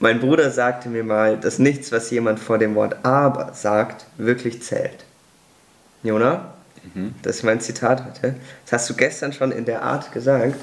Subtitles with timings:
[0.00, 4.62] Mein Bruder sagte mir mal, dass nichts, was jemand vor dem Wort aber sagt, wirklich
[4.62, 5.04] zählt.
[6.02, 6.52] Jona,
[7.22, 8.34] das ist mein Zitat heute.
[8.64, 10.54] Das hast du gestern schon in der Art gesagt.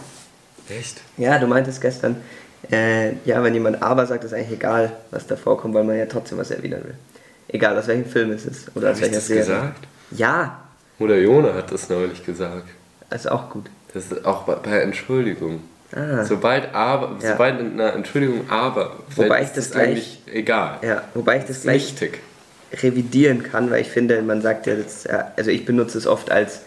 [0.70, 1.02] Echt?
[1.18, 2.16] Ja, du meintest gestern,
[2.72, 6.06] äh, ja, wenn jemand aber sagt, ist eigentlich egal, was da vorkommt, weil man ja
[6.06, 6.96] trotzdem was erwidern will.
[7.50, 9.42] Egal, aus welchem Film es ist oder aus Hab ich welcher das Serie.
[9.44, 9.88] gesagt?
[10.12, 10.60] Ja,
[10.98, 12.70] Oder Jona hat das neulich gesagt.
[13.10, 13.66] ist auch gut.
[13.94, 15.62] Das ist auch bei, bei Entschuldigung.
[15.96, 16.26] Ah.
[16.26, 17.32] Sobald aber, Ja.
[17.32, 20.80] sobald in einer Entschuldigung aber, Wobei ich das gleich- eigentlich egal.
[20.82, 22.20] Ja, wobei ich das gleich nichtig.
[22.82, 26.62] revidieren kann, weil ich finde, man sagt ja, das, also ich benutze es oft als,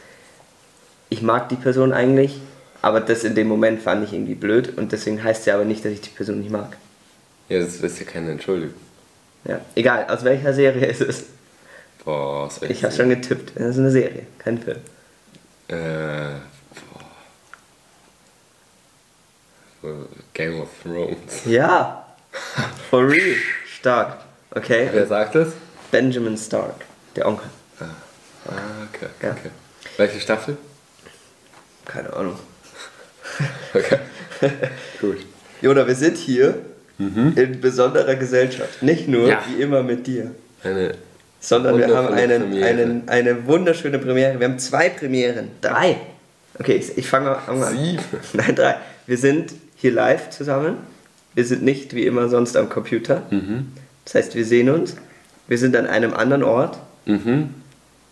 [1.10, 2.40] ich mag die Person eigentlich,
[2.80, 5.66] aber das in dem Moment fand ich irgendwie blöd und deswegen heißt es ja aber
[5.66, 6.76] nicht, dass ich die Person nicht mag.
[7.50, 8.74] Ja, das ist ja keine Entschuldigung.
[9.44, 11.24] Ja, egal, aus welcher Serie ist es?
[12.04, 13.52] Boah, was soll Ich habe schon getippt.
[13.56, 14.78] Das ist eine Serie, kein Film.
[15.68, 17.00] Äh, boah.
[20.34, 21.44] Game of Thrones.
[21.46, 22.04] Ja,
[22.90, 23.36] for real,
[23.78, 24.18] stark.
[24.50, 25.48] Okay, Wer sagt das?
[25.90, 26.74] Benjamin Stark,
[27.16, 27.48] der Onkel.
[27.80, 27.84] Ah,
[28.92, 29.30] okay, Ja.
[29.32, 29.50] okay.
[29.96, 30.56] Welche Staffel?
[31.84, 32.38] Keine Ahnung.
[33.74, 33.98] Okay.
[35.00, 35.18] Gut.
[35.60, 36.54] Jona, wir sind hier
[36.98, 38.82] in besonderer Gesellschaft.
[38.82, 39.42] Nicht nur, Ja.
[39.46, 40.30] wie immer, mit dir.
[40.64, 40.94] Eine
[41.40, 44.40] sondern wir haben einen, einen, eine wunderschöne Premiere.
[44.40, 45.50] Wir haben zwei Premieren.
[45.60, 45.98] Drei.
[46.58, 47.62] Okay, ich, ich fange an.
[47.64, 48.02] Sieben.
[48.32, 48.76] Nein, drei.
[49.06, 50.76] Wir sind hier live zusammen.
[51.34, 53.22] Wir sind nicht wie immer sonst am Computer.
[53.30, 53.72] Mhm.
[54.04, 54.96] Das heißt, wir sehen uns.
[55.46, 56.78] Wir sind an einem anderen Ort.
[57.06, 57.54] Mhm.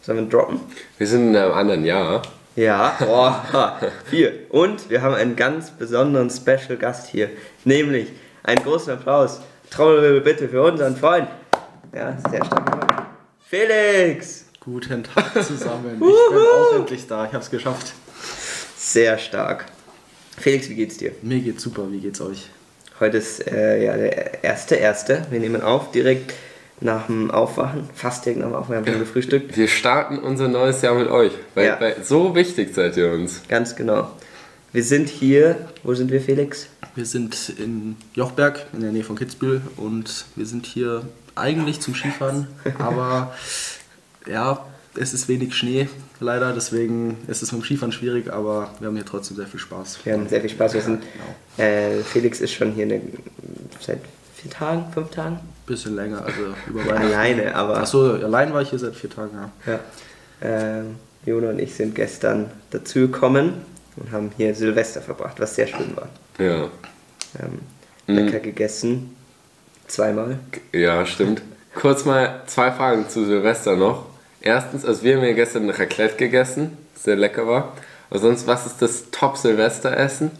[0.00, 0.60] Sollen wir droppen?
[0.96, 2.22] Wir sind in einem anderen Jahr.
[2.54, 2.96] Ja.
[3.00, 3.80] Boah.
[4.04, 4.32] Vier.
[4.50, 7.30] Und wir haben einen ganz besonderen Special Gast hier.
[7.64, 8.12] Nämlich
[8.44, 9.40] einen großen Applaus.
[9.70, 11.28] Trommelwirbel bitte für unseren Freund.
[11.92, 13.06] Ja, sehr stark gemacht.
[13.48, 14.44] Felix!
[14.60, 15.94] Guten Tag zusammen.
[15.94, 17.26] Ich bin auch endlich da.
[17.26, 17.92] Ich hab's geschafft.
[18.76, 19.66] Sehr stark.
[20.38, 21.12] Felix, wie geht's dir?
[21.22, 21.90] Mir geht's super.
[21.90, 22.48] Wie geht's euch?
[23.00, 25.26] Heute ist äh, ja der erste, erste.
[25.30, 26.34] Wir nehmen auf direkt
[26.80, 29.56] nach dem Aufwachen, fast direkt nach dem Aufwachen, wir haben schon gefrühstückt.
[29.56, 31.32] Wir starten unser neues Jahr mit euch.
[31.54, 31.80] Weil, Ja.
[31.80, 33.42] weil so wichtig seid ihr uns.
[33.48, 34.10] Ganz genau.
[34.72, 36.68] Wir sind hier, wo sind wir, Felix?
[36.94, 41.02] Wir sind in Jochberg in der Nähe von Kitzbühel und wir sind hier
[41.34, 42.46] eigentlich zum Skifahren,
[42.78, 43.34] aber
[44.26, 44.64] ja,
[44.98, 45.88] es ist wenig Schnee
[46.20, 49.60] leider, deswegen ist es mit dem Skifahren schwierig, aber wir haben hier trotzdem sehr viel
[49.60, 50.00] Spaß.
[50.04, 50.74] Wir haben sehr viel Spaß.
[50.74, 51.02] Wir sind,
[51.56, 51.68] Genau.
[51.68, 53.00] äh, Felix ist schon hier eine,
[53.80, 54.00] seit
[54.34, 55.38] vier Tagen, fünf Tagen?
[55.66, 57.06] Bisschen länger, also über Weihnachten.
[57.06, 57.78] Alleine, aber.
[57.78, 59.30] Achso, allein war ich hier seit vier Tagen,
[59.66, 59.72] ja.
[59.72, 59.80] Ja.
[60.42, 63.54] Ähm, Jona und ich sind gestern dazugekommen
[63.96, 66.08] und haben hier Silvester verbracht, was sehr schön war.
[66.38, 66.64] Ja.
[67.40, 67.58] Ähm,
[68.08, 68.14] Mhm.
[68.18, 69.16] lecker gegessen.
[69.88, 70.38] Zweimal.
[70.72, 71.42] Ja, stimmt.
[71.74, 74.06] Kurz mal zwei Fragen zu Silvester noch.
[74.46, 77.72] Erstens, also wir haben ja gestern ein Raclette gegessen, sehr lecker war.
[78.10, 80.30] Aber sonst, was ist das Top-Silvesteressen?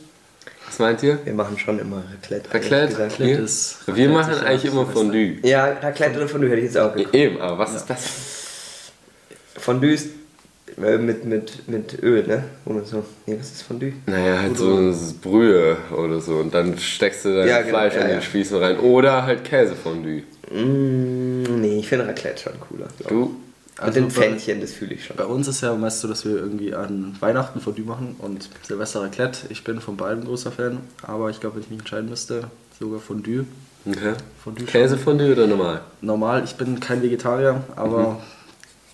[0.67, 1.19] Was meint ihr?
[1.25, 2.53] Wir machen schon immer Raclette.
[2.55, 2.87] Raclette?
[2.89, 3.12] gesagt.
[3.15, 3.44] Raclette Wir?
[3.44, 5.00] ist- wir Raclette machen ist ja eigentlich immer Silvester.
[5.00, 5.37] Fondue.
[5.43, 7.15] Ja, Raclette oder Fondue hätte ich jetzt auch geguckt.
[7.15, 8.05] Eben, aber was ist das?
[9.59, 10.09] Fondue ist
[10.81, 12.44] äh, mit, mit, mit Öl, ne?
[12.65, 13.05] Oder so.
[13.27, 13.93] Nee, was ist Fondue?
[14.06, 16.37] Naja, halt so eine Brühe oder so.
[16.37, 18.23] Und dann steckst du dein Ja, genau, Fleisch ja, in den ja.
[18.23, 18.78] Spießen rein.
[18.78, 20.23] Oder halt Käsefondue.
[20.53, 22.88] Mm, nee, ich finde Raclette schon cooler.
[23.09, 23.31] glaub
[23.76, 25.16] Mit Also den bei- Pfännchen, das fühle ich schon.
[25.16, 29.03] Bei uns ist ja meist so, dass wir irgendwie an Weihnachten Fondue machen und Silvester
[29.03, 29.41] Raclette.
[29.50, 32.44] Ich bin von beiden großer Fan, aber ich glaube, wenn ich mich entscheiden müsste,
[32.78, 33.44] sogar Fondue.
[33.84, 34.14] Okay.
[34.42, 34.64] Fondue.
[34.66, 35.81] Käsefondue oder normal?
[36.00, 38.20] Normal, ich bin kein Vegetarier, aber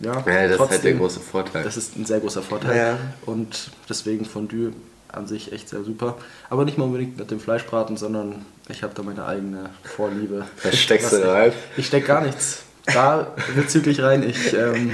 [0.01, 1.63] ja, Ja, das ist halt der trotzdem, große Vorteil.
[1.63, 2.99] Das ist ein sehr großer Vorteil Ja.
[3.25, 4.73] und deswegen Fondue
[5.09, 6.17] an sich echt sehr super.
[6.51, 10.45] Aber nicht mal unbedingt mit dem Fleischbraten, sondern ich habe da meine eigene Vorliebe.
[10.65, 11.53] Was steckst du da rein?
[11.75, 12.65] Ich, ich steck gar nichts.
[12.87, 14.23] Da bezüglich rein.
[14.29, 14.91] Ich ähm,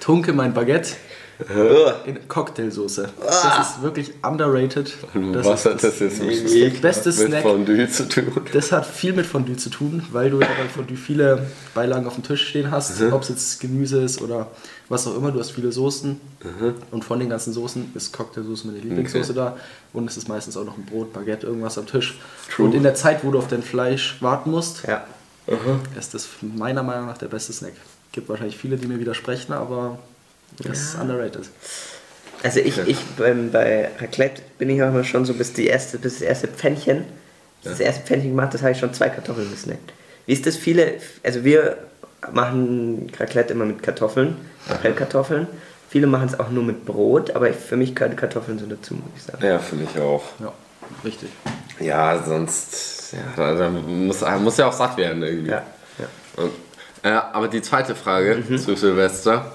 [0.00, 0.90] tunke mein Baguette
[2.06, 3.10] in Cocktailsoße.
[3.22, 4.94] Das ist wirklich underrated.
[5.12, 7.42] Und Das was ist hat das jetzt mit, beste mit Snack.
[7.42, 8.32] Fondue zu tun?
[8.54, 12.14] Das hat viel mit Fondue zu tun, weil du ja bei Fondue viele Beilagen auf
[12.14, 13.12] dem Tisch stehen hast, Mhm.
[13.12, 14.46] ob es jetzt Gemüse ist oder
[14.88, 15.30] was auch immer.
[15.30, 16.18] Du hast viele Soßen
[16.90, 19.38] und von den ganzen Soßen ist Cocktailsoße meine Lieblingssoße Mhm.
[19.38, 19.50] Okay.
[19.54, 19.56] da
[19.92, 22.18] und es ist meistens auch noch ein Brot, Baguette, irgendwas am Tisch.
[22.54, 22.64] True.
[22.66, 25.04] Und in der Zeit, wo du auf dein Fleisch warten musst, Ja.
[25.98, 27.74] Ist das meiner Meinung nach der beste Snack.
[28.12, 29.98] Gibt wahrscheinlich viele, die mir widersprechen, aber
[30.58, 31.48] das ist underrated.
[32.42, 35.98] Also ich, ich beim, bei Raclette bin ich auch immer schon so bis, die erste,
[35.98, 37.04] bis das erste Pfännchen,
[37.64, 39.92] das erste Pfännchen gemacht, das habe ich schon zwei Kartoffeln gesnackt.
[40.26, 41.78] Wie ist das viele, also wir
[42.32, 44.36] machen Raclette immer mit Kartoffeln,
[44.68, 45.46] Raclette-Kartoffeln.
[45.88, 48.94] Viele machen es auch nur mit Brot, aber ich, für mich gehören Kartoffeln so dazu,
[48.94, 49.44] muss ich sagen.
[49.44, 50.24] Ja, für mich auch.
[50.40, 50.52] Ja,
[51.04, 51.28] richtig.
[51.78, 55.50] Ja, sonst ja, da, da muss, muss ja auch satt werden irgendwie.
[55.50, 55.62] Ja,
[55.98, 56.42] ja.
[56.42, 56.50] Und,
[57.02, 58.58] äh, aber die zweite Frage Mhm.
[58.58, 59.52] zu Silvester.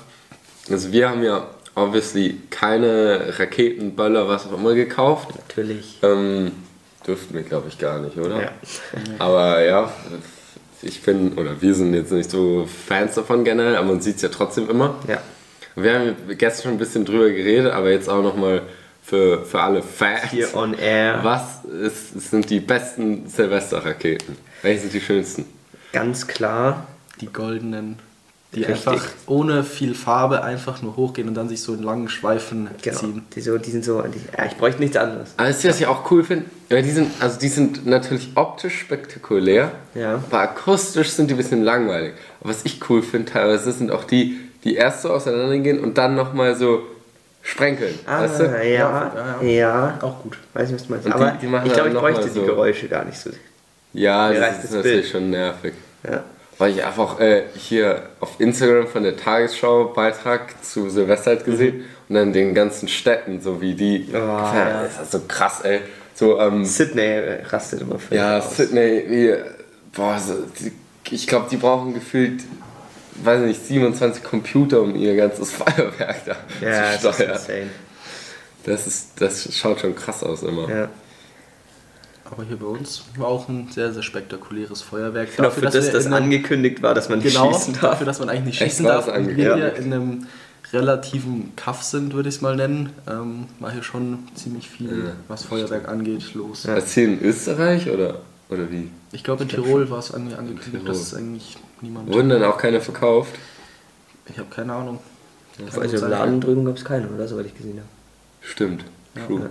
[0.69, 5.29] Also wir haben ja obviously keine Raketen, Böller, was auch immer gekauft.
[5.35, 5.99] Natürlich.
[6.03, 6.51] Ähm,
[7.07, 8.41] dürften wir, glaube ich, gar nicht, oder?
[8.41, 8.51] Ja.
[9.19, 9.91] Aber ja,
[10.81, 14.21] ich bin, oder wir sind jetzt nicht so Fans davon generell, aber man sieht es
[14.23, 14.95] ja trotzdem immer.
[15.07, 15.21] Ja.
[15.75, 18.63] Wir haben gestern schon ein bisschen drüber geredet, aber jetzt auch nochmal
[19.11, 20.31] für, für alle Fans.
[20.31, 21.19] Hier on air.
[21.21, 24.37] Was ist, sind die besten Silvesterraketen?
[24.61, 25.43] Welche sind die schönsten?
[25.91, 26.87] Ganz klar.
[27.19, 27.99] Die goldenen,
[28.55, 28.87] die Richtig.
[28.87, 32.97] einfach ohne viel Farbe einfach nur hochgehen und dann sich so in langen Schweifen Genau.
[32.97, 33.25] ziehen.
[33.35, 34.01] Die, so, die sind so.
[34.01, 35.35] Die, ja, ich bräuchte nichts anderes.
[35.37, 36.45] Ihr, was ich auch cool finde?
[36.69, 40.23] Ja, die sind, also die sind natürlich optisch spektakulär, Ja.
[40.25, 42.13] aber akustisch sind die ein bisschen langweilig.
[42.39, 46.15] Aber was ich cool finde teilweise, sind auch die, die erst so auseinandergehen und dann
[46.15, 46.83] nochmal so
[47.41, 47.97] sprenkeln.
[48.05, 48.43] Ah, weißt du?
[48.45, 49.99] ja, Ja, ja, ja.
[50.01, 50.37] Auch gut.
[50.53, 51.05] Weiß nicht, was du meinst.
[51.07, 53.17] Und Aber die- die machen ich glaube, ich bräuchte mal die so- Geräusche gar nicht
[53.17, 53.29] so.
[53.93, 55.11] Ja, Mir das ist das natürlich Bild.
[55.11, 55.73] schon nervig.
[56.09, 56.23] Ja.
[56.57, 61.85] Weil ich einfach äh, hier auf Instagram von der Tagesschau Beitrag zu Silvester halt gesehen
[62.07, 64.07] und dann den ganzen Städten, so wie die.
[64.13, 64.83] Oh, ja.
[64.83, 65.79] Das ist so krass, ey.
[66.13, 68.55] So, ähm, Sydney äh, rastet immer völlig ja, aus.
[68.55, 69.33] Sydney, wie,
[69.95, 70.71] boah, so, die,
[71.15, 72.41] ich glaube, die brauchen gefühlt,
[73.23, 77.31] weiß nicht, 27 Computer, um ihr ganzes Feuerwerk da Ja, zu das ist steuern.
[77.31, 77.69] insane.
[78.63, 80.69] Das, ist, das schaut schon krass aus immer.
[80.69, 80.89] Ja.
[82.25, 85.35] Aber hier bei uns war auch ein sehr, sehr spektakuläres Feuerwerk.
[85.35, 87.81] Genau, für das, wir das einem- angekündigt war, dass man nicht genau, schießen darf.
[87.81, 89.07] dafür, dass man eigentlich nicht schießen darf.
[89.07, 90.27] das Und wir hier in einem
[90.71, 95.11] relativen Kaff sind, würde ich es mal nennen, ähm, war hier schon ziemlich viel, Ja.
[95.27, 96.63] was Feuerwerk angeht, los.
[96.63, 96.75] Ja.
[96.75, 98.21] Ist hier in Österreich oder,
[98.51, 98.89] oder wie?
[99.11, 102.11] Ich glaube, in Tirol war es ange- angekündigt, dass es eigentlich niemand.
[102.13, 103.33] Wurden dann auch keine verkauft?
[104.27, 104.99] Ich habe keine Ahnung.
[105.57, 106.11] Kann Also im.
[106.11, 107.27] Laden drüben gab es keine, oder?
[107.27, 107.87] Soweit ich gesehen habe.
[108.41, 108.85] Stimmt.
[109.15, 109.25] Ja.
[109.25, 109.49] True.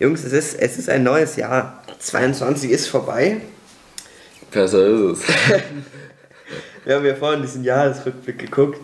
[0.00, 1.82] Jungs, es ist, es ist ein neues Jahr.
[1.98, 3.40] 22 ist vorbei.
[4.50, 5.28] Besser ist es.
[6.84, 8.78] Wir haben ja vorhin diesen Jahresrückblick geguckt.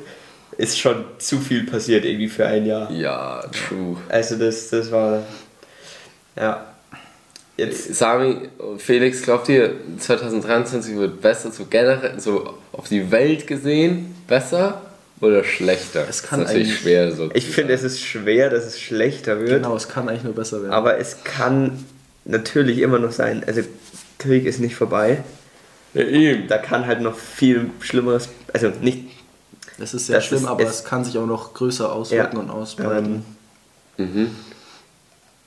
[0.58, 2.90] Ist schon zu viel passiert irgendwie für ein Jahr.
[2.90, 3.96] ja, true.
[4.08, 5.22] Also das, das war...
[6.36, 6.73] Ja.
[7.56, 7.94] Jetzt...
[7.94, 8.48] Sami,
[8.78, 14.80] Felix, glaubt ihr, 2023 wird besser, so generell, so auf die Welt gesehen, besser
[15.20, 16.04] oder schlechter?
[16.08, 17.30] Es kann das ist natürlich eigentlich- schwer so.
[17.34, 19.50] Ich finde, es ist schwer, dass es schlechter wird.
[19.50, 20.72] Genau, es kann eigentlich nur besser werden.
[20.72, 21.84] Aber es kann
[22.24, 23.44] natürlich immer noch sein.
[23.46, 23.60] Also
[24.18, 25.22] Krieg ist nicht vorbei.
[25.94, 26.48] Ja, eben.
[26.48, 28.28] Da kann halt noch viel Schlimmeres...
[28.52, 29.04] Also nicht...
[29.78, 32.36] es ist sehr das schlimm, ist- aber es- es kann sich auch noch größer auswirken
[32.36, 33.24] Ja, und ausbreiten.
[33.96, 34.30] Ähm, Mhm.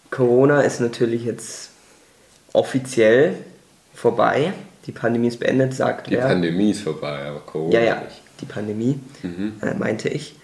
[0.09, 1.71] Corona ist natürlich jetzt
[2.57, 3.35] offiziell
[3.93, 4.53] vorbei.
[4.85, 6.21] Die Pandemie ist beendet, sagt Die wer.
[6.25, 8.21] Pandemie ist vorbei, aber Corona Ja, ja, nicht.
[8.41, 9.53] die Pandemie, Mhm.
[9.61, 10.35] äh, meinte ich.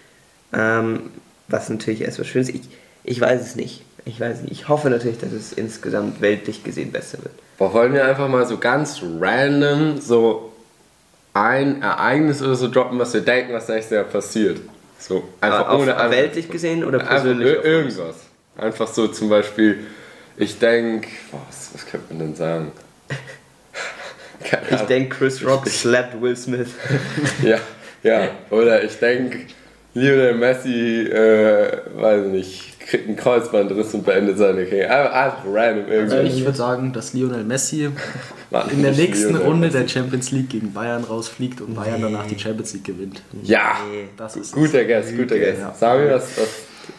[0.54, 1.12] Ähm,
[1.48, 2.50] was natürlich erstmal schön ist.
[2.50, 2.62] Ich,
[3.04, 3.84] ich weiß es nicht.
[4.06, 4.52] Ich weiß nicht.
[4.52, 7.34] Ich hoffe natürlich, dass es insgesamt weltlich gesehen besser wird.
[7.58, 10.52] Boah, wollen wir einfach mal so ganz random so
[11.34, 14.60] ein Ereignis oder so droppen, was wir denken, was nächstes Jahr passiert?
[15.00, 17.58] So, einfach Aber ohne auf weltlich gesehen oder Einfach persönlich?
[17.58, 17.66] uns?
[17.66, 18.16] irgendwas.
[18.58, 19.80] Einfach so zum Beispiel,
[20.38, 22.72] ich denke, was, was könnte man denn sagen?
[24.44, 26.70] Keine Ich denke, Chris Rock slapped Will Smith.
[27.44, 27.58] Ja,
[28.04, 28.30] ja.
[28.50, 29.40] Oder ich denke,
[29.94, 35.14] Lionel Messi, äh, weiß nicht, kriegt einen Kreuzbandriss und beendet seine Karriere.
[35.14, 36.38] Einfach, random Also irgendwie.
[36.40, 37.90] ich würde sagen, dass Lionel Messi
[38.50, 39.78] Warte, in der nächsten Lionel Runde Messi.
[39.80, 43.22] der Champions League gegen Bayern rausfliegt und Bayern danach die Champions League gewinnt.
[43.44, 44.10] Ja, Nee.
[44.18, 45.60] Das ist guter Guess, guter Guess.
[45.60, 45.74] ja.
[45.80, 46.50] Sami, was, was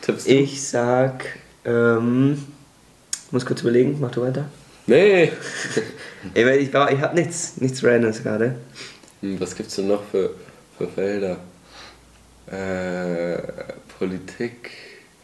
[0.01, 0.31] tippst du?
[0.33, 1.25] Ich sag,
[1.67, 2.39] ähm,
[3.35, 4.47] muss kurz überlegen, mach du weiter.
[4.87, 5.31] Nee.
[6.33, 8.55] Ich, ich, ich habe nichts, nichts Randoms gerade.
[9.21, 10.31] Hm, Was gibt's denn noch für,
[10.79, 11.37] für Felder?
[12.47, 13.43] Äh,
[13.99, 14.71] Politik,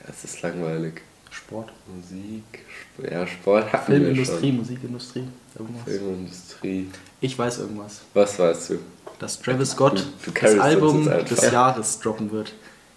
[0.06, 1.00] das ist langweilig.
[1.30, 1.70] Sport.
[1.86, 4.56] Musik, Sp ja, Sport hatten wir Filmindustrie, schon.
[4.58, 5.24] Musikindustrie,
[5.58, 5.84] irgendwas.
[5.84, 6.88] Filmindustrie.
[7.22, 8.00] Ich weiß irgendwas.
[8.14, 8.78] Was weißt du?
[9.18, 12.52] Dass Travis Scott Du- du das Album des Jahres droppen wird.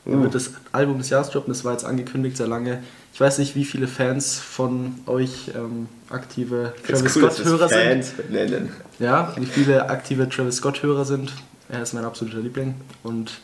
[0.05, 2.83] Er wird das Album des Jahres droppen, das war jetzt angekündigt sehr lange.
[3.13, 8.05] Ich weiß nicht, wie viele Fans von euch ähm, aktive Travis Scott-Hörer sind.
[8.05, 8.71] Fans nennen.
[8.97, 11.31] Ja, wie viele aktive Travis Scott-Hörer sind.
[11.69, 12.73] Er ist mein absoluter Liebling.
[13.03, 13.39] Und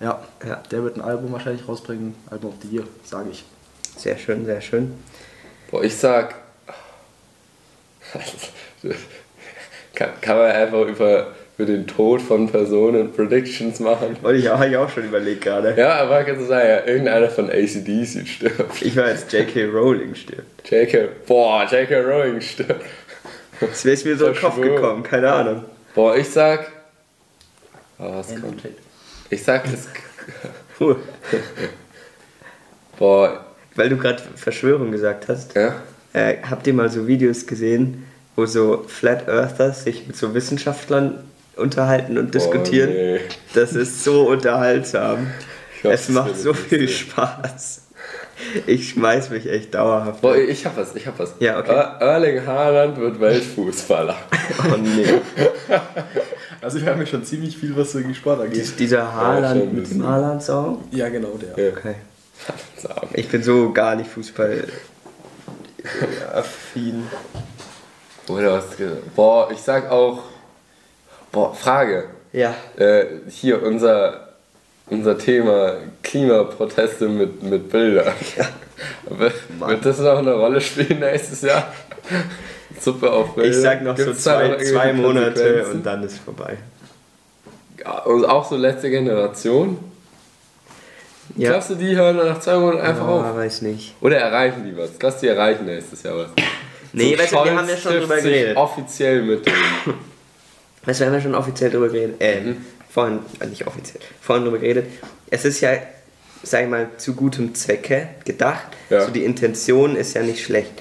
[0.00, 0.56] ja, Ja.
[0.70, 2.16] der wird ein Album wahrscheinlich rausbringen.
[2.28, 3.44] Album of the Year, sage ich.
[3.96, 4.92] Sehr schön, sehr schön.
[5.70, 6.34] Boah, ich sag.
[9.94, 14.16] kann, kann man einfach über, über den Tod von Personen Predictions machen?
[14.22, 15.74] Wollte ich auch, ich auch schon überlegt gerade.
[15.76, 18.80] Ja, aber kannst du sagen, ja, irgendeiner von ACDC stirbt.
[18.80, 19.64] Ich jetzt J.K.
[19.64, 20.70] Rowling stirbt.
[20.70, 21.08] J.K.
[21.26, 22.00] Boah, J.K.
[22.00, 22.84] Rowling stirbt.
[23.60, 25.64] Das wäre mir so in den Kopf gekommen, keine Ahnung.
[25.96, 26.70] Boah, ich sag.
[27.98, 28.62] Oh, was kommt?
[29.28, 29.88] Ich sag es.
[32.98, 35.74] Boah, Weil du gerade Verschwörung gesagt hast, ja?
[36.12, 41.24] äh, habt ihr mal so Videos gesehen, wo so Flat Earthers sich mit so Wissenschaftlern
[41.58, 42.90] unterhalten und diskutieren?
[42.90, 43.20] Oh, nee.
[43.54, 45.26] Das ist so unterhaltsam.
[45.74, 47.82] Ich glaub, es macht so viel Spaß.
[48.66, 50.20] Ich schmeiß mich echt dauerhaft.
[50.20, 51.34] Boah, ich hab was, ich hab was.
[51.40, 51.72] Ja, okay.
[51.72, 54.14] Er- Erling Haaland wird Weltfußballer.
[54.72, 55.04] Oh nee.
[56.60, 58.56] Also wir haben ja schon ziemlich viel, was so gegen Sport angeht.
[58.60, 60.82] Ist dieser Haaland mit dem Haaland-Song?
[60.90, 61.64] Ja, genau, der.
[61.64, 61.70] Ja.
[61.70, 61.94] Okay.
[63.12, 64.64] Ich bin so gar nicht Fußball
[66.34, 67.04] affin.
[68.28, 68.64] Oder was?
[69.14, 70.22] Boah, ich sag auch.
[71.32, 72.04] Boah, Frage.
[72.32, 72.54] Ja.
[72.76, 74.28] Äh, hier unser,
[74.86, 78.12] unser Thema Klimaproteste mit, mit Bildern.
[79.08, 81.72] Wird, wird das noch eine Rolle spielen nächstes Jahr?
[82.80, 83.50] Suppe auf Bilder.
[83.50, 86.58] Ich sag noch Gibt's so zwei, zwei Monate und dann ist vorbei.
[87.80, 89.78] Ja, Und auch so letzte Generation.
[91.36, 91.50] Ja.
[91.50, 93.36] Glaubst du, die hören nach zwei Monaten einfach oh, auf?
[93.36, 93.94] weiß nicht.
[94.00, 94.90] Oder erreichen die was?
[95.00, 96.28] Lass die erreichen nächstes Jahr was.
[96.92, 98.56] Nee, So weißt du, wir haben ja schon drüber geredet.
[98.56, 99.98] Offiziell mit denen.
[100.84, 102.16] Weißt du, wir haben ja schon offiziell drüber geredet.
[102.20, 102.56] Äh, Mhm.
[102.90, 104.86] vorhin, äh, nicht offiziell, vorhin drüber geredet.
[105.30, 105.72] Es ist ja,
[106.42, 108.66] sag ich mal, zu gutem Zwecke gedacht.
[108.90, 109.00] Ja.
[109.00, 109.04] Mhm.
[109.06, 110.72] So die Intention ist ja nicht schlecht.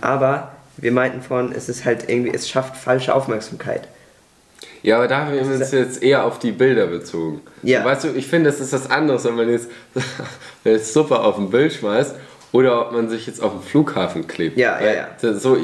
[0.00, 3.88] Aber wir meinten vorhin, es ist halt irgendwie, es schafft falsche Aufmerksamkeit.
[4.82, 7.40] Ja, aber da haben wir uns jetzt eher auf die Bilder bezogen.
[7.62, 7.84] Ja.
[7.84, 9.68] Weißt du, ich finde, das ist was anderes, wenn man jetzt,
[10.64, 12.14] wenn jetzt Suppe auf ein Bild schmeißt
[12.56, 14.56] oder ob man sich jetzt auf den Flughafen klebt.
[14.56, 15.08] Ja, ja, Weil ja.
[15.20, 15.56] Das, so,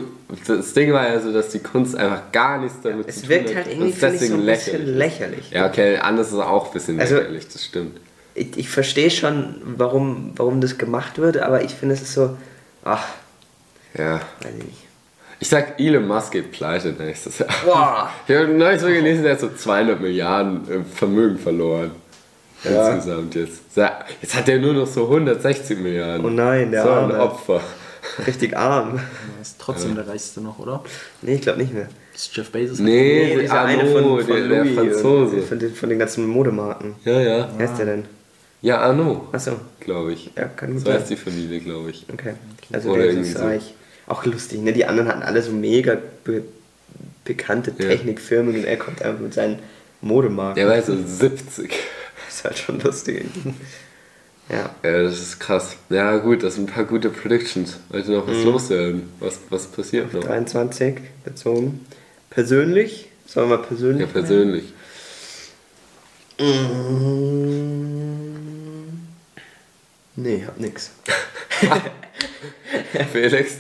[0.47, 3.47] das Ding war ja so, dass die Kunst einfach gar nichts damit Es zu wirkt
[3.49, 3.73] tun halt hat.
[3.73, 4.97] irgendwie, und finde ich, so deswegen ein bisschen lächerlich.
[4.97, 5.51] lächerlich.
[5.51, 7.99] Ja, okay, anders ist es auch ein bisschen Also- lächerlich, das stimmt.
[8.35, 12.37] Ich, ich verstehe schon, warum, warum das gemacht wird, aber ich finde, es ist so,
[12.85, 13.05] ach,
[13.97, 14.15] Ja.
[14.41, 14.79] weiß ich nicht.
[15.41, 17.49] Ich sag, Elon Musk geht pleite nächstes Jahr.
[17.65, 18.11] Boah.
[18.29, 21.91] Ich habe neulich so gelesen, der hat so 200 Milliarden äh, Vermögen verloeren.
[22.65, 22.95] Ja.
[22.95, 23.61] Insgesamt jetzt.
[24.21, 26.25] Jetzt hat er nur noch so 160 Milliarden.
[26.25, 27.21] Oh nein, der So ein Arme.
[27.21, 27.61] Opfer.
[28.27, 28.97] Richtig arm.
[28.97, 30.83] Er ist trotzdem der reichste noch, oder?
[31.23, 31.89] Nee, ich glaube nicht mehr.
[32.13, 32.79] Das ist Jeff Bezos.
[32.79, 35.43] Nee, dieser der eine von, von der, der Franzose.
[35.43, 36.95] Von den, von den ganzen Modemarken.
[37.05, 37.49] Ja, ja.
[37.57, 38.05] Wie heißt der denn?
[38.61, 40.31] Ja, Arno, Achso, glaube ich.
[40.37, 41.17] ja, kann gut So heißt sein.
[41.17, 42.05] die Familie, glaube ich.
[42.13, 42.35] Okay.
[42.73, 43.43] Also Oder der ist so.
[43.45, 43.75] reich.
[44.07, 44.73] Auch lustig, ne?
[44.73, 46.43] Die anderen hatten alle so mega be
[47.25, 47.89] bekannte Ja.
[47.89, 49.59] Technikfirmen und er kommt einfach mit seinen
[50.01, 50.57] Modemarken.
[50.57, 51.73] Der war so 70.
[52.33, 53.27] Das ist halt schon lustig.
[54.49, 54.71] ja.
[54.83, 55.77] Ja, das ist krass.
[55.91, 57.79] Ja, gut, das sind ein paar gute Predictions.
[57.91, 58.31] Wollte noch Mhm.
[58.31, 59.03] was loswerden?
[59.21, 60.25] Was, was passiert noch?
[60.25, 61.85] 23 bezogen.
[62.31, 63.11] Persönlich?
[63.27, 64.01] Sollen wir persönlich?
[64.01, 64.65] Ja, persönlich.
[66.41, 66.53] Mm,
[70.17, 70.91] Nee, hab nix.
[73.13, 73.59] Felix.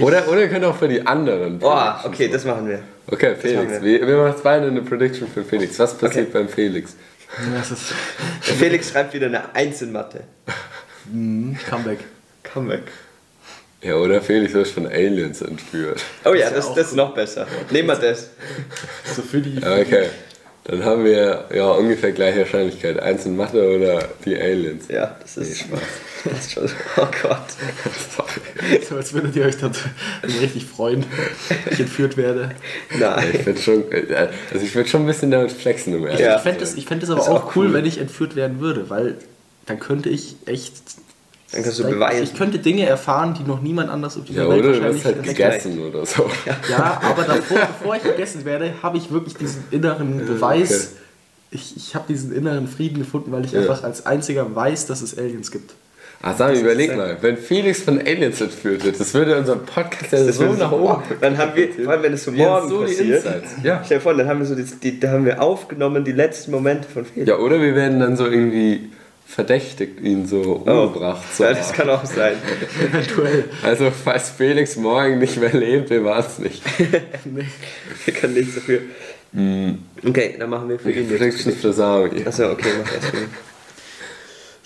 [0.00, 1.58] Oder, oder können auch für die anderen.
[1.58, 2.80] Boah, okay, das machen wir.
[3.06, 3.72] Okay, Felix.
[3.72, 3.82] wir.
[3.82, 5.78] Wir, wir machen beide eine Prediction für Felix.
[5.78, 6.38] Was passiert Okay.
[6.38, 6.94] beim Felix?
[7.38, 7.92] Ja, das ist
[8.48, 10.24] Der Felix schreibt wieder eine Eins in Mathe.
[11.10, 11.98] mm, Comeback.
[12.42, 12.82] Comeback.
[13.82, 16.02] Ja, oder Felix wird von Aliens entführt.
[16.24, 17.46] Oh ja, das, auch das ist noch besser.
[17.70, 18.30] Nehmen wir das.
[19.16, 19.56] So für die.
[19.58, 20.08] Okay.
[20.64, 23.00] Dann haben wir ja ungefähr gleiche Wahrscheinlichkeit.
[23.00, 24.84] Eins in Mathe oder die Aliens.
[24.88, 25.80] Ja, das ist, Nee, Spaß.
[26.24, 26.64] Das ist schon.
[26.96, 27.38] Oh Gott.
[28.16, 28.80] Sorry.
[28.88, 29.72] So als würdet ihr euch dann
[30.40, 31.04] richtig freuen,
[31.64, 32.50] wenn ich entführt werde.
[32.90, 33.46] Ich Nein.
[33.46, 36.36] würde schon, äh, also ich würde schon ein bisschen damit flexen, um ehrlich Ja.
[36.36, 37.72] Ich fände es ich fänd aber auch auch cool, cool.
[37.72, 39.16] wenn ich entführt werden würde, weil
[39.66, 40.74] dann könnte ich echt.
[41.52, 42.22] Dann kannst du beweisen.
[42.22, 45.22] Ich könnte Dinge erfahren, die noch niemand anders auf dieser Ja, Welt oder wahrscheinlich halt
[45.24, 46.30] gegessen oder so.
[46.68, 50.70] Ja, aber davor, bevor ich gegessen werde, habe ich wirklich diesen inneren Beweis.
[50.70, 50.96] okay.
[51.52, 53.62] Ich, ich habe diesen inneren Frieden gefunden, weil ich Ja.
[53.62, 55.74] einfach als einziger weiß, dass es Aliens gibt.
[56.22, 60.22] Ah, Sami, überleg mal, wenn Felix von Aliens entführt wird, das würde unseren Podcast ja
[60.22, 61.02] Das so nach oben.
[61.18, 63.24] Dann haben wir, vor allem wenn es so morgen so passiert.
[63.62, 63.80] Ja.
[63.82, 66.50] Stell dir vor, dann haben wir so die, die, da haben wir aufgenommen die letzten
[66.50, 67.26] Momente von Felix.
[67.26, 68.90] Ja, oder wir werden dann so irgendwie
[69.26, 71.46] verdächtigt, ihn so umgebracht zu Oh.
[71.46, 72.34] Ja, das kann auch sein.
[72.86, 73.44] Eventuell.
[73.62, 76.62] Also, falls Felix morgen nicht mehr lebt, wir waren es nicht.
[78.04, 78.80] Wir können nichts dafür.
[80.06, 81.16] Okay, dann machen wir für nächste.
[81.16, 82.24] Predictions für Sami.
[82.26, 83.22] Achso, okay, mach erst mal.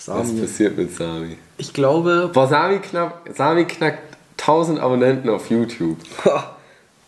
[0.06, 0.40] Was Sami.
[0.40, 1.36] passiert mit Sami?
[1.56, 5.98] Ich glaube, Boah, Sami, knapp, Sami knackt 1000 Abonnenten auf YouTube.
[6.24, 6.56] Boah,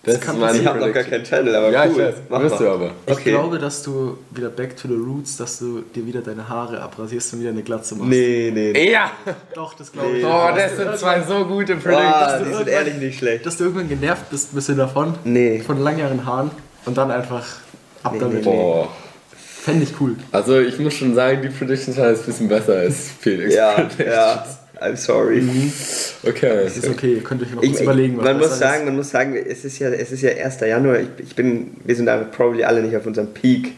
[0.05, 2.05] Das kann ist meine Ich habe noch gar keinen Channel, aber Ja, ich cool.
[2.05, 2.15] weiß.
[2.29, 2.91] Mach Wirst du aber.
[3.07, 3.31] ich Okay.
[3.33, 7.33] glaube, dass du wieder back to the roots, dass du dir wieder deine Haare abrasierst
[7.35, 8.09] und wieder eine Glatze machst.
[8.11, 8.71] Nee, nee.
[8.73, 8.93] nee.
[8.93, 9.11] Ja!
[9.55, 10.25] Doch, das glaube ich.
[10.25, 12.45] Oh, Dass das sind zwei so gute Predictions.
[12.49, 13.45] die sind ehrlich nicht schlecht.
[13.45, 15.15] Dass du irgendwann genervt bist ein bisschen davon.
[15.25, 15.59] Nee.
[15.61, 16.53] Von langen Haaren.
[16.85, 17.45] Und dann einfach
[18.05, 18.37] ab Nee, damit.
[18.37, 18.89] nee, Boah.
[19.67, 20.15] Fände ich cool.
[20.31, 23.53] Also, ich muss schon sagen, die Predictions waren jetzt ein bisschen besser als Felix.
[23.53, 24.09] Ja, Predictions.
[24.09, 24.47] ja.
[24.81, 25.43] I'm sorry.
[26.23, 26.61] Okay.
[26.65, 28.95] Das ist okay, ihr könnt euch noch Ich, kurz überlegen, was man muss sagen, man
[28.97, 30.61] muss sagen, es ist ja, es ist ja 1.
[30.61, 31.01] Januar.
[31.01, 33.73] Ich, ich bin, wir sind aber probably alle nicht auf unserem Peak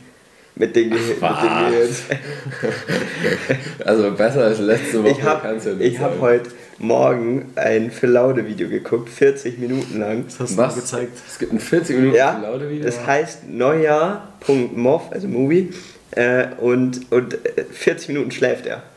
[0.57, 1.40] mit den, Ge- mit den was?
[1.40, 2.02] Gehirns.
[3.85, 8.68] Also, besser als letzte Woche Ich habe ja hab heute Morgen ein Phil Laude Video
[8.68, 10.25] geguckt, 40 Minuten lang.
[10.26, 10.75] Das hast Was?
[10.75, 11.18] du mir gezeigt.
[11.28, 12.85] Es gibt ein 40 Minuten Ja, laute Video.
[12.85, 15.73] das heißt Neujahr.mov, also Movie,
[16.12, 18.82] äh, und, und äh, 40 Minuten schläft er.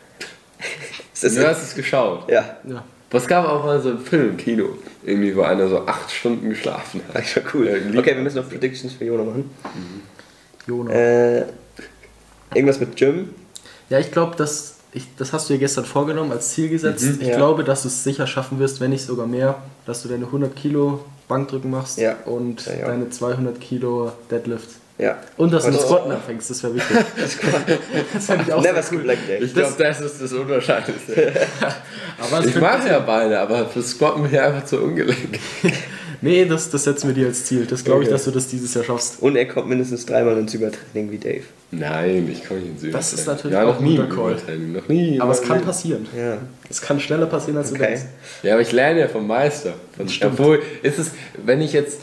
[1.22, 2.30] Das Du hast es geschaut.
[2.32, 2.84] ja, Ja.
[3.12, 4.70] Was gab auch mal so einen Film im Kino,
[5.04, 7.16] irgendwie, wo einer so acht Stunden geschlafen hat.
[7.18, 7.68] eigentlich schon cool.
[7.68, 9.52] Ja, Okay, wir müssen noch Predictions für Jona machen.
[10.66, 10.92] Jona.
[10.94, 11.46] Äh,
[12.56, 13.30] irgendwas mit Gym.
[13.90, 17.06] Ja, ich glaube, das, ich, das hast du dir gestern vorgenommen, als Ziel gesetzt.
[17.20, 17.36] ich Ja.
[17.38, 19.56] glaube, dass du es sicher schaffen wirst, wenn nicht sogar mehr,
[19.86, 22.16] dass du deine 100 Kilo Bankdrücken machst Ja.
[22.26, 22.88] und Ja, ja.
[22.88, 24.68] deine 200 Kilo Deadlift.
[24.98, 25.18] Ja.
[25.38, 26.98] Und dass du mit Squatten anfängst, das wäre wichtig.
[28.14, 29.04] das fände ich auch Never cool.
[29.28, 29.40] day.
[29.44, 31.32] Ich glaube, das ist das Unwahrscheinlichste.
[32.20, 32.92] Aber es Ich mag passieren.
[32.92, 35.40] ja beide, aber für Squatten bin ich einfach zu ungelenk.
[36.24, 37.66] Nee, das, das setzen wir dir als Ziel.
[37.66, 38.14] Das glaube ich, Okay.
[38.14, 39.20] dass du das dieses Jahr schaffst.
[39.24, 41.46] Und er kommt mindestens dreimal ins Übertraining wie Dave.
[41.74, 42.92] Nein, ich komme nicht ins Übertraining.
[42.94, 44.32] Das ist natürlich ja, auch noch ein nie guter Call.
[44.34, 45.20] Übertraining, Noch nie.
[45.22, 45.66] Aber es kann Leben.
[45.66, 46.08] passieren.
[46.18, 46.38] Ja.
[46.70, 47.86] Es kann schneller passieren, als du Okay.
[47.88, 48.02] denkst.
[48.44, 49.74] Ja, aber ich lerne ja vom Meister.
[49.96, 50.34] Von, Stimmt.
[50.40, 51.12] obwohl, ist es,
[51.46, 52.00] wenn ich jetzt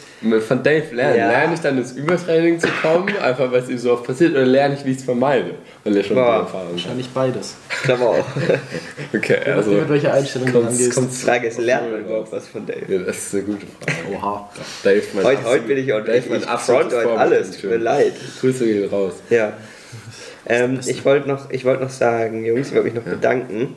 [0.47, 1.29] von Dave lerne, Ja.
[1.31, 4.45] lerne ich dann ins Übertraining zu kommen, einfach weil es ihm so oft passiert, oder
[4.47, 5.53] lerne ich, wie ich es vermeide?
[5.85, 6.35] Weil er schon Boah.
[6.35, 6.73] die Erfahrung hat.
[6.73, 7.55] Wahrscheinlich beides.
[7.71, 8.25] Ich glaube auch.
[9.15, 9.71] Okay, also.
[9.71, 10.99] mit welcher Einstellung du kommt's- angehst.
[10.99, 12.83] Die Frage ist, lernt man überhaupt was von Dave?
[12.89, 14.15] Ja, das ist eine gute Frage.
[14.15, 14.51] Oha.
[14.85, 17.19] Dave, mein Heute, absolut- heute bin ich auch Dave, ich, mein ich front heute Vorbild.
[17.19, 17.51] alles.
[17.59, 18.13] Tut mir leid.
[18.41, 19.15] Grüße gehen raus.
[19.31, 19.55] Ja.
[20.51, 23.75] Ähm, ich wollte noch, ich wollt noch sagen, Jungs, ich wollte mich noch bedanken.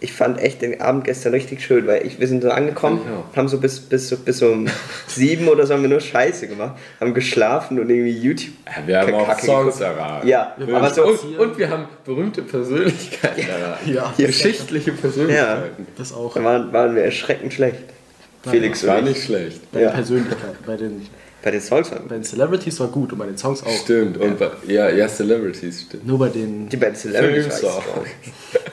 [0.00, 3.00] Ich fand echt den Abend gestern richtig schön, weil ich, wir sind so angekommen,
[3.36, 4.66] haben so bis, bis, so- bis um
[5.06, 8.54] sieben oder so haben wir nur Scheiße gemacht, haben geschlafen und irgendwie YouTube.
[8.66, 9.98] Ja, wir haben auch Songs geguckt.
[9.98, 10.28] erraten.
[10.28, 13.92] Ja, Wir aber so, Und, und wir haben berühmte Persönlichkeiten erraten.
[13.94, 14.12] Ja.
[14.16, 15.86] Geschichtliche Persönlichkeiten.
[15.98, 16.34] Das auch.
[16.34, 17.76] da waren, waren wir erschreckend schlecht.
[18.48, 19.70] Felix war nicht schlecht.
[19.72, 19.90] Bei den Ja.
[19.94, 20.56] Persönlichkeiten.
[20.66, 21.06] Bei den,
[21.44, 23.70] Bei den Songs waren bei den Celebrities war gut und bei den Songs auch.
[23.70, 24.16] Stimmt.
[24.16, 26.06] Und bei, ja, ja, Celebrities, stimmt.
[26.06, 26.70] Nur bei den.
[26.70, 27.82] die bei den Celebrities war.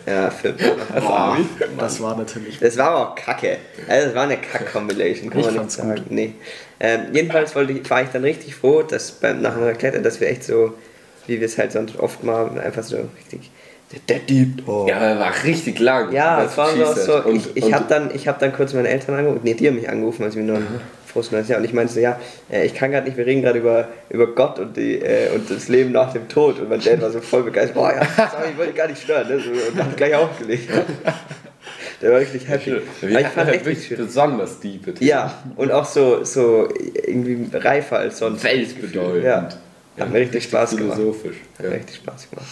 [0.08, 0.56] Ja, Film.
[1.02, 1.38] Boah,
[1.78, 2.60] das war natürlich.
[2.60, 3.58] Das war aber auch kacke.
[3.90, 6.02] Also das war eine Kack-Compilation, kann Ich man nicht sagen.
[6.10, 6.34] Nee.
[6.80, 10.22] Ähm, jedenfalls wollte ich, war ich dann richtig froh, dass beim nach einer Kletter, dass
[10.22, 10.74] wir echt so,
[11.28, 13.52] wie wir es halt sonst oft machen, einfach so richtig
[14.08, 14.88] der, Deep Talk.
[14.88, 16.14] Ja, aber er war richtig lang.
[16.14, 17.24] Ja, Das es war so.
[17.30, 19.42] Und- ich ich habe dann, ich hab dann kurz meine Eltern angerufen.
[19.44, 20.68] Nee, die haben mich angerufen, als ich mir noch ein
[21.12, 21.60] frohes neues Jahr.
[21.60, 22.20] Und ich meinte so, ja,
[22.52, 25.50] äh, ich kann gerade nicht, wir reden gerade über, über Gott und, die, äh, und
[25.50, 26.60] das Leben nach dem Tod.
[26.60, 27.76] Und mein Dad war so voll begeistert.
[27.76, 28.02] Boah, ja,
[28.32, 29.28] sorry, ich wollte gar nicht stören.
[29.28, 29.40] Ne?
[29.40, 30.70] So, und hat gleich aufgelegt.
[32.02, 32.78] Der war richtig happy.
[33.02, 35.00] Wir ich fand echt wirklich besonders deep.
[35.02, 36.68] Ja, und auch so, so
[37.06, 38.44] irgendwie reifer als sonst.
[38.44, 39.24] Weltbedeutend.
[39.24, 39.50] Ja,
[40.00, 40.98] hat mir richtig Spaß gemacht.
[40.98, 41.36] Philosophisch.
[41.58, 41.70] Hat Ja.
[41.70, 42.48] mir richtig Spaß gemacht.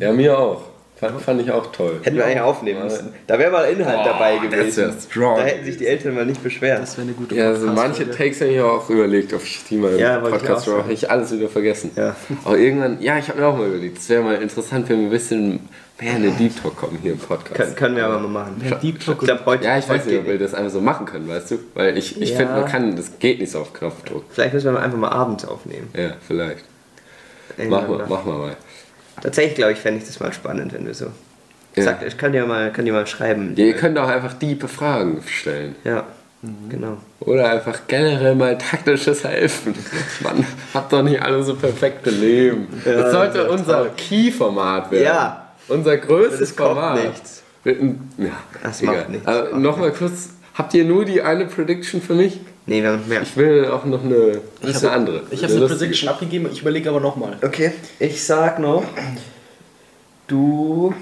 [0.00, 0.64] ja, mir auch.
[0.98, 2.00] Fand, fand ich auch toll.
[2.02, 3.12] Hätten wir eigentlich aufnehmen müssen.
[3.26, 4.84] Da wäre mal Inhalt Boah, dabei das gewesen.
[4.94, 6.80] wär strong Da hätten sich die Eltern mal nicht beschwert.
[6.80, 8.16] Das wäre eine gute Ja, also manche Podcast-Folge.
[8.16, 10.82] Takes habe ich auch überlegt, ob ich die mal im Ja, Podcast auch drauf sagen.
[10.84, 11.90] habe ich alles wieder vergessen.
[11.96, 12.16] Ja.
[12.44, 15.06] Aber irgendwann, ja, ich habe mir auch mal überlegt, es wäre mal interessant, wenn wir
[15.08, 15.68] ein bisschen
[16.00, 17.54] mehr in den Deep Talk kommen hier im Podcast.
[17.56, 18.56] Können, können wir aber mal machen.
[18.62, 20.72] Mehr Deep Talk Ich glaube, heute, ja, ich heute weiß nicht, ob wir das einfach
[20.72, 21.58] so machen können, weißt du?
[21.74, 22.36] Weil ich, ich Ja.
[22.38, 24.24] finde, man kann, das geht nicht so auf Knopfdruck.
[24.30, 25.88] Vielleicht müssen wir einfach mal abends aufnehmen.
[25.94, 26.64] Ja, vielleicht.
[27.58, 28.06] Machen wir, mal.
[28.08, 28.56] machen wir mal.
[29.22, 31.06] Tatsächlich, glaube ich, fände ich das mal spannend, wenn wir so.
[31.74, 31.82] Ja.
[31.84, 33.52] Sagt, ich kann dir mal, kann dir mal schreiben.
[33.56, 35.74] Ja, ihr könnt auch einfach diepe Fragen stellen.
[35.84, 36.04] Ja,
[36.42, 36.68] Mhm.
[36.68, 36.96] genau.
[37.20, 39.74] Oder einfach generell mal taktisches Helfen.
[40.22, 42.68] Man hat doch nicht alle so perfekte Leben.
[42.84, 43.86] Ja, das sollte das unser.
[43.96, 45.04] Key-Format werden.
[45.04, 45.46] Ja.
[45.68, 47.02] Unser größtes Das Format.
[47.04, 47.42] nichts.
[47.64, 48.30] Ja,
[48.62, 48.96] Das egal.
[48.96, 49.26] macht nichts.
[49.26, 52.40] Aber Nochmal kurz, habt ihr nur die eine Prediction für mich?
[52.66, 53.22] Nee, wir haben mehr.
[53.22, 55.22] Ich will auch noch eine, Ich eine habe andere.
[55.30, 55.66] Ich habe eine.
[55.66, 57.38] Prediction abgegeben, ich überlege aber nochmal.
[57.42, 58.84] Okay, ich sag noch,
[60.26, 60.92] du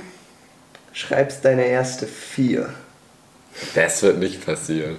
[0.92, 2.68] schreibst deine erste vier.
[3.74, 4.96] Das wird nicht passieren.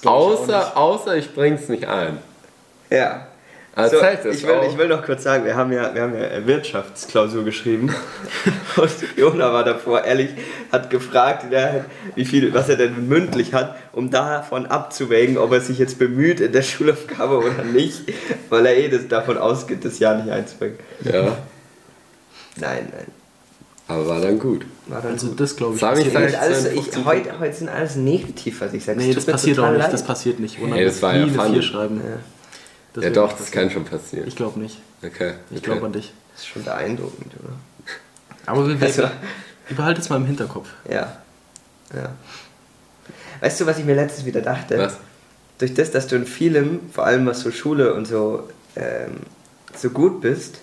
[0.00, 2.18] glaub ich Außer, außer ich bring's nicht ein.
[2.90, 3.26] Ja.
[3.76, 4.68] Aber So, das ich, will, auch?
[4.70, 7.92] ich will noch kurz sagen, wir haben ja, wir haben ja Wirtschaftsklausur geschrieben
[8.76, 10.30] und Jona war davor ehrlich,
[10.70, 11.46] hat gefragt,
[12.14, 16.38] wie viel, was er denn mündlich hat, um davon abzuwägen, ob er sich jetzt bemüht
[16.40, 18.02] in der Schulaufgabe oder nicht,
[18.48, 20.78] weil er eh das davon ausgeht, das Jahr nicht einzubringen.
[21.02, 21.36] Ja,
[22.56, 23.06] Nein, nein.
[23.88, 24.64] aber war dann gut.
[24.86, 25.40] War dann Also gut.
[25.40, 25.80] das glaube ich.
[25.80, 29.00] Sag ich alles, 52 ich, heute, heute sind alles negativ, was ich sage.
[29.00, 29.78] Nee, das mir passiert auch nicht.
[29.80, 29.92] leid.
[29.92, 30.62] Das passiert nicht.
[30.62, 31.60] Mich das war ja funny.
[31.62, 31.96] schreiben.
[31.96, 32.18] Ja,
[32.94, 34.26] Das ja doch, das kann schon passieren.
[34.26, 34.78] Ich glaube nicht.
[35.02, 35.34] Okay.
[35.50, 35.66] Ich okay.
[35.66, 36.12] glaube an dich.
[36.32, 37.52] das ist schon beeindruckend, oder?
[38.46, 39.08] Aber wir Also-
[39.68, 40.68] Überhalt es mal im Hinterkopf.
[40.88, 41.16] Ja.
[41.94, 42.10] ja.
[43.40, 44.78] Weißt du, was ich mir letztens wieder dachte?
[44.78, 44.98] Was?
[45.58, 49.20] Durch das, dass du in vielem, vor allem was so Schule und so, ähm,
[49.74, 50.60] so gut bist,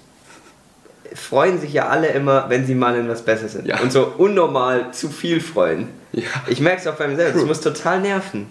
[1.13, 3.67] freuen sich ja alle immer, wenn sie mal in was besser sind.
[3.67, 3.80] Ja.
[3.82, 5.89] Und so unnormal zu viel freuen.
[6.12, 6.24] Ja.
[6.48, 7.46] Ich merke es auch bei mir selbst, True.
[7.46, 8.48] muss total nerven.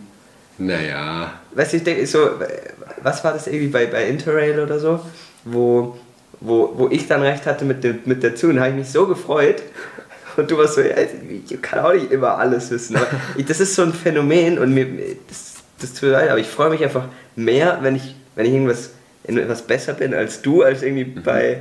[0.61, 1.33] Naja.
[1.55, 2.31] Weißt du, ich denke, so,
[3.03, 5.01] was war das irgendwie bei, bei Interrail oder so,
[5.44, 5.99] wo,
[6.40, 9.07] wo, wo ich dann recht hatte mit, dem, mit der Zune, habe ich mich so
[9.07, 9.62] gefreut.
[10.37, 12.96] Und du warst so, ja, ich kann auch nicht immer alles wissen.
[12.96, 14.87] Aber ich, das ist so ein Phänomen und mir,
[15.29, 17.05] das, das tut mir leid, aber ich freue mich einfach
[17.37, 18.90] mehr, wenn ich, wenn ich irgendwas,
[19.25, 21.61] in etwas besser bin als du, als irgendwie bei,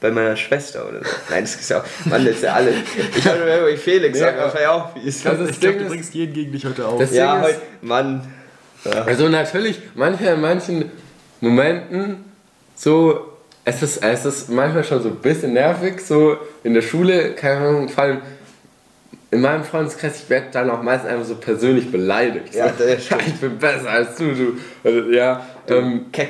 [0.00, 1.10] bei meiner Schwester oder so.
[1.30, 2.74] Nein, das ist ja auch, Mann, das ist ja alles.
[3.16, 5.22] Ich habe nur immer Felix Nee, das war ja auch fies.
[5.22, 6.98] Das ist Ich glaube, du bringst jeden gegen dich heute auf.
[6.98, 8.32] Das- Ja, Ding ist- heute, Mann.
[8.94, 9.02] Ja.
[9.04, 10.90] Also natürlich, manchmal in manchen
[11.40, 12.24] Momenten
[12.74, 13.20] so,
[13.64, 17.66] es ist, es ist manchmal schon so ein bisschen nervig, so in der Schule, keine
[17.66, 18.18] Ahnung, vor allem
[19.30, 22.54] in meinem Freundeskreis, ich werde dann auch meistens einfach so persönlich beleidigt.
[22.54, 22.84] Ja, so,
[23.26, 24.52] ich bin besser als du, du.
[24.84, 26.28] Also, ja, ähm, Keck.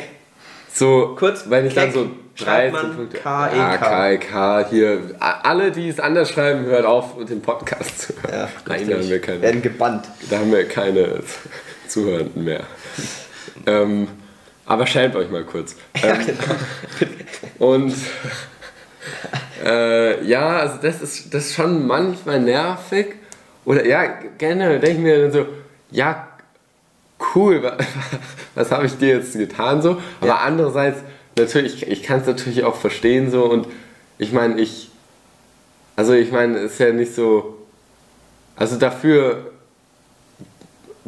[0.73, 3.19] so, Kurz, wenn ich dann Keck so schreibt 13 man Punkte.
[3.19, 3.57] K-E-K.
[3.57, 8.33] Ja, K-E-K, hier, a- alle, die es anders schreiben, hört auf, den Podcast zu hören.
[8.33, 9.42] Ja, Nein, da haben wir keine.
[9.42, 10.05] Werden gebannt.
[10.31, 11.21] Da haben wir keine
[11.88, 12.64] Zuhörenden mehr.
[13.66, 14.09] ähm,
[14.66, 15.77] aber schämt euch mal kurz.
[16.03, 16.18] Ähm,
[17.59, 17.94] und
[19.64, 23.14] äh, ja, also das ist, das ist schon manchmal nervig.
[23.64, 24.05] Oder ja,
[24.38, 25.46] generell denke ich mir dann so,
[25.90, 26.29] ja,
[27.35, 27.77] cool, wa-
[28.55, 30.01] was habe ich dir jetzt getan so?
[30.20, 30.37] Aber Ja.
[30.38, 30.99] andererseits,
[31.38, 33.66] natürlich, ich, ich kann es natürlich auch verstehen so und
[34.18, 34.90] ich meine, ich,
[35.96, 37.57] also ich meine, es ist ja nicht so,
[38.57, 39.53] also dafür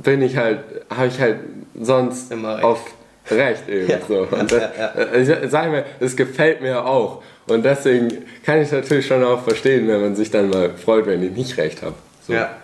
[0.03, 0.61] bin ich halt,
[0.95, 1.39] habe ich halt
[1.81, 2.65] sonst Immer recht.
[2.65, 2.95] auf
[3.31, 4.21] Recht eben Ja, so.
[4.31, 7.23] Und ja, das, ja, äh, Ich sage mal, das gefällt mir auch.
[7.47, 11.23] Und deswegen kann ich natürlich schon auch verstehen, wenn man sich dann mal freut, wenn
[11.23, 11.95] ich nicht recht habe.
[12.27, 12.33] So.
[12.33, 12.57] Ja.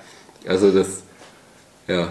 [0.47, 1.03] Also das,
[1.87, 2.09] ja.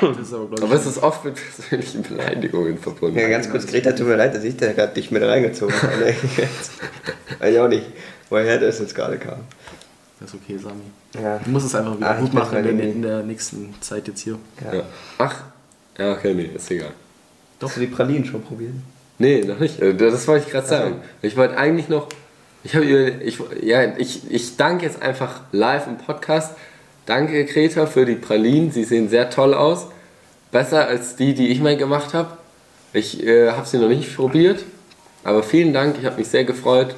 [0.00, 3.18] Das ist aber, Aber es ist oft mit persönlichen Beleidigungen verbunden.
[3.18, 6.14] Ja, ganz kurz, Greta, tut mir leid, dass ich da gerade dich mit reingezogen habe.
[7.38, 7.86] Weiß ich auch nicht,
[8.28, 9.40] woher das jetzt gerade kam.
[10.20, 10.80] das ist okay, Sami.
[11.14, 11.38] Ja.
[11.38, 14.20] Du musst es einfach wieder Ah, gut machen in der, in der nächsten Zeit jetzt
[14.20, 14.38] hier.
[14.64, 14.74] Ja.
[14.78, 14.82] Ja.
[15.18, 15.34] Ach,
[15.98, 16.90] ja, okay, nee, ist egal.
[17.62, 18.72] Hast du die Pralinen schon probiert?
[19.18, 19.80] Nee, noch nicht.
[19.80, 20.96] Äh, Das wollte ich gerade sagen.
[21.22, 22.08] Ich wollte eigentlich noch.
[22.62, 26.54] Ich habe ich, ja, ich, ich danke jetzt einfach live im Podcast.
[27.06, 28.70] Danke, Greta, für die Pralinen.
[28.72, 29.86] Sie sehen sehr toll aus.
[30.50, 32.36] Besser als die, die ich mal gemacht habe.
[32.92, 34.64] Ich äh, habe sie noch nicht probiert.
[35.22, 36.94] Aber vielen Dank, ich habe mich sehr gefreut.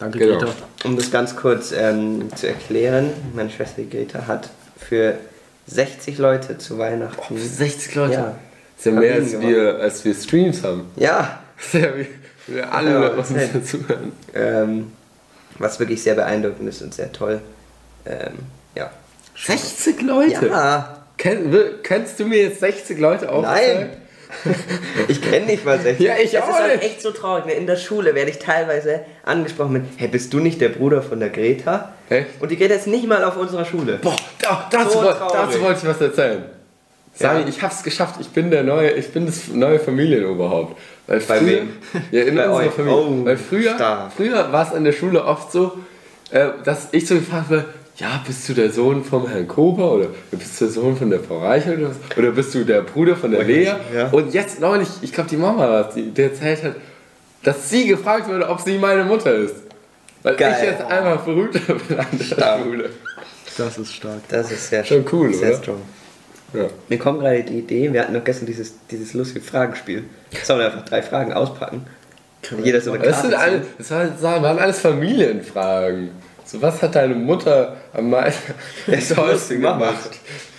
[0.00, 0.38] Danke, Genau.
[0.38, 0.52] Greta.
[0.84, 5.14] Um das ganz kurz ähm, zu erklären, meine Schwester Greta hat für
[5.66, 7.36] 60 Leute zu Weihnachten.
[7.38, 8.12] 60 Leute.
[8.14, 8.34] Ja.
[8.76, 10.86] ist ja mehr, als wir, als wir Streams haben.
[10.96, 12.06] Ja, Das ist ja wie
[12.54, 14.12] wir alle Ja, uns dazuhören.
[14.34, 14.92] ähm,
[15.58, 17.40] was wirklich sehr beeindruckend ist und sehr toll.
[18.06, 18.38] Ähm,
[18.74, 18.90] ja.
[19.36, 20.46] 60 Leute?
[20.48, 23.88] Ja, Kenn, kennst du mir jetzt 60 Leute aufzählen?
[23.90, 23.99] nein!
[25.08, 26.06] Ich kenne nicht mal 60.
[26.06, 26.84] Ja, ich das auch ist halt nicht.
[26.92, 27.46] echt so traurig.
[27.46, 27.52] ne?
[27.52, 31.20] In der Schule werde ich teilweise angesprochen mit: Hey, bist du nicht der Bruder von
[31.20, 31.92] der Greta?
[32.08, 32.26] Echt?
[32.40, 33.98] Und die Greta ist nicht mal auf unserer Schule.
[34.02, 35.32] Boah, da, dazu, So wollt- traurig.
[35.34, 36.44] dazu wollte ich was erzählen.
[37.14, 37.48] Sami, Ja.
[37.48, 38.16] ich hab's geschafft.
[38.20, 40.76] Ich bin der neue, ich bin das neue Familienoberhaupt.
[41.06, 41.68] Weil Bei früher, wem?
[42.12, 42.72] Ja, in Bei unserer euch.
[42.74, 42.96] Familie.
[42.98, 44.12] Oh, Weil früher, stark.
[44.16, 45.72] früher war es in der Schule oft so,
[46.30, 47.64] äh, dass ich so gefragt wurde,
[48.00, 51.20] ja, bist du der Sohn vom Herrn Kober oder bist du der Sohn von der
[51.20, 52.16] Frau Reichel oder, was?
[52.18, 53.72] oder bist du der Bruder von der Lea?
[53.94, 54.08] Ja.
[54.10, 56.76] Und jetzt neulich, ich glaube die Mama war die, die erzählt hat,
[57.42, 59.54] dass sie gefragt wurde, ob sie meine Mutter ist.
[60.22, 60.56] Weil Geil.
[60.58, 62.62] ich jetzt einfach Brüder bin an der Stark.
[62.62, 62.90] Schule.
[63.56, 64.20] Das ist stark.
[64.28, 65.58] Das ist sehr Schon cool, sehr oder?
[65.58, 65.82] strong.
[66.54, 66.66] Ja.
[66.88, 70.04] Mir kommt gerade die Idee, wir hatten doch gestern dieses, dieses lustige Fragenspiel.
[70.42, 71.86] Sollen wir einfach drei Fragen auspacken?
[72.64, 76.10] Jeder so eine Das, sind Karte alle, das waren alles Familienfragen.
[76.50, 78.54] So, was hat deine Mutter am meisten
[78.86, 79.36] mach mal.
[79.38, 80.10] gemacht?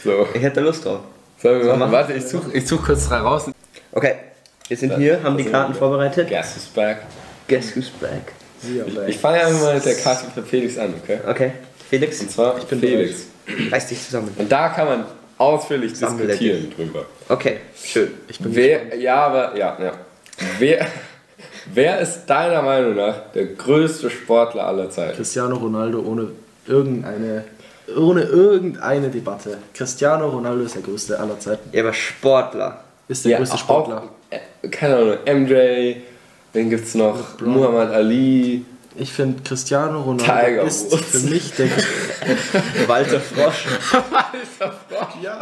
[0.03, 1.01] So, Ich hätte Lust drauf.
[1.41, 1.91] sollen wir So, machen?
[1.91, 3.51] Warte, ich suche ich such kurz drei raus.
[3.91, 4.15] Okay,
[4.69, 6.29] wir sind hier, haben die Karten vorbereitet.
[6.29, 6.99] Guess is back.
[7.49, 8.31] Guess who's back?
[9.07, 11.19] Ich fange einfach mal mit der Karte für Felix an, okay?
[11.27, 11.51] Okay,
[11.89, 13.25] Felix, Und zwar ich bin Felix.
[13.69, 14.33] reiß dich zusammen.
[14.37, 15.05] Und da kann man
[15.37, 17.05] ausführlich diskutieren drüber.
[17.27, 18.11] Okay, schön.
[18.29, 19.91] Ich bin Wer, ja, aber, ja, ja.
[20.57, 20.87] Wer,
[21.73, 25.15] wer ist deiner Meinung nach der größte Sportler aller Zeiten?
[25.17, 26.27] Cristiano Ronaldo ohne
[26.67, 27.43] irgendeine,
[27.97, 29.57] ohne irgendeine Debatte.
[29.73, 31.69] Cristiano Ronaldo ist der größte aller Zeiten.
[31.71, 32.83] Ihr war Sportler.
[33.07, 34.03] Ist der größte auch- Sportler.
[34.29, 35.95] äh, keine Ahnung, MJ,
[36.53, 37.17] wen gibt's noch?
[37.39, 37.53] LeBron.
[37.53, 38.65] Muhammad Ali.
[38.97, 41.03] Ich finde, Cristiano Ronaldo Tiger ist Woods.
[41.05, 41.67] für mich der.
[42.87, 43.65] Walter Frosch.
[45.21, 45.39] ja.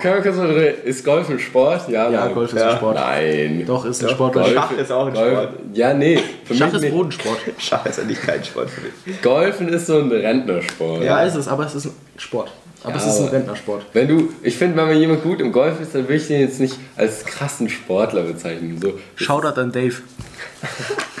[0.00, 1.88] Können wir kurz mal drüber- Ist Golf ein Sport?
[1.88, 2.34] Ja, ja, nein.
[2.34, 2.70] Golf ist Ja.
[2.70, 2.94] ein Sport.
[2.94, 3.64] Nein.
[3.66, 4.32] Doch, ist ein Doch, Sport.
[4.34, 4.52] Golf.
[4.52, 5.48] Schach ist auch ein Golf, Sport.
[5.74, 6.18] Ja, nee.
[6.44, 6.90] Für Schach mich ist.
[6.90, 7.38] Bodensport.
[7.58, 8.80] Schach ist eigentlich kein Sport für
[9.10, 9.22] mich.
[9.22, 11.02] Golfen ist so ein Rentnersport.
[11.04, 12.50] Ja, ist es, aber es ist ein Sport.
[12.84, 13.86] Aber Ja, es ist ein Rentnersport.
[13.92, 16.40] Wenn du, ich finde, wenn man jemand gut im Golf ist, dann will ich den
[16.40, 18.78] jetzt nicht als krassen Sportler bezeichnen.
[18.80, 19.96] So, Shoutout an Dave.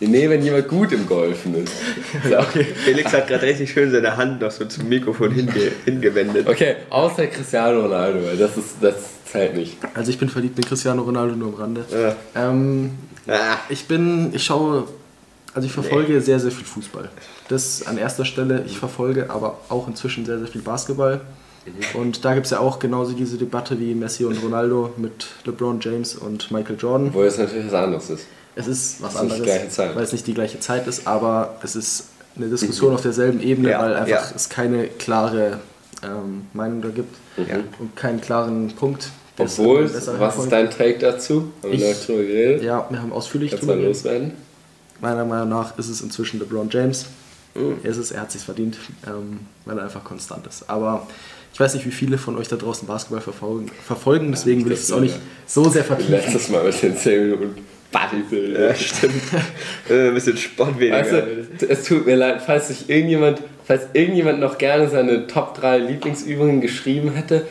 [0.00, 1.72] nee, wenn jemand gut im Golfen ist.
[2.28, 2.40] So.
[2.84, 5.52] Felix hat gerade richtig schön seine Hand noch so zum Mikrofon hinge
[5.84, 6.48] hingewendet.
[6.48, 8.94] Okay, außer Cristiano Ronaldo, weil das ist, das
[9.30, 9.76] zählt nicht.
[9.94, 11.84] Also ich bin verliebt in Cristiano Ronaldo nur am Rande.
[11.92, 12.16] Ja.
[12.50, 12.90] Ähm,
[13.28, 14.84] Ah, ich bin, ich schaue,
[15.52, 17.08] also ich verfolge sehr, sehr viel Fußball.
[17.48, 18.62] Das an erster Stelle.
[18.66, 21.20] Ich verfolge aber auch inzwischen sehr, sehr viel Basketball.
[21.94, 25.80] Und da gibt es ja auch genauso diese Debatte wie Messi und Ronaldo mit LeBron
[25.80, 27.12] James und Michael Jordan.
[27.12, 28.26] Wo es natürlich was anderes ist.
[28.56, 29.94] Es ist was Es ist anderes, Zeit.
[29.94, 32.04] weil es nicht die gleiche Zeit ist, aber es ist
[32.36, 34.32] eine Diskussion auf derselben Ebene, Ja, weil einfach ja.
[34.34, 35.60] es keine klare
[36.02, 37.56] ähm, Meinung da gibt Ja.
[37.78, 39.10] und keinen klaren Punkt.
[39.38, 39.84] es Obwohl,
[40.18, 41.52] was ist dein Take dazu?
[41.62, 42.62] Haben wir Ich- drüber geredet?
[42.62, 44.04] Ja, wir haben ausführlich Kannst du drüber mal geredet.
[44.04, 44.32] loswerden?
[45.00, 47.06] Meiner Meinung nach ist es inzwischen LeBron James.
[47.54, 47.76] Mhm.
[47.82, 50.68] Er ist es, er hat sich verdient, ähm, weil er einfach konstant ist.
[50.70, 51.06] Aber
[51.52, 54.80] ich weiß nicht, wie viele von euch da draußen Basketball verfolgen, verfolgen deswegen will ich
[54.80, 55.16] es auch nicht
[55.46, 56.12] so sehr vertiefen.
[56.12, 57.54] Letztes Mal mit den 10 Minuten
[58.10, 58.68] Bodybuilder.
[58.68, 59.22] Ja, stimmt.
[59.88, 60.98] Ein bisschen Sport weniger.
[60.98, 61.12] Weißt
[61.62, 65.78] du, es tut mir leid, falls sich irgendjemand, falls irgendjemand noch gerne seine Top 3
[65.78, 67.46] Lieblingsübungen geschrieben hätte,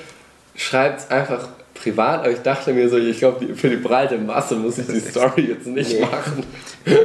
[0.56, 2.20] schreibt es einfach privat.
[2.22, 5.42] Aber ich dachte mir so, ich glaube, für die breite Masse muss ich die Story
[5.50, 6.02] jetzt nicht Nee.
[6.02, 6.44] machen.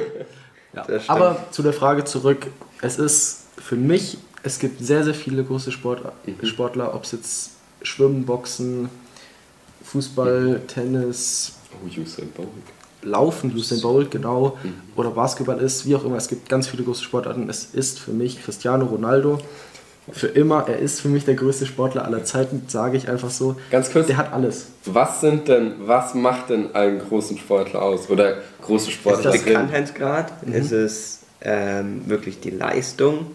[0.73, 0.87] Ja.
[1.09, 2.47] Aber zu der Frage zurück.
[2.81, 6.47] Es ist für mich, es gibt sehr, sehr viele große Sportler, Mhm.
[6.47, 7.51] Sportler ob es jetzt
[7.83, 8.89] Schwimmen, Boxen,
[9.85, 12.49] Fußball, Tennis, Oh, Usain Bolt.
[13.03, 14.75] Laufen, Usain Bolt, genau, Mhm.
[14.97, 16.17] oder Basketball ist, wie auch immer.
[16.17, 17.49] Es gibt ganz viele große Sportarten.
[17.49, 19.39] Es ist für mich Cristiano Ronaldo.
[20.13, 23.55] Für immer, er ist für mich der größte Sportler aller Zeiten, sage ich einfach so.
[23.71, 24.67] Ganz kurz, Der hat alles.
[24.87, 28.11] was sind denn, was macht denn einen großen Sportler aus?
[28.11, 29.45] Oder große Ist es Sportler der sind?
[29.45, 30.47] Bekanntheitsgrad?
[30.47, 30.53] Mhm.
[30.55, 33.27] Ist es ähm, wirklich die Leistung?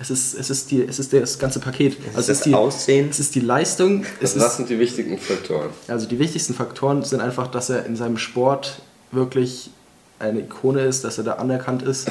[0.00, 1.92] Es ist, es ist, die, es ist das ganze Paket.
[1.98, 3.08] Ist Also es es ist, die, Aussehen?
[3.10, 5.68] es ist die Leistung, es Also was ist sind die wichtigen Faktoren?
[5.86, 8.80] Also die wichtigsten Faktoren sind einfach, dass er in seinem Sport
[9.12, 9.70] wirklich
[10.18, 12.10] eine Ikone ist, dass er da anerkannt ist,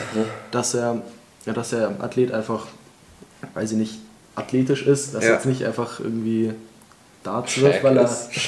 [0.51, 1.01] dass er,
[1.45, 2.67] ja, dass er Athlet einfach,
[3.53, 3.93] weiß ich nicht,
[4.35, 5.29] athletisch ist, dass Ja.
[5.31, 6.53] er jetzt nicht einfach irgendwie
[7.23, 8.05] Darts wirft, weil er.
[8.05, 8.29] ist-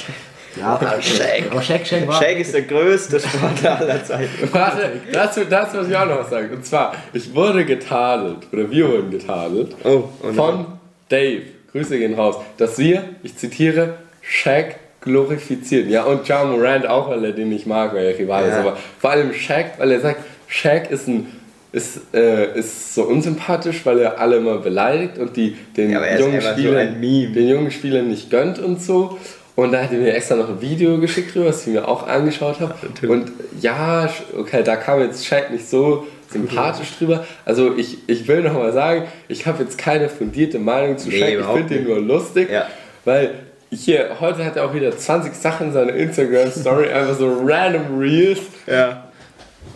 [0.56, 1.46] Ja, Shaq.
[1.50, 2.14] aber Shaq, Shaq war.
[2.22, 4.30] Shaq ist der größte Sportler aller Zeiten.
[4.52, 6.54] Warte, dazu, dazu muss ich auch noch was sagen.
[6.54, 10.66] Und zwar, ich wurde getadelt, oder wir wurden getadelt, Oh, und von
[11.08, 15.88] Dave, Grüße gehen raus, dass wir, ich zitiere, Shaq glorifizieren.
[15.90, 18.50] Ja, und John Morant auch, weil er den nicht mag, weil er Rival ist.
[18.54, 18.60] Ja.
[18.60, 21.26] Aber vor allem Shaq, weil er sagt, Shaq ist ein
[21.72, 26.40] ist, äh, ist so unsympathisch, weil er alle immer beleidigt und die den Ja, jungen
[26.40, 27.32] so Spielern Meme.
[27.32, 29.18] den jungen Spielern nicht gönnt und so.
[29.56, 32.06] Und da hat er mir extra noch ein Video geschickt drüber, was ich mir auch
[32.06, 32.74] angeschaut habe.
[33.08, 37.24] Und ja, okay, da kam jetzt Shaq nicht so sympathisch drüber.
[37.44, 41.18] Also ich, ich will noch mal sagen, ich habe jetzt keine fundierte Meinung zu Nee,
[41.18, 41.40] Shaq.
[41.40, 42.68] Ich finde den nur lustig, Ja.
[43.04, 43.30] weil
[43.74, 48.40] hier, heute hat er auch wieder 20 Sachen in seiner Instagram-Story, einfach so random Reels.
[48.66, 49.04] Ja.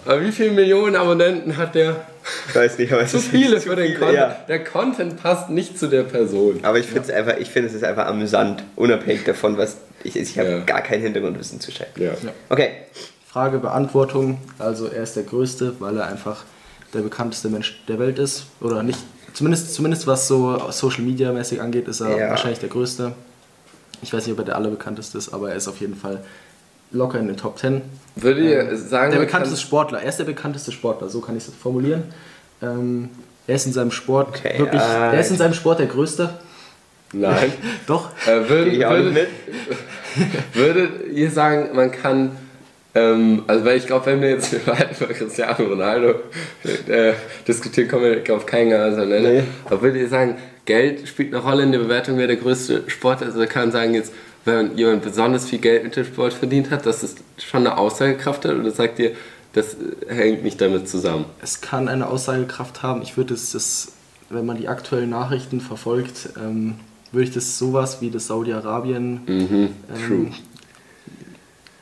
[0.04, 1.96] Aber wie viele Millionen Abonnenten hat der?
[2.48, 4.16] Ich weiß nicht, aber es Zu ist viele zu für den Content.
[4.16, 4.36] Ja.
[4.48, 6.60] Der Content passt nicht zu der Person.
[6.62, 10.16] Aber ich finde es einfach, ich finde es ist einfach amüsant, unabhängig davon, was ich
[10.16, 10.58] ich habe Ja.
[10.60, 11.88] gar kein Hintergrundwissen zu Shaq.
[11.96, 12.10] Ja.
[12.48, 12.70] Okay,
[13.26, 14.38] Frage, Beantwortung.
[14.58, 16.44] Also er ist der Größte, weil er einfach
[16.94, 18.46] der bekannteste Mensch der Welt ist.
[18.60, 18.98] Oder nicht,
[19.34, 22.30] zumindest, zumindest was so Social Media mäßig angeht, ist er Ja.
[22.30, 23.12] wahrscheinlich der Größte.
[24.02, 26.22] Ich weiß nicht, ob er der allerbekannteste ist, aber er ist auf jeden Fall
[26.92, 27.82] locker in den Top 10.
[28.16, 31.46] Würde ihr sagen, Der bekannteste kann- Sportler, er ist der bekannteste Sportler, so kann ich
[31.46, 32.04] es formulieren.
[32.62, 33.10] Ähm,
[33.46, 34.84] er ist in seinem Sport Okay, wirklich, äh,
[35.14, 36.30] er ist in seinem Sport der Größte.
[37.12, 37.52] Nein.
[37.86, 39.28] Doch, Äh, würdet, gehe ich würdet, mit.
[40.54, 42.32] würdet ihr sagen, man kann,
[42.94, 46.14] ähm, also weil ich glaube, wenn wir jetzt weiter über Cristiano Ronaldo
[46.88, 47.12] äh,
[47.46, 49.28] diskutieren, kommen wir auf keinen gemeinsamen Nenner.
[49.30, 49.42] Nee.
[49.66, 50.36] Aber würdet ihr sagen,
[50.68, 53.34] Geld spielt eine Rolle in der Bewertung, wer der größte Sport ist?
[53.34, 54.12] Also kann man sagen jetzt,
[54.44, 58.44] wenn jemand besonders viel Geld mit dem Sport verdient hat, dass es schon eine Aussagekraft
[58.44, 58.54] hat?
[58.54, 59.12] Oder sagt ihr,
[59.54, 61.24] das äh, hängt nicht damit zusammen?
[61.40, 63.00] es kann eine Aussagekraft haben.
[63.00, 63.92] Ich würde es, das,
[64.28, 66.74] wenn man die aktuellen Nachrichten verfolgt, ähm,
[67.12, 70.34] würde ich das sowas wie das Saudi-Arabien, Mhm, ähm,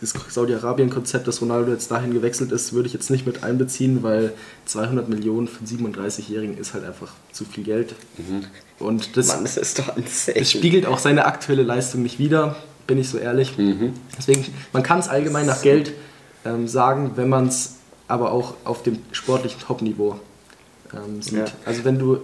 [0.00, 4.32] das Saudi-Arabien-Konzept, dass Ronaldo jetzt dahin gewechselt ist, würde ich jetzt nicht mit einbeziehen, weil
[4.66, 7.94] 200 Millionen für einen 37-Jährigen ist halt einfach zu viel Geld.
[8.78, 10.36] Und das, Mann, das ist doch insane.
[10.38, 12.56] es spiegelt auch seine aktuelle Leistung nicht wider,
[12.86, 13.54] bin ich so ehrlich.
[14.18, 15.92] Deswegen, man kann es allgemein nach Geld
[16.44, 20.20] ähm, sagen, wenn man es aber auch auf dem sportlichen Top-Niveau
[20.92, 21.38] ähm, sieht.
[21.38, 21.44] Ja.
[21.64, 22.18] Also wenn du...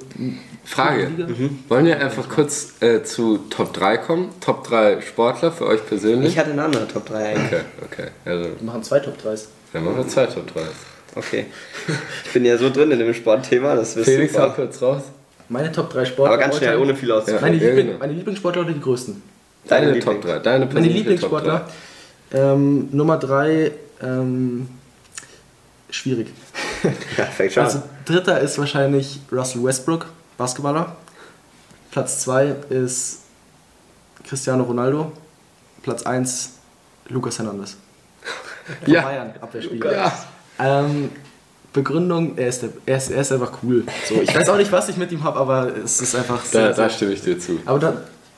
[0.65, 1.07] Frage.
[1.07, 1.29] Liga-
[1.69, 4.31] Wollen wir einfach kurz äh, zu Top 3 kommen?
[4.41, 6.31] Top 3 Sportler für euch persönlich?
[6.31, 7.45] Ich hatte eine andere Top 3 eigentlich.
[7.47, 8.09] Okay, okay.
[8.25, 9.47] Also, Wir machen zwei Top-3s.
[9.73, 10.61] dann machen wir zwei Top 3.
[11.15, 11.47] Okay.
[12.25, 14.55] Ich bin ja so drin in dem Sportthema, das wisst Felix, hau super.
[14.55, 15.03] kurz raus.
[15.49, 16.33] Meine Top 3 Sportler.
[16.35, 17.43] Aber ganz schnell, ohne viel auszuführen.
[17.43, 17.99] Meine, Ja, genau.
[17.99, 19.21] meine Lieblingssportler oder die größten?
[19.69, 20.39] Deine, Deine Top Lieblings- 3.
[20.39, 21.69] Deine Meine persönliche Lieblingssportler.
[22.33, 23.73] Ähm, Nummer 3,
[24.03, 24.69] ähm,
[25.91, 26.29] schwierig.
[27.17, 30.07] Ja, fängt schon Also dritter ist wahrscheinlich Russell Westbrook,
[30.39, 30.97] Basketballer.
[31.91, 33.21] Platz 2 ist
[34.29, 35.13] Cristiano Ronaldo.
[35.83, 36.51] Platz 1
[37.09, 37.77] Lucas Hernandez.
[38.85, 39.03] Von Ja.
[39.03, 39.93] Bayern, Abwehrspieler.
[39.93, 40.13] Ja.
[40.59, 41.11] Ähm,
[41.73, 43.85] Begründung, er ist, der, er, ist, er ist einfach cool.
[44.07, 46.49] So, ich weiß auch nicht, was ich mit ihm habe, aber es ist einfach Da,
[46.49, 47.59] sehr, da sehr stimme ich dir zu.
[47.65, 47.95] aber da,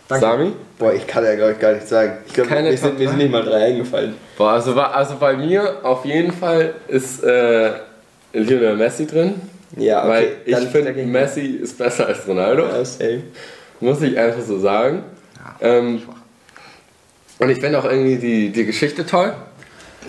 [0.06, 0.24] Danke.
[0.26, 0.52] Sami?
[0.78, 2.18] Boah, ich kann ja, glaube ich, gar nicht sagen.
[2.26, 4.14] Ich glaube, mir, sind- mir sind nicht mal drei eingefallen.
[4.36, 7.72] Boah, also, also bei mir auf jeden Fall ist äh,
[8.32, 9.40] Lionel Messi drin.
[9.76, 10.36] Ja, okay.
[10.46, 12.66] Weil ich finde, Messi ist besser als Ronaldo.
[12.66, 13.22] Ja, same.
[13.80, 15.02] Muss ich einfach so sagen.
[15.60, 16.02] Ähm,
[17.38, 19.34] und ich finde auch irgendwie die, die Geschichte toll.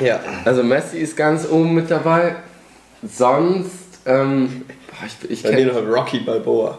[0.01, 0.19] Ja.
[0.43, 2.35] Also Messi ist ganz oben mit dabei.
[3.07, 3.71] Sonst,
[4.05, 6.77] ähm, boah, ich, ich kenne noch Rocky Balboa.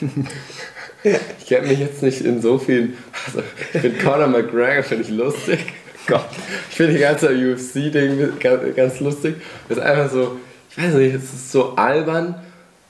[1.02, 2.96] ich kenn mich jetzt nicht in so vielen.
[3.26, 5.60] Also, ich finde Conor McGregor finde ich lustig.
[6.06, 6.28] Gott.
[6.70, 9.36] Ich finde die ganze UFC-Ding ganz, ganz lustig.
[9.68, 10.38] Ist einfach so,
[10.76, 12.34] ich weiß nicht, es ist so albern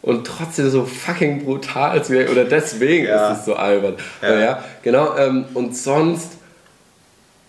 [0.03, 2.01] und trotzdem so fucking brutal.
[2.01, 3.33] Oder deswegen Ja.
[3.33, 3.96] ist es so albern.
[4.22, 4.38] Ja.
[4.38, 5.16] Ja genau.
[5.16, 6.33] Ähm, und sonst,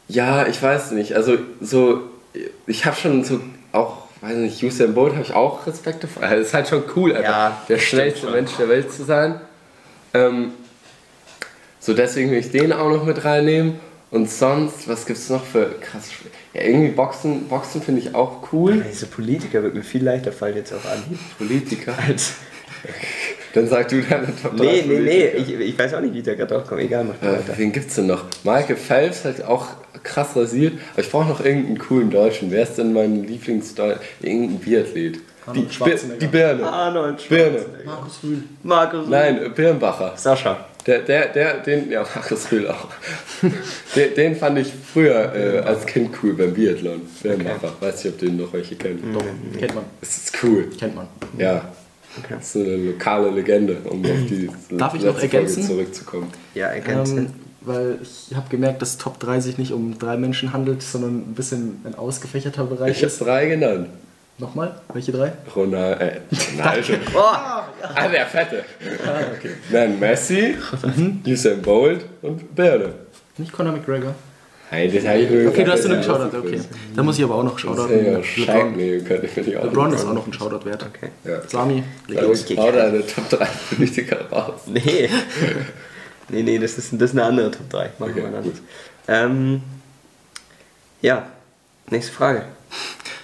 [0.07, 1.13] ja, ich weiß nicht.
[1.13, 2.01] Also so,
[2.65, 3.39] ich habe schon so
[3.71, 6.05] auch, weiß nicht, Usain Bolt habe ich auch Respekt.
[6.21, 8.29] Also, Es ist halt schon cool, einfach Ja, der schnellste.
[8.29, 9.39] Mensch der Welt zu sein.
[10.13, 10.51] Ähm,
[11.79, 13.79] so deswegen will ich den auch noch mit reinnehmen.
[14.09, 16.05] Und sonst, was gibt's noch für krass?
[16.57, 18.83] Ja, irgendwie Boxen, Boxen finde ich auch cool.
[18.89, 21.19] Diese Politiker wird mir viel leichter fallen jetzt auf Anhieb.
[21.37, 21.93] Politiker.
[22.07, 22.33] Als
[23.53, 25.27] Dann sag du deine Top drei nee, nee, nee.
[25.37, 26.81] Ich, ich weiß auch nicht, wie der gerade drauf kommt.
[26.81, 27.57] Egal, mach Äh, weiter.
[27.57, 28.25] wen gibt's denn noch?
[28.43, 29.67] Michael Phelps hat auch
[30.03, 30.73] krass rasiert.
[30.93, 32.51] Aber ich brauche noch irgendeinen coolen Deutschen.
[32.51, 33.99] Wer ist denn mein Lieblingsdeutsch?
[34.21, 35.19] Irgendein Biathlet.
[35.55, 35.65] Die,
[36.19, 36.67] die Birne.
[36.67, 37.65] Arnold Birne.
[37.85, 38.43] Markus Rühl.
[38.63, 39.07] Markus.
[39.07, 40.13] Nein, äh, Birnbacher.
[40.17, 40.66] Sascha.
[40.87, 42.87] Der, der, der, den, ja, Markus Rühl auch.
[43.95, 47.01] den, den fand ich früher äh, als Kind cool beim Biathlon.
[47.21, 47.73] Birnbacher.
[47.81, 49.13] Weiß nicht, ob den noch welche kennen.
[49.13, 49.83] Doch, kennt man.
[50.01, 50.69] Es ist cool.
[50.79, 51.07] Kennt man.
[51.37, 51.65] Ja.
[52.29, 55.63] Das ist eine lokale Legende, um auf die Darf ich noch letzte Folge ergänzen?
[55.63, 56.27] zurückzukommen.
[56.55, 57.17] Ja, ergänzen.
[57.17, 61.17] Ähm, weil ich habe gemerkt, dass Top 3 sich nicht um drei Menschen handelt, sondern
[61.17, 63.19] ein bisschen ein ausgefächerter Bereich Ich habe ist.
[63.21, 63.89] drei genannt.
[64.39, 64.79] Nochmal?
[64.93, 65.33] Welche drei?
[65.55, 66.19] Ronald, äh,
[66.55, 66.93] Ronaldo.
[67.15, 67.56] oh,
[67.95, 68.63] ah, der Fette.
[69.69, 70.55] Nein, Messi,
[71.25, 72.93] Usain Bolt und Birne.
[73.37, 74.13] Nicht Conor McGregor.
[74.69, 76.59] Nein, das habe ich nur Okay, du hast nur geschaut, er okay.
[76.95, 77.87] Da muss ich aber auch noch Shoutout.
[77.93, 78.75] ich auch LeBron.
[78.75, 79.63] Nehmen können, finde ich auch.
[79.63, 80.85] LeBron ist auch noch ein Shoutout wert.
[80.85, 81.09] okay.
[81.23, 81.41] Ja.
[81.47, 84.61] Sami, Ich- Hau deine Top 3 Politiker raus.
[84.65, 85.09] Nee.
[86.29, 87.91] nee, nee, das ist, das ist eine andere Top 3.
[87.97, 88.51] Machen Okay, wir dann.
[89.07, 89.61] Ähm,
[91.01, 91.27] ja,
[91.89, 92.41] nächste Frage.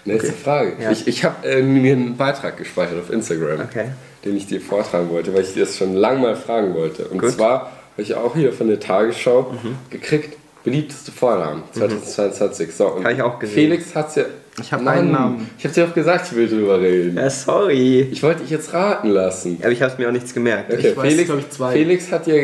[0.05, 0.37] Nächste Okay.
[0.43, 0.73] Frage.
[0.81, 0.91] Ja.
[0.91, 3.87] Ich, ich habe äh, mir einen Beitrag gespeichert auf Instagram, Okay.
[4.25, 7.05] Den ich dir vortragen wollte, weil ich dir das schon lange mal fragen wollte.
[7.05, 7.29] Und Gut.
[7.31, 7.33] Mhm.
[7.35, 7.53] zwar
[7.93, 9.53] habe ich auch hier von der Tagesschau
[9.89, 12.73] gekriegt, beliebteste Vornamen 2022.
[12.75, 13.55] So, und Habe ich auch gesehen.
[13.55, 14.23] Felix hat ja.
[14.61, 15.49] Ich hab einen Namen.
[15.57, 17.17] Ich habe dir auch gesagt, ich will drüber reden.
[17.17, 18.01] Ja, sorry.
[18.11, 19.57] Ich wollte dich jetzt raten lassen.
[19.63, 20.71] Aber ich habe mir auch nichts gemerkt.
[20.71, 21.73] Okay, Ich weiß, Felix, glaub ich, zwei.
[21.73, 22.35] Felix hat ja,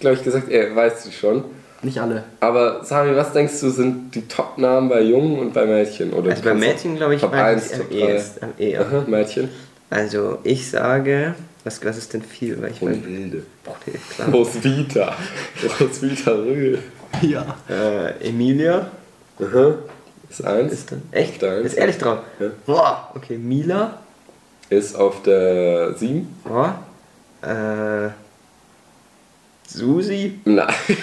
[0.00, 1.44] glaube ich, gesagt, er weiß sie schon.
[1.82, 2.24] nicht alle.
[2.40, 6.12] Aber Sami, was denkst du, sind die Top-Namen bei Jungen und bei Mädchen?
[6.12, 7.96] Oder Also bei Mädchen, glaube ich, Top weiß 1, ich am Top 3.
[8.14, 9.04] ehesten- am eher.
[9.06, 9.48] Mädchen.
[9.94, 12.60] Also ich sage, was, was ist denn viel?
[12.60, 13.44] Weil ich mein, Wilde.
[14.10, 14.28] klar.
[14.28, 15.16] Roswitha.
[15.80, 16.80] Roswitha Rühl.
[17.22, 17.56] Ja.
[17.70, 18.90] Äh, Emilia
[19.38, 19.74] Aha.
[20.28, 20.72] Ist eins.
[20.72, 21.40] ist dann echt?
[21.40, 21.66] Deins.
[21.66, 22.18] Ist ehrlich drauf?
[22.40, 22.48] Ja.
[22.66, 24.00] Boah, okay, Mila.
[24.68, 26.26] Ist auf der 7.
[26.42, 26.82] Boah.
[27.42, 28.10] Äh,
[29.78, 30.38] Susi.
[30.44, 30.66] Nein.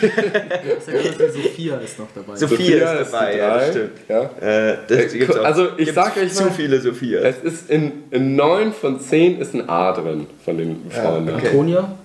[1.34, 2.36] Sophia ist noch dabei.
[2.36, 3.92] Sophia ist dabei, ja, stimmt.
[4.08, 4.22] Ja.
[4.40, 5.44] Äh, das Äh, gibt's auch.
[5.46, 7.20] also ich Gibt's sag euch zu mal- viele Sophia.
[7.22, 11.30] Es ist in, in 9 von 10 ist ein A drin von den Frauen.
[11.30, 11.48] okay.
[11.48, 11.98] Antonia?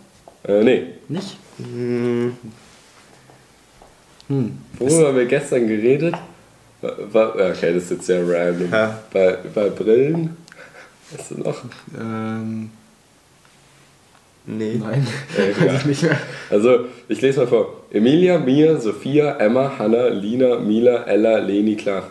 [0.46, 0.82] Äh, nee.
[1.08, 1.36] Nicht?
[1.58, 2.36] Hm,
[4.28, 4.58] Hm.
[4.78, 6.14] Worüber haben wir gestern geredet?
[6.80, 8.72] War, war, ja, okay, das ist jetzt sehr random.
[8.72, 8.98] Ja.
[9.12, 10.36] Bei, bei Brillen.
[11.12, 11.62] Weißt du noch?
[11.98, 12.70] Ähm,
[14.46, 14.80] nee.
[14.80, 15.06] nein,
[15.36, 15.74] Äh, weiß ja.
[15.78, 16.18] ich nicht mehr.
[16.50, 17.82] Also, ich lese mal vor.
[17.92, 22.10] Emilia, Mia, Sophia, Emma, Hanna, Lina, Mila, Ella, Leni, Clara.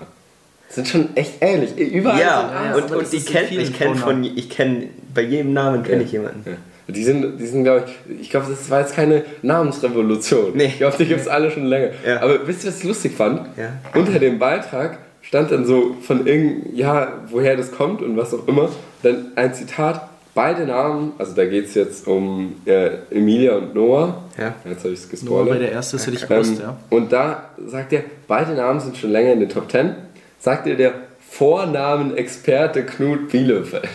[0.69, 1.77] Sind schon echt ähnlich.
[1.77, 5.21] Überall sind Ja, ja, und, aber und die kennt, ich kenne von, ich kenne, bei
[5.21, 6.05] jedem Namen kenne Ja.
[6.05, 6.43] ich jemanden.
[6.45, 6.57] Ja.
[6.87, 10.51] Die sind, die sind glaube ich, ich glaube, das war jetzt keine Namensrevolution.
[10.55, 10.65] Nee.
[10.65, 11.89] Ich glaube, die gibt es alle schon länger.
[12.05, 12.21] Ja.
[12.21, 13.41] Aber wisst ihr, was ich lustig fand?
[13.57, 13.69] Ja.
[13.99, 18.47] Unter dem Beitrag stand dann so von irgend, ja, woher das kommt und was auch
[18.47, 18.69] immer,
[19.03, 20.07] dann ein Zitat.
[20.35, 24.21] Beide Namen, also da geht es jetzt um äh, Emilia und Noah.
[24.37, 24.53] Ja.
[24.65, 25.61] Jetzt habe ich es Nur weil gespoilert.
[25.61, 26.77] der erste ist, hätte ich gewusst, Ähm, ja.
[26.89, 29.95] Und da sagt er, beide Namen sind schon länger in den Top Ten.
[30.37, 30.93] Sagt er der
[31.29, 33.87] Vornamenexperte Knut Bielefeld.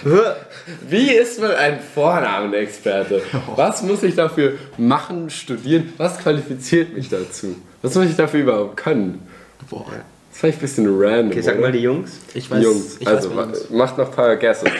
[0.89, 3.23] Wie ist man ein Vornamenexperte?
[3.57, 5.93] Was muss ich dafür machen, studieren?
[5.99, 7.55] Was qualifiziert mich dazu?
[7.83, 9.27] Was muss ich dafür überhaupt können?
[9.69, 9.87] Boah.
[10.31, 11.31] Das fand ich ein bisschen random.
[11.31, 12.13] Okay, sag mal die Jungs.
[12.35, 14.71] Ich weiß, Jungs, ich also weiß macht noch ein paar Guesses.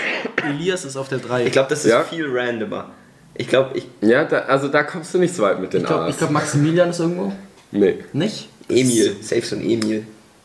[0.45, 1.47] Elias ist auf der 3.
[1.47, 2.03] Ich glaube, das ist Ja.
[2.05, 2.91] viel randomer.
[3.35, 3.87] Ich glaube, ich.
[4.01, 6.19] Ja, da, also da kommst du nicht so weit mit den ich glaube, A's.
[6.19, 7.33] glaub, Maximilian ist irgendwo.
[7.73, 7.99] nee.
[8.13, 8.49] Nicht?
[8.69, 9.17] Emil.
[9.23, 10.05] Safe so ein Emil.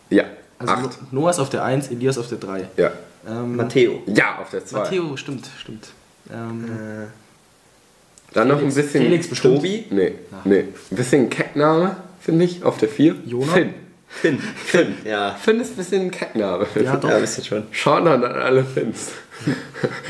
[0.10, 0.24] Ja.
[0.58, 1.14] Also Acht.
[1.14, 2.68] Noah ist auf der 1, Elias auf der 3.
[2.78, 2.92] Ja.
[3.28, 4.02] Ähm, Matteo.
[4.08, 4.80] Ja, auf der zwei.
[4.80, 5.88] Matteo, stimmt, stimmt.
[6.32, 9.04] Ähm, Äh, Dann noch ein Felix- bisschen.
[9.04, 9.56] Felix bestimmt.
[9.58, 9.86] Tobi?
[9.92, 10.14] Nee,
[10.46, 10.60] nee.
[10.60, 13.16] Ein bisschen Keckname, finde ich, auf der 4.
[13.26, 13.54] Jona?
[13.54, 13.74] Finn.
[14.22, 14.40] Finn.
[14.40, 15.36] Finn, ja.
[15.36, 16.66] Finn ist ein bisschen ein Keckname.
[16.84, 17.10] Ja, doch.
[17.10, 17.64] Ja, ein bisschen schon.
[17.72, 19.12] Schaut an alle Finns.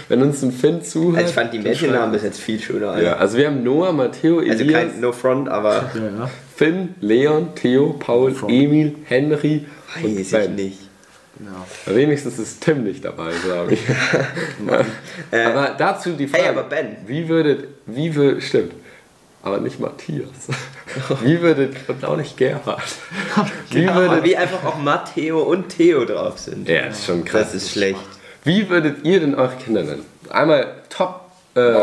[0.07, 1.17] Wenn uns ein Finn zuhört.
[1.17, 2.91] Also ich fand die Mädchennamen bis jetzt viel schöner.
[2.91, 3.03] Alter.
[3.03, 6.29] Ja, also wir haben Noah, Matteo, Elias, Also kein No Front, aber Ja, ja.
[6.55, 8.53] Finn, Leon, Theo, Paul, Front.
[8.53, 9.65] Emil, Henry
[10.03, 10.55] und weiß ich Ben.
[10.55, 10.79] nicht.
[11.39, 11.93] ja.
[11.93, 13.81] Wenigstens ist Tim nicht dabei, glaube ich.
[15.31, 16.43] aber dazu die Frage.
[16.43, 16.97] Hey, aber Ben.
[17.07, 18.73] Wie würdet, wie würdet, stimmt,
[19.45, 20.27] aber nicht Matthias.
[21.21, 22.81] Wie würdet, und auch nicht Gerhard.
[23.69, 26.67] Wie würdet, wie einfach auch Matteo und Theo drauf sind.
[26.67, 27.51] ja, ist schon krass.
[27.51, 27.99] Das ist schlecht.
[28.43, 30.05] Wie würdet ihr denn eure Kinder nennen?
[30.29, 31.21] Einmal Top
[31.55, 31.73] äh,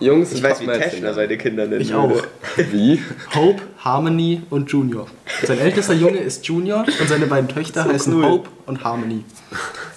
[0.00, 1.82] Jungs Ich weiß, wie Teschner seine Kinder nennt.
[1.82, 2.10] Ich auch.
[2.56, 3.00] Wie?
[3.34, 5.06] Hope, Harmony und Junior.
[5.44, 8.24] Sein ältester Junge ist Junior und seine beiden Töchter heißen cool.
[8.24, 9.24] Hope und Harmony.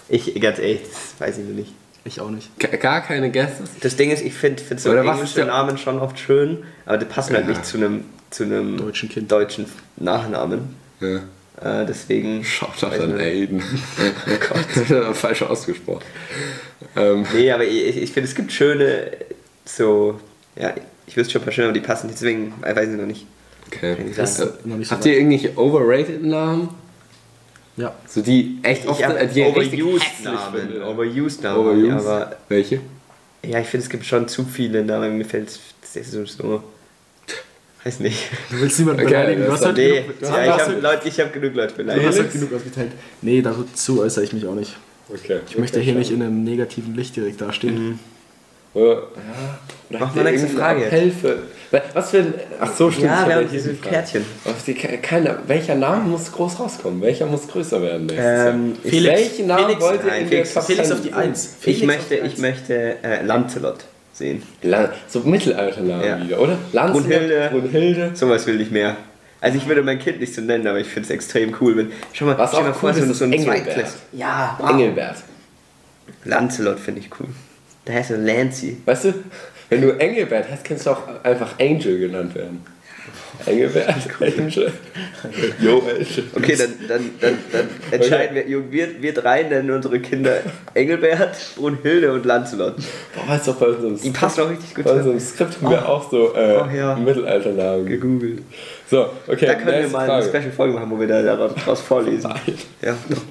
[0.07, 1.73] Ich, ganz ehrlich, das weiß ich noch nicht.
[2.07, 2.49] Ich auch nicht.
[2.59, 3.69] Gar keine Guesses?
[3.81, 7.35] Das Ding ist, ich finde find so englische Namen schon oft schön, aber die passen
[7.35, 7.51] halt Ja.
[7.51, 9.31] nicht zu einem zu einem Deutschen Kind.
[9.31, 9.65] deutschen
[9.97, 10.75] Nachnamen.
[10.99, 11.81] Ja.
[11.81, 12.43] Äh, deswegen.
[12.43, 13.19] Schaut weiß an.
[13.19, 13.61] Aiden.
[14.01, 15.15] oh Gott.
[15.15, 16.03] Falsch ausgesprochen.
[16.95, 19.11] Ähm, Nee, aber ich, ich finde, es gibt schöne,
[19.65, 20.19] so,
[20.55, 20.73] ja,
[21.07, 23.05] ich wüsste schon ein paar schöne, aber die passen nicht, deswegen äh, weiß ich noch
[23.05, 23.25] nicht.
[23.67, 23.95] okay.
[24.15, 24.45] Das so
[24.91, 26.69] Habt ihr irgendwelche overrated Namen?
[27.77, 27.93] Ja.
[28.07, 30.81] So die echt oft die overused Namen.
[30.83, 31.59] Overused Namen.
[31.59, 32.07] Overused?
[32.07, 32.81] Aber Welche?
[33.45, 35.17] ja, ich finde, es gibt schon zu viele Namen.
[35.17, 36.63] Mir fällt es ist so.
[37.83, 38.17] Weiß nicht.
[38.49, 39.45] Du willst niemanden Okay, beleidigen.
[39.45, 40.49] Du hast halt Nee, genug, du ja, ich
[40.83, 42.19] habe ich hab genug Leute du hast beleidigt.
[42.19, 42.91] halt genug ausgeteilt.
[43.21, 44.75] Nee, dazu äußere ich mich auch nicht.
[45.09, 45.39] Okay.
[45.47, 47.99] Ich möchte hier nicht in einem negativen Licht direkt dastehen.
[48.73, 48.97] Ja.
[49.89, 50.85] Mach mal nächste Frage.
[50.85, 51.43] Hilfe.
[51.93, 52.33] Was für ein.
[52.59, 53.07] Ach so, stimmt.
[53.07, 53.81] Ja, wir hab haben diese die.
[53.81, 54.25] Kärtchen.
[54.45, 57.01] Auf die, keine, welcher Name muss groß rauskommen?
[57.01, 58.75] Welcher muss größer werden Ähm?
[58.83, 61.13] Felix- Welchen Namen Felix- wollt ihr nein, Felix- Felix 10 auf die sehen?
[61.13, 61.49] Eins.
[61.59, 63.79] Ich Felix möchte, ich möchte äh, Lancelot
[64.13, 64.41] sehen.
[64.61, 66.23] La so Mittelalternamen Ja.
[66.23, 66.57] wieder, oder?
[66.71, 67.49] Lancelot, Brunhilde.
[67.51, 68.11] Brunhilde.
[68.13, 68.95] Sowas will ich mehr.
[69.41, 71.91] Also ich würde mein Kind nicht so nennen, aber ich finde es extrem cool, wenn.
[72.13, 73.87] Schau mal, Was stell auch mal vor, cool so, ist, so ein ist Engelbert.
[74.13, 74.69] Ja, wow.
[74.71, 75.17] Engelbert.
[76.23, 77.27] Lancelot finde ich cool.
[77.85, 78.77] Der heißt ja Lancy.
[78.85, 79.13] Weißt du,
[79.69, 82.63] wenn du Engelbert hast, kannst du auch einfach Angel genannt werden.
[83.45, 83.87] Engelbert,
[84.19, 84.71] Angel.
[85.59, 86.23] Jo, Angel.
[86.35, 90.37] Okay, dann, dann, dann, dann entscheiden wir, Jung, wir, wir drei nennen unsere Kinder
[90.73, 92.75] Engelbert, Brunhilde und Lancelot.
[92.75, 95.19] Boah, weißt du, bei unserem Die passen auch richtig gut Bei unserem.
[95.19, 96.95] Skript haben wir auch so äh, Oh, ja.
[96.95, 97.85] Mittelalternamen.
[97.85, 98.41] Gegoogelt.
[98.89, 100.39] So, okay, Da können wir mal eine Frage.
[100.39, 102.33] Special-Folge machen, wo wir da daraus vorlesen.
[102.81, 103.21] Ja, doch.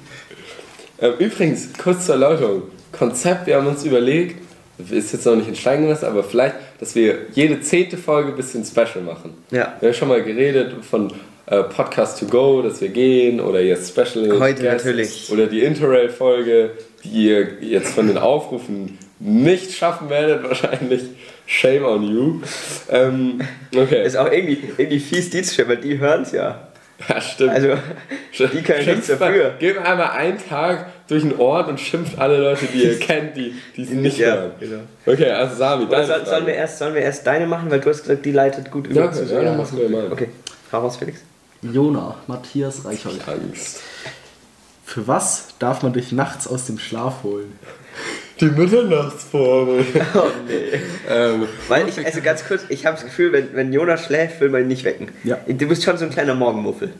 [0.99, 2.63] Ähm, übrigens, kurz zur Erläuterung.
[2.91, 4.41] Konzept, wir haben uns überlegt,
[4.89, 8.35] ist jetzt noch nicht in Stein gemessen, aber vielleicht, dass wir jede zehnte Folge ein
[8.35, 9.33] bisschen Special machen.
[9.51, 9.75] Ja.
[9.79, 11.11] Wir haben schon mal geredet von
[11.47, 14.39] äh, Podcast to go, dass wir gehen oder jetzt Special.
[14.39, 15.29] Heute Guests natürlich.
[15.31, 16.71] Oder die Interrail-Folge,
[17.03, 21.01] die ihr jetzt von den Aufrufen nicht schaffen werdet, wahrscheinlich.
[21.45, 22.41] Shame on you.
[22.91, 23.39] Ähm,
[23.73, 24.05] okay.
[24.05, 26.67] Ist auch irgendwie, irgendwie fies Dienstchef, weil die hören es ja.
[27.09, 27.51] Ja, stimmt.
[27.51, 27.77] Also,
[28.53, 29.53] die können nichts dafür.
[29.59, 33.53] Geht einmal einen Tag durch den Ort und schimpft alle Leute, die ihr kennt, die
[33.75, 34.51] die es nicht Ja, hören.
[34.59, 34.79] genau.
[35.05, 36.29] Okay, also Sami, deine soll, Frage.
[36.29, 38.87] sollen, wir erst, sollen wir erst deine machen, weil du hast gesagt, die leitet gut
[38.87, 40.11] über Ja, okay, ja, dann machen wir mal.
[40.11, 40.29] Okay,
[40.71, 41.21] hau raus, Felix.
[41.61, 43.21] Jona, Matthias Reichhold.
[43.27, 43.81] Angst.
[44.85, 47.57] Für was darf man dich nachts aus dem Schlaf holen?
[48.39, 49.85] Die Mitternachtsformel.
[50.15, 50.79] Oh nee.
[51.09, 54.49] ähm, Weil ich, also ganz kurz, ich habe das Gefühl, wenn, wenn Jonas schläft, will
[54.49, 55.09] man ihn nicht wecken.
[55.23, 55.37] Ja.
[55.47, 56.91] Du bist schon so ein kleiner Morgenmuffel.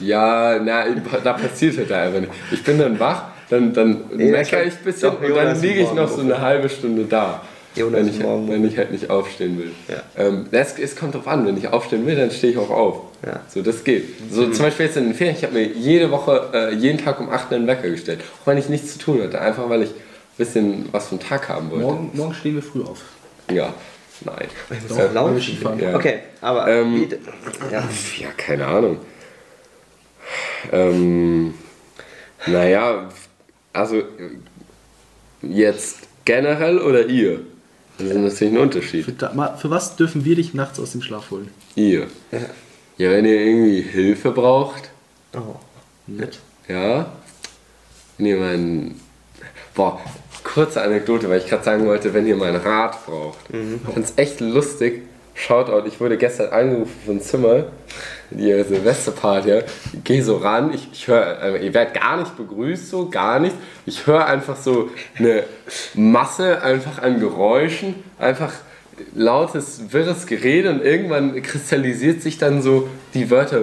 [0.00, 0.84] ja, na,
[1.22, 2.32] da passiert halt einfach nicht.
[2.52, 5.28] Ich bin dann wach, dann, dann Nee, das meckere hat- ich ein bisschen doch, und
[5.28, 7.42] Jonas dann liege ich noch so eine halbe Stunde da.
[7.74, 8.18] Jonas wenn ich,
[8.50, 9.70] wenn ich halt nicht aufstehen will.
[9.88, 10.02] Ja.
[10.16, 13.02] Ähm, es, es kommt drauf an, wenn ich aufstehen will, dann stehe ich auch auf.
[13.24, 13.32] Ja.
[13.32, 13.38] Mhm.
[13.48, 14.04] So, das geht.
[14.30, 17.20] So zum Beispiel jetzt in den Ferien, ich habe mir jede Woche, äh, jeden Tag
[17.20, 18.20] um 8 einen Wecker gestellt.
[18.42, 19.90] Auch wenn ich nichts zu tun hatte, einfach weil ich
[20.36, 21.84] bisschen was vom Tag haben wollte.
[21.84, 23.02] Morgen, morgen stehen wir früh auf.
[23.50, 23.72] Ja,
[24.24, 24.48] nein.
[24.70, 25.78] Ich muss Doch, auch wir Skifahren.
[25.78, 25.94] Ja.
[25.94, 27.88] Okay, aber Ähm, wie, ja.
[28.18, 28.98] Ja, keine Ahnung.
[30.72, 31.54] Ähm,
[32.46, 33.08] naja,
[33.72, 34.02] also
[35.42, 37.40] jetzt generell oder ihr?
[37.98, 39.04] Das ist natürlich ein Unterschied.
[39.04, 41.48] Für, für was dürfen wir dich nachts aus dem Schlaf holen?
[41.76, 42.08] Ihr.
[42.98, 44.90] Ja, wenn ihr irgendwie Hilfe braucht,
[45.34, 45.56] Oh.
[46.06, 46.38] Nett.
[46.68, 47.12] ja.
[48.16, 49.00] Wenn ihr meinen.
[49.74, 50.00] Boah,
[50.46, 53.38] kurze Anekdote, weil ich gerade sagen wollte, wenn ihr mein Rat braucht.
[53.50, 55.02] Ich fand's echt lustig.
[55.34, 57.64] Shoutout, ich wurde gestern angerufen von Zimmer,
[58.30, 59.50] die Silvesterparty.
[59.50, 59.58] ja.
[59.92, 63.54] Ich gehe so ran, ich, ich höre, ihr werdet gar nicht begrüßt, so gar nicht.
[63.84, 64.88] Ich höre einfach so
[65.18, 65.42] eine
[65.92, 68.54] Masse einfach an Geräuschen, einfach
[69.14, 73.62] lautes, wirres Gerede und irgendwann kristallisiert sich dann so die Wörter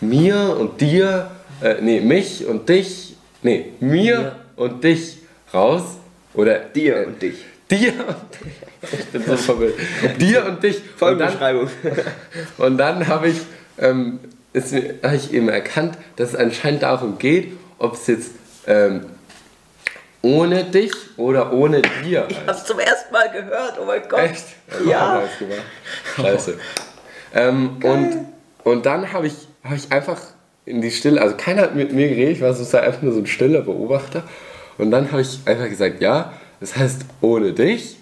[0.00, 1.30] mir und dir,
[1.62, 5.19] äh, nee, mich und dich, nee, mir und dich
[5.52, 5.82] raus.
[6.34, 7.44] Oder Dir äh, und dich.
[7.70, 8.16] dir und
[8.92, 9.74] ich bin so verwirrt.
[10.20, 10.76] Dir und dich.
[10.76, 11.70] Und dann, Folgenbeschreibung.
[12.58, 13.38] und dann habe ich,
[13.78, 14.20] ähm,
[14.52, 18.30] ist mir- habe ich eben erkannt, dass es anscheinend darum geht, ob es jetzt
[18.66, 19.06] ähm,
[20.22, 22.40] ohne dich oder ohne dir heißt.
[22.46, 24.20] Hab's zum ersten Mal gehört, oh mein Gott.
[24.20, 24.44] Echt?
[24.86, 25.22] Ja.
[26.16, 26.58] Scheiße.
[27.34, 28.26] ähm, und,
[28.64, 29.34] und dann habe ich,
[29.64, 30.20] hab ich einfach
[30.66, 33.18] in die Stille, also keiner hat mit mir geredet, ich war sozusagen einfach nur so
[33.20, 34.22] ein stiller Beobachter.
[34.80, 37.96] Und dann habe ich einfach gesagt, ja, das heißt ohne dich.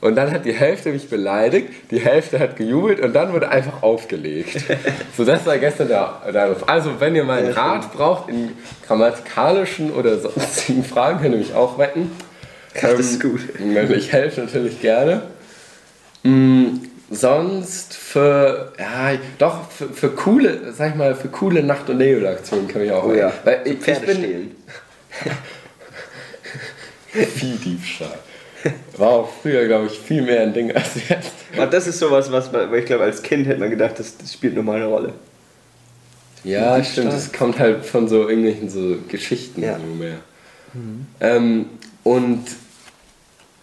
[0.00, 3.82] Und dann hat die Hälfte mich beleidigt, die Hälfte hat gejubelt und dann wurde einfach
[3.82, 4.56] aufgelegt.
[5.16, 6.66] So, das war gestern der, der Anruf.
[6.66, 8.52] Also, wenn ihr mal einen Rat braucht in
[8.86, 12.12] grammatikalischen oder sonstigen Fragen, könnt ihr mich auch wecken.
[12.80, 13.40] Das ist gut.
[13.58, 15.22] Ähm, Ich helfe natürlich gerne.
[16.22, 16.78] Mm,
[17.10, 22.68] sonst für, ja, doch, für, für coole, sag ich mal, für coole Nacht- und Nebelaktionen
[22.68, 23.32] kann ich auch Oh ja.
[23.44, 24.56] Weil ich, ich bin stehlen.
[27.12, 28.18] Viehdiebstahl.
[28.98, 31.32] War auch früher, glaube ich, viel mehr ein Ding als jetzt.
[31.56, 34.16] Und das ist sowas, was man, weil ich glaube, als Kind hätte man gedacht, das,
[34.18, 35.14] das spielt nur mal eine Rolle.
[36.44, 36.84] Ja, Diebstahl.
[37.04, 37.12] stimmt.
[37.12, 39.78] Das kommt halt von so irgendwelchen so Geschichten Ja.
[39.78, 40.18] so mehr.
[41.20, 41.66] Ähm,
[42.04, 42.44] und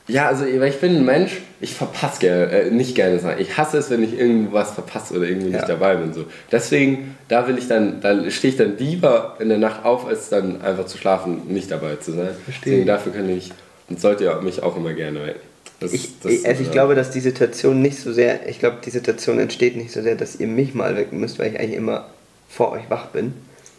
[0.07, 3.39] ja, also weil ich bin ein Mensch, ich verpasse gerne, äh, nicht gerne Sachen.
[3.39, 5.57] Ich hasse es, wenn ich irgendwas verpasse oder irgendwie Ja.
[5.57, 6.13] nicht dabei bin.
[6.13, 6.25] So.
[6.51, 10.29] Deswegen, da will ich dann, da stehe ich dann lieber in der Nacht auf, als
[10.29, 12.29] dann einfach zu schlafen, nicht dabei zu sein.
[12.45, 12.71] Verstehe.
[12.73, 13.51] Deswegen dafür kann ich
[13.89, 15.39] und sollt ihr mich auch immer gerne wecken.
[15.79, 18.77] Das, Ich, das- also ich äh, glaube, dass die Situation nicht so sehr, ich glaube,
[18.83, 21.75] die Situation entsteht nicht so sehr, dass ihr mich mal wecken müsst, weil ich eigentlich
[21.77, 22.05] immer
[22.49, 23.33] vor euch wach bin.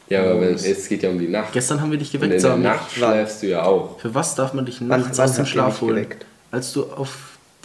[0.08, 1.52] Ja, aber wenn, es geht ja um die Nacht.
[1.52, 2.56] Gestern haben wir dich Und geweckt, in der.
[2.56, 4.00] Nacht schläfst du ja auch.
[4.00, 5.96] Für was darf man dich nachts aus dem Schlaf holen?
[5.96, 6.24] geweckt?
[6.50, 7.14] Als du auf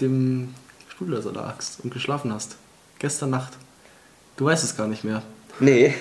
[0.02, 0.54] dem
[0.90, 2.56] Stuhl da lagst und geschlafen hast.
[3.00, 3.54] Gestern Nacht.
[4.38, 5.22] Du weißt es gar nicht mehr.
[5.60, 5.94] Nee.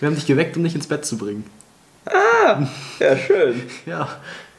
[0.00, 1.44] Wir haben dich geweckt, um dich ins Bett zu bringen.
[2.98, 3.62] Ja, schön.
[3.84, 4.08] Ja.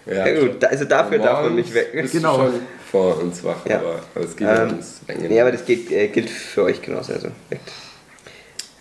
[0.06, 2.08] Ja, gut, da- also dafür darf man mich wecken.
[2.12, 2.36] Genau.
[2.38, 2.54] Schon
[2.92, 3.80] vor uns wach, Ja.
[3.80, 5.28] aber, aber es geht ja Ähm, ums Wecken.
[5.28, 7.14] nee, aber das geht, äh, gilt für euch genauso.
[7.14, 7.70] Also, weckt.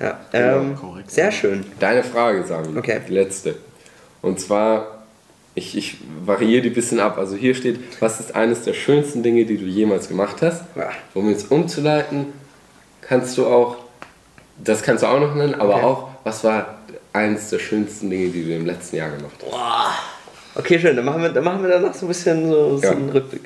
[0.00, 1.10] Ja, ähm, korrekt.
[1.10, 1.64] sehr schön.
[1.80, 2.76] Deine Frage, Sami.
[2.78, 3.00] Okay.
[3.08, 3.56] Die letzte.
[4.22, 5.04] Und zwar,
[5.54, 7.18] ich, ich variiere die ein bisschen ab.
[7.18, 10.62] Also hier steht, was ist eines der schönsten Dinge, die du jemals gemacht hast?
[10.76, 10.90] Ja.
[11.14, 12.26] Um jetzt umzuleiten,
[13.00, 13.76] kannst du auch,
[14.62, 15.84] das kannst du auch noch nennen, aber Okay.
[15.84, 16.78] auch, was war
[17.12, 20.58] eines der schönsten Dinge, die du im letzten Jahr gemacht hast?
[20.58, 20.94] Okay, schön.
[20.96, 22.90] Dann machen wir, dann machen wir danach so ein bisschen so, so Ja.
[22.92, 23.42] einen Rückblick.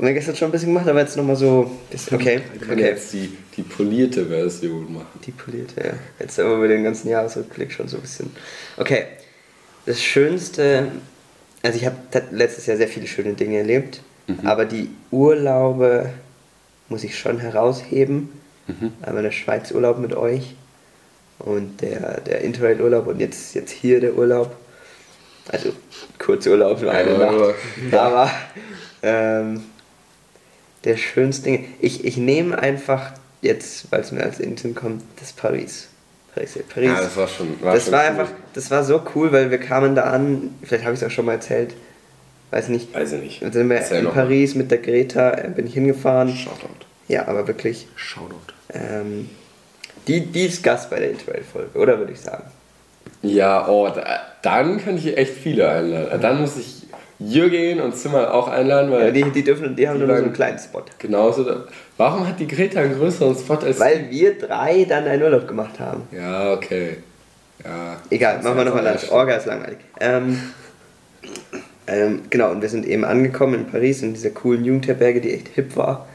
[0.00, 1.70] Haben wir gestern schon ein bisschen gemacht, aber jetzt nochmal so.
[2.10, 2.40] Okay,
[2.70, 2.80] okay.
[2.80, 5.20] jetzt die, die polierte Version machen.
[5.26, 5.92] Die polierte, ja.
[6.18, 8.30] Jetzt aber wir den ganzen Jahresrückblick schon so ein bisschen.
[8.78, 9.04] Okay.
[9.84, 10.88] Das Schönste,
[11.62, 11.96] also ich habe
[12.30, 14.00] letztes Jahr sehr viele schöne Dinge erlebt,
[14.42, 16.08] aber die Urlaube
[16.88, 18.30] muss ich schon herausheben.
[19.02, 20.54] Einmal der Schweiz Urlaub mit euch
[21.40, 24.56] und der, der Interrail-Urlaub und jetzt, jetzt hier der Urlaub.
[25.48, 25.72] Also
[26.18, 27.34] Kurzurlaub, nur eine Ja, Nacht.
[27.90, 28.30] aber- Aber
[29.02, 29.62] ähm,
[30.84, 31.66] der schönste Ding.
[31.80, 33.12] Ich, ich nehme einfach
[33.42, 35.88] jetzt, weil es mir als Insel kommt, das Paris.
[36.34, 36.58] Paris.
[36.72, 36.88] Paris.
[36.88, 37.60] Ja, das war schon.
[37.60, 38.08] War das schon war cool.
[38.08, 41.10] einfach, das war so cool, weil wir kamen da an, vielleicht habe ich es auch
[41.10, 41.74] schon mal erzählt,
[42.50, 42.94] weiß nicht.
[42.94, 43.42] Weiß ich nicht.
[43.42, 44.22] Dann sind wir Erzähl in noch mal.
[44.22, 46.34] Paris mit der Greta, äh, bin ich hingefahren.
[46.34, 46.86] Shoutout.
[47.08, 47.88] Ja, aber wirklich.
[47.96, 48.54] Shoutout.
[48.72, 49.28] Ähm,
[50.06, 52.44] die, die ist Gast bei der Interrail-Folge, oder würde ich sagen?
[53.22, 56.20] Ja, oh, da, dann könnte ich echt viele einladen.
[56.20, 56.79] Dann muss ich
[57.20, 60.22] Jürgen und Zimmer auch einladen, weil Ja, die, die dürfen, die haben Die nur so
[60.22, 60.82] einen kleinen Spot.
[60.98, 61.44] genauso.
[61.44, 61.64] Da,
[61.98, 65.78] warum hat die Greta einen größeren Spot als Weil wir drei dann einen Urlaub gemacht
[65.78, 66.02] haben.
[66.12, 66.96] Ja, okay.
[67.62, 67.98] Ja.
[68.08, 69.10] Egal, machen wir nochmal das.
[69.10, 69.78] Orga ist langweilig.
[70.00, 70.40] Ähm,
[71.86, 75.48] ähm, genau, und wir sind eben angekommen in Paris in dieser coolen Jugendherberge, die echt
[75.48, 76.08] hip war.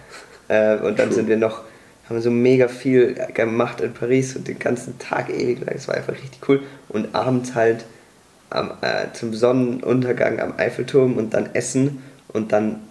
[0.47, 1.13] Äh, und dann True.
[1.13, 1.61] sind wir noch,
[2.09, 5.75] haben so mega viel gemacht in Paris und den ganzen Tag ewig lang.
[5.75, 6.63] Es war einfach richtig cool.
[6.89, 7.85] Und abends halt
[8.49, 12.81] am, äh, zum Sonnenuntergang am Eiffelturm und dann essen und dann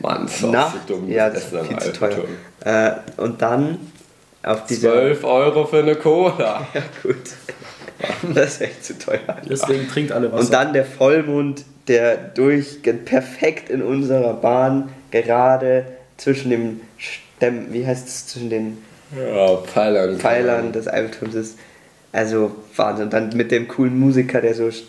[0.00, 0.76] Mann, das Nacht.
[0.86, 1.08] so dumm.
[1.10, 2.08] ja, das Essen ist am viel zu teuer.
[2.10, 2.30] Eiffelturm.
[2.64, 3.78] Äh, und dann
[4.42, 4.92] auf dieser.
[4.92, 6.66] 12 Euro für eine Cola.
[6.74, 7.16] Ja, gut.
[8.34, 9.20] Das ist echt zu teuer.
[9.48, 10.42] Deswegen trinkt alle Wasser.
[10.42, 15.86] Und dann der Vollmond, der durch perfekt in unserer Bahn gerade
[16.16, 18.78] zwischen dem Stemm, wie heißt es, zwischen den
[19.16, 20.18] Ja, Pfeilern.
[20.18, 21.58] Pfeilern des Eiffelturms ist.
[22.12, 23.04] Also Wahnsinn.
[23.06, 24.84] Und dann mit dem coolen Musiker, der so st-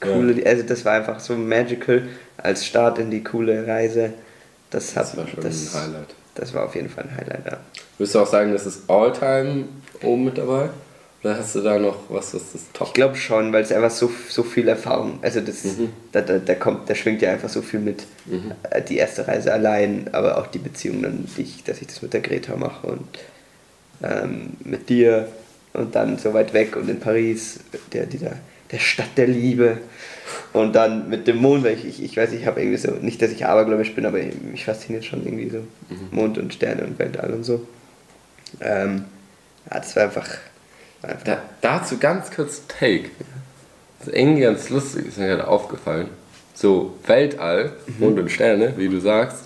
[0.00, 2.02] coole, also das war einfach so magical
[2.38, 4.12] als Start in die coole Reise.
[4.70, 6.08] Das, hat, Das war schon das, ein Highlight.
[6.34, 7.58] das war auf jeden Fall ein Highlight, ja.
[7.98, 9.64] Würdest du auch sagen, das ist Alltime
[10.02, 10.70] oben mit dabei?
[11.22, 12.88] Oder hast du da noch was, was das Top?
[12.88, 15.90] Ich glaube schon, weil es einfach so, so viel Erfahrung, also das, Mhm.
[16.10, 18.04] da, da, da kommt, da schwingt ja einfach so viel mit.
[18.70, 22.12] Äh, Die erste Reise allein, aber auch die Beziehungen, die ich, dass ich das mit
[22.14, 23.06] der Greta mache und
[24.02, 25.28] ähm, mit dir
[25.72, 27.60] und dann so weit weg und in Paris,
[27.92, 28.32] der, dieser,
[28.70, 29.78] der Stadt der Liebe.
[30.52, 33.20] Und dann mit dem Mond, weil ich, ich, ich weiß, ich habe irgendwie so, nicht,
[33.22, 35.62] dass ich abergläubisch bin, aber mich fasziniert schon irgendwie so
[36.10, 37.66] Mond und Sterne und Weltall und so.
[38.60, 39.04] Ähm,
[39.70, 40.28] ja, das war einfach.
[41.00, 43.10] War einfach Da, dazu ganz kurz Take.
[43.98, 46.08] Das ist irgendwie ganz lustig, ist mir gerade aufgefallen.
[46.54, 49.44] So, Weltall, Mond und Sterne, wie du sagst,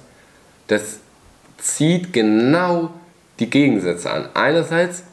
[0.67, 0.99] das
[1.59, 2.91] zieht genau
[3.39, 4.29] die Gegensätze an.
[4.35, 5.05] Einerseits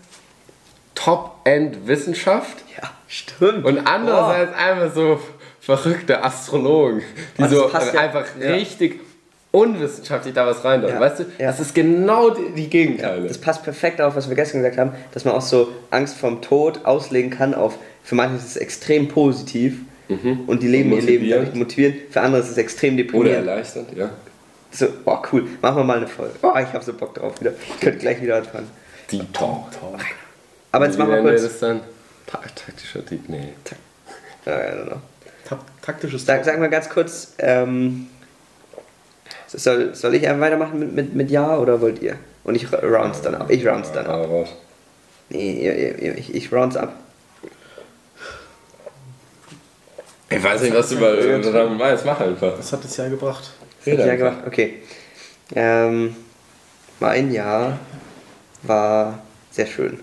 [1.03, 3.65] Top-End-Wissenschaft ja, stimmt.
[3.65, 5.19] und andererseits einfach so
[5.59, 7.01] verrückte Astrologen,
[7.37, 8.51] die Oh, so ja- einfach ja.
[8.51, 8.99] richtig
[9.51, 10.95] unwissenschaftlich da was reindeuten.
[10.95, 11.47] Ja, Weißt du, ja.
[11.47, 13.27] das ist genau die, die Gegenteile.
[13.27, 16.41] das passt perfekt auf, was wir gestern gesagt haben, dass man auch so Angst vorm
[16.41, 19.77] Tod auslegen kann auf, für manche ist es extrem positiv
[20.47, 23.47] und die leben ihr Leben dadurch motivieren, für andere ist es extrem Oder deprimierend.
[23.47, 24.09] erleichternd, ja.
[24.69, 26.33] So, oh cool, machen wir mal eine Folge.
[26.43, 27.53] Oh, ich habe so Bock drauf wieder.
[27.75, 28.69] Ich könnte gleich wieder anfangen.
[29.11, 29.69] Die Talk.
[30.73, 31.43] Aber jetzt machen wir kurz.
[31.43, 31.81] das dann?
[32.25, 33.53] Ta taktischer Dieb, nee.
[34.45, 35.01] Ja, I don't know.
[35.47, 38.07] Ta taktisches Sag, sag mal ganz kurz, ähm,
[39.47, 42.17] soll, soll ich einfach weitermachen mit, mit, mit Ja oder wollt ihr?
[42.43, 43.49] Und ich rounds dann ab.
[43.49, 44.13] Ich rounds dann ab.
[44.13, 44.49] Aber raus.
[45.29, 45.69] Nee,
[46.17, 46.93] ich, ich rounds ab.
[50.29, 52.05] Ich weiß nicht, was du über daran weißt.
[52.05, 52.57] Mach einfach.
[52.57, 53.51] Was hat das Jahr gebracht?
[53.85, 54.17] Red Ja, einfach.
[54.17, 54.47] gemacht.
[54.47, 54.81] Okay.
[55.55, 56.15] Ähm,
[56.99, 57.79] mein Jahr
[58.63, 59.19] war
[59.51, 59.99] sehr schön.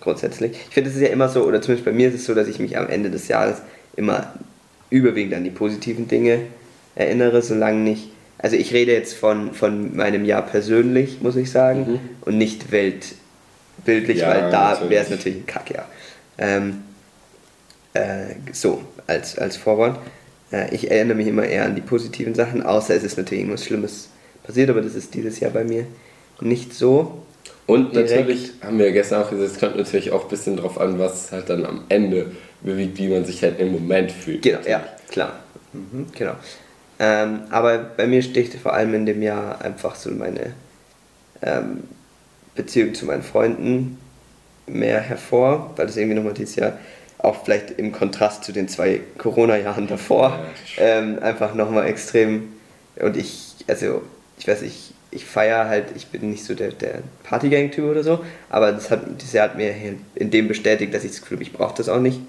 [0.00, 0.52] Grundsätzlich.
[0.52, 2.48] Ich finde, es ist ja immer so, oder zumindest bei mir ist es so, dass
[2.48, 3.58] ich mich am Ende des Jahres
[3.96, 4.32] immer
[4.88, 6.40] überwiegend an die positiven Dinge
[6.94, 8.10] erinnere, solange nicht.
[8.38, 14.18] Also ich rede jetzt von, von meinem Jahr persönlich, muss ich sagen, und nicht weltbildlich,
[14.18, 15.86] Ja, weil da wäre es natürlich ein Kackjahr.
[16.38, 16.82] Ähm,
[17.92, 19.98] äh, so, als, als Vorwort.
[20.50, 23.66] Äh, ich erinnere mich immer eher an die positiven Sachen, außer es ist natürlich irgendwas
[23.66, 24.08] Schlimmes
[24.42, 25.86] passiert, aber das ist dieses Jahr bei mir
[26.40, 27.22] nicht so.
[27.70, 28.10] Und Direkt.
[28.10, 30.98] natürlich haben wir ja gestern auch gesagt, es kommt natürlich auch ein bisschen drauf an,
[30.98, 34.42] was halt dann am Ende bewegt, wie man sich halt im Moment fühlt.
[34.42, 35.38] Genau, ja, klar.
[35.72, 36.32] Mhm, genau.
[36.98, 40.54] Ähm, aber bei mir sticht vor allem in dem Jahr einfach so meine
[41.42, 41.84] ähm,
[42.56, 43.98] Beziehung zu meinen Freunden
[44.66, 46.76] mehr hervor, weil das irgendwie nochmal dieses Jahr
[47.18, 50.40] auch vielleicht im Kontrast zu den zwei Corona-Jahren davor
[50.76, 52.52] ähm, einfach nochmal extrem
[52.96, 54.02] und ich, also
[54.40, 58.24] ich weiß, ich, ich feiere halt, ich bin nicht so der, der Partygang-Typ oder so,
[58.48, 59.74] aber das hat, dieses hat mir
[60.14, 62.20] in dem bestätigt, dass ich das Gefühl habe, ich brauche das auch nicht,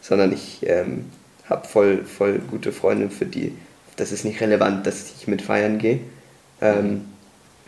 [0.00, 1.06] sondern ich ähm,
[1.48, 3.52] habe voll, voll gute Freunde, für die
[3.96, 6.00] das ist nicht relevant, dass ich mit feiern gehe.
[6.60, 7.06] Ähm,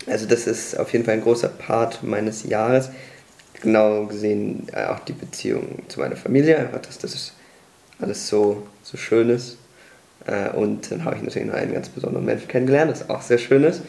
[0.07, 2.91] also das ist auf jeden Fall ein großer Part meines Jahres.
[3.61, 7.33] Genau gesehen äh, auch die Beziehung zu meiner Familie, einfach dass das
[8.01, 9.57] alles so, so schön ist.
[10.27, 13.39] Äh, und dann habe ich natürlich noch einen ganz besonderen Menschen kennengelernt, das auch sehr
[13.39, 13.83] schön ist.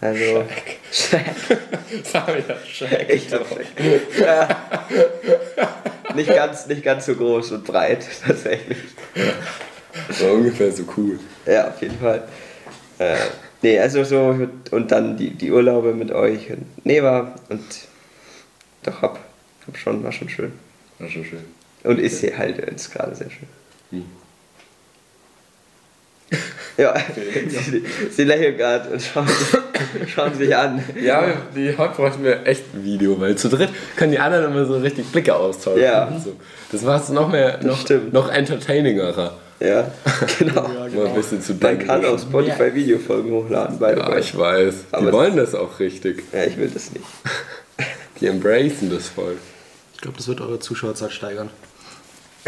[0.00, 0.44] Also,
[2.32, 3.08] mir das Shaq.
[3.08, 3.66] Ich hab Shaq.
[4.20, 4.48] Ja.
[6.14, 8.78] nicht, ganz, nicht ganz so groß und breit, tatsächlich.
[10.20, 11.18] War ungefähr so cool.
[11.46, 12.22] Ja, auf jeden Fall.
[12.98, 13.16] Äh,
[13.62, 17.64] nee, also so, und dann die, die Urlaube mit euch und Neva und
[18.84, 19.18] doch, hab,
[19.66, 20.52] hab schon, war schon schön.
[20.98, 21.44] War schon schön.
[21.84, 23.48] Und ist hier halt jetzt gerade sehr schön.
[23.90, 24.04] Hm.
[26.78, 26.94] Ja,
[27.48, 29.26] sie, sie lächeln gerade und schauen,
[30.06, 30.82] schauen sich an.
[31.02, 31.24] Ja,
[31.54, 34.78] die, heute bräuchten wir echt ein Video, weil zu dritt können die anderen immer so
[34.78, 35.82] richtig Blicke austauschen.
[35.82, 36.08] Ja.
[36.24, 36.36] So.
[36.70, 39.32] Das macht es noch mehr, noch, noch entertainingerer.
[39.60, 39.90] Ja,
[40.38, 40.68] genau.
[40.68, 44.74] Mal ein bisschen zu Man kann auf Spotify Videofolgen hochladen, the Ja, ich weiß.
[44.92, 46.22] Aber die wollen das auch richtig.
[46.32, 47.04] Ja, ich will das nicht.
[48.20, 49.36] Die embracen das voll.
[49.94, 51.50] Ich glaube, das wird eure Zuschauerzahl steigern.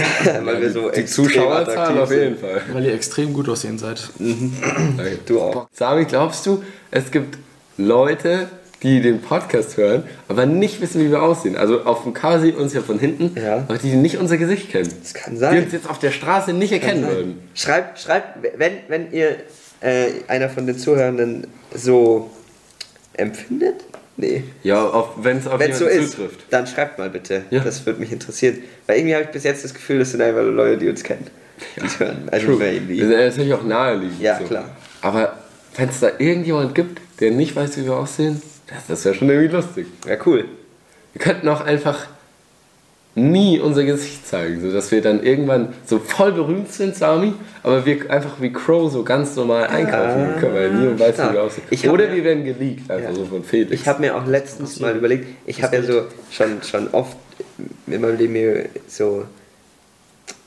[0.44, 2.62] Weil wir so die Zuschauerzahl auf jeden Fall.
[2.72, 4.10] Weil ihr extrem gut aussehen seid.
[4.18, 5.18] Danke.
[5.26, 5.68] Du auch.
[5.72, 7.38] Sami, glaubst du, es gibt
[7.76, 8.48] Leute,
[8.82, 11.56] die den Podcast hören, aber nicht wissen, wie wir aussehen?
[11.56, 13.58] Also auf dem Cover sieht uns ja von hinten, Ja.
[13.68, 14.90] aber die nicht unser Gesicht kennen.
[15.02, 15.62] Das kann Die sein.
[15.64, 17.38] uns jetzt auf der Straße nicht erkennen würden.
[17.54, 19.36] Schreibt, schreibt, wenn, wenn ihr
[19.80, 22.30] äh, einer von den Zuhörenden so
[23.14, 23.76] empfindet?
[24.20, 24.44] Nee.
[24.62, 26.40] Ja, wenn es auf es so ist, zutrifft.
[26.50, 27.44] dann schreibt mal bitte.
[27.50, 27.60] Ja.
[27.60, 28.58] Das würde mich interessieren.
[28.86, 31.26] Weil irgendwie habe ich bis jetzt das Gefühl, das sind einfach Leute, die uns kennen.
[31.76, 32.28] Die hören.
[32.30, 34.20] Also Das ist natürlich auch naheliegend.
[34.20, 34.44] Ja, so.
[34.44, 34.76] klar.
[35.02, 35.38] Aber
[35.76, 39.28] wenn es da irgendjemand gibt, der nicht weiß, wie wir aussehen, das, das wäre schon
[39.30, 39.86] irgendwie lustig.
[40.06, 40.44] Ja, cool.
[41.12, 42.06] Wir könnten auch einfach
[43.20, 48.10] nie unser Gesicht zeigen, sodass wir dann irgendwann so voll berühmt sind, Sami, aber wir
[48.10, 51.90] einfach wie Crow so ganz normal einkaufen können, weil niemand weiß, wie wir aussehen.
[51.90, 53.14] Oder mir- wir werden geleakt, einfach Ja.
[53.14, 53.72] so von Felix.
[53.72, 57.16] Ich habe mir auch letztens mal überlegt, ich habe ja so schon, schon oft
[57.86, 59.24] in meinem Leben mir so,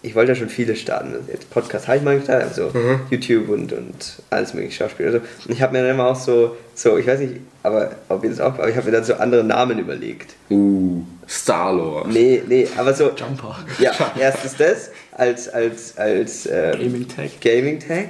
[0.03, 1.13] ich wollte ja schon viele starten.
[1.13, 2.99] Also Jetzt Podcast habe ich mal gestartet, also Mhm.
[3.09, 3.95] YouTube und, und
[4.29, 5.07] alles mögliche Schauspiel.
[5.07, 8.23] Also, und ich habe mir dann immer auch so, so, ich weiß nicht, aber ob
[8.23, 10.35] ihr das auch, aber ich habe mir dann so andere Namen überlegt.
[10.51, 12.07] uh, Star-Lord.
[12.09, 13.57] Nee, nee, aber so, Jumper.
[13.79, 17.29] ja, erstens das als, als, als ähm, Gaming Tag.
[17.41, 18.07] Gaming Tag.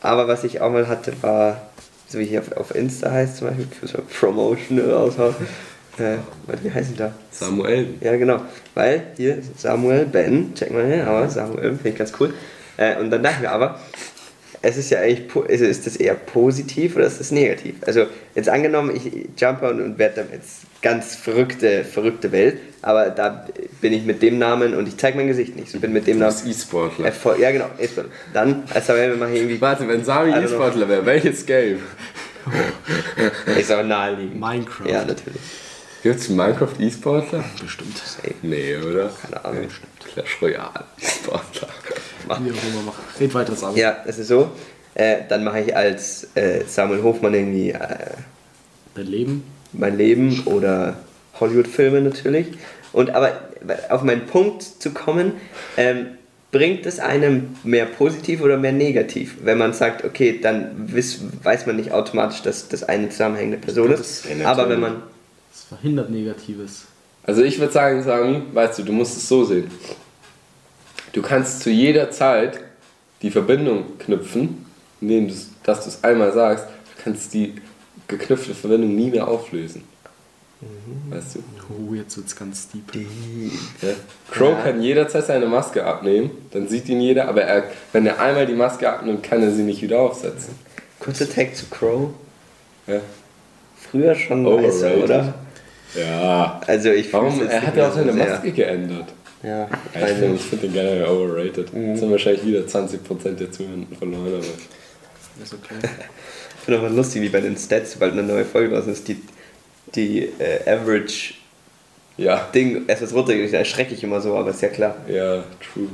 [0.00, 1.68] Aber was ich auch mal hatte, war,
[2.08, 5.34] so wie hier auf, auf Insta heißt zum Beispiel, für so Promotion raushauen.
[5.98, 6.18] Äh,
[6.62, 7.12] wie heißen die da?
[7.30, 7.94] Samuel.
[8.00, 8.42] Ja, genau.
[8.74, 12.32] Weil hier Samuel, Ben, check mal her, aber Samuel finde ich ganz cool.
[12.76, 13.80] Äh, und dann dachte ich mir aber,
[14.60, 17.76] es ist ja eigentlich, also ist das eher positiv oder ist das negativ?
[17.86, 23.10] Also jetzt angenommen, ich jumper und, und werde dann jetzt ganz verrückte, verrückte Welt, aber
[23.10, 23.46] da
[23.80, 25.74] bin ich mit dem Namen und ich zeige mein Gesicht nicht.
[25.74, 26.34] Ich bin mit dem Namen.
[26.44, 27.06] E-Sportler.
[27.06, 28.06] Erfolg, ja, genau, E-Sport.
[28.32, 29.60] Dann, als Samuel, mache ich irgendwie.
[29.60, 30.40] Warte, wenn Sami know.
[30.40, 31.80] E-Sportler wäre, welches Game?
[33.58, 34.40] Ist aber naheliegend.
[34.40, 34.88] Minecraft.
[34.88, 35.40] Ja, natürlich.
[36.02, 37.44] Gibt es Minecraft E-Sportler?
[37.60, 38.00] Bestimmt.
[38.42, 39.10] Nee, oder?
[39.20, 39.68] Keine Ahnung.
[40.12, 41.68] Clash Royale E-Sportler.
[42.26, 43.02] Wie auch immer machen.
[43.18, 43.80] Red weiter, Samuel.
[43.80, 44.50] Ja, es ist so.
[44.94, 47.78] Äh, dann mache ich als äh, Samuel Hofmann irgendwie äh,
[48.94, 49.44] Dein Leben.
[49.72, 50.96] mein Leben oder
[51.40, 52.46] Hollywood-Filme natürlich.
[52.92, 53.32] Und aber
[53.90, 55.32] auf meinen Punkt zu kommen,
[55.76, 56.06] ähm,
[56.52, 59.36] bringt es einem mehr positiv oder mehr negativ?
[59.42, 63.90] Wenn man sagt, okay, dann wiss, weiß man nicht automatisch, dass das eine zusammenhängende Person
[63.92, 64.24] ist.
[64.44, 65.02] Aber wenn man.
[65.68, 66.86] Verhindert Negatives.
[67.24, 69.70] Also ich würde sagen, Sami, weißt du, du musst es so sehen.
[71.12, 72.60] Du kannst zu jeder Zeit
[73.22, 74.64] die Verbindung knüpfen,
[75.00, 77.54] indem du dass du es einmal sagst, du kannst die
[78.06, 79.84] geknüpfte Verbindung nie mehr auflösen.
[81.10, 81.42] Weißt du?
[81.70, 82.90] Oh, jetzt wird's ganz deep.
[83.82, 83.88] Ja.
[84.30, 84.62] Crow Ja.
[84.64, 88.54] kann jederzeit seine Maske abnehmen, dann sieht ihn jeder, aber er, wenn er einmal die
[88.54, 90.54] Maske abnimmt, kann er sie nicht wieder aufsetzen.
[90.98, 92.10] Kurzer Tag zu Crow.
[92.86, 93.00] Ja.
[93.76, 95.04] Früher schon Overrated.
[95.04, 95.34] oder?
[95.94, 96.60] Ja.
[96.66, 97.48] Also ich Warum?
[97.48, 98.28] Er hat ja auch so seine sehr.
[98.28, 99.08] Maske geändert.
[99.42, 101.72] Ja, Ja, ich finde find den generell overrated.
[101.72, 101.90] Mhm.
[101.90, 105.74] Jetzt haben wahrscheinlich wieder 20% der Zuhörenden verloren, aber Ist okay.
[106.58, 109.22] Ich finde aber lustig, wie bei den Stats, sobald eine neue Folge raus ist, die,
[109.94, 111.34] die äh, Average
[112.18, 114.96] ja, Ding erst was runtergeht, da erschrecke ich immer so, aber ist ja klar.
[115.08, 115.88] ja, true.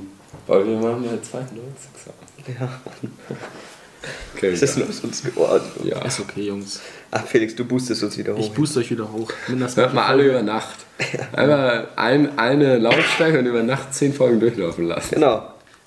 [0.49, 2.59] Aber wir machen ja 92 Sachen.
[2.61, 2.81] Ja,
[4.37, 5.65] Okay, was ist denn aus uns geworden?
[5.85, 5.99] ja.
[6.05, 6.81] Ist okay, Jungs.
[7.11, 8.41] Ach, Felix, du boostest uns wieder hoch.
[8.41, 9.31] Ich booste euch wieder hoch.
[9.49, 10.77] Mindestens Hört mal alle über Nacht.
[11.33, 15.15] Einmal ein, eine Lautstärke und über Nacht 10 Folgen durchlaufen lassen.
[15.15, 15.43] Genau.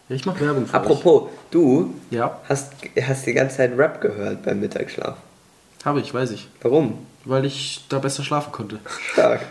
[0.09, 2.15] Ich mach Werbung für Apropos, du euch.
[2.17, 5.17] Ja, hast, hast die ganze Zeit Rap gehört beim Mittagsschlaf.
[5.83, 6.47] habe ich, weiß ich.
[6.61, 6.97] Warum?
[7.25, 8.79] Weil ich da besser schlafen konnte.
[9.11, 9.41] Stark.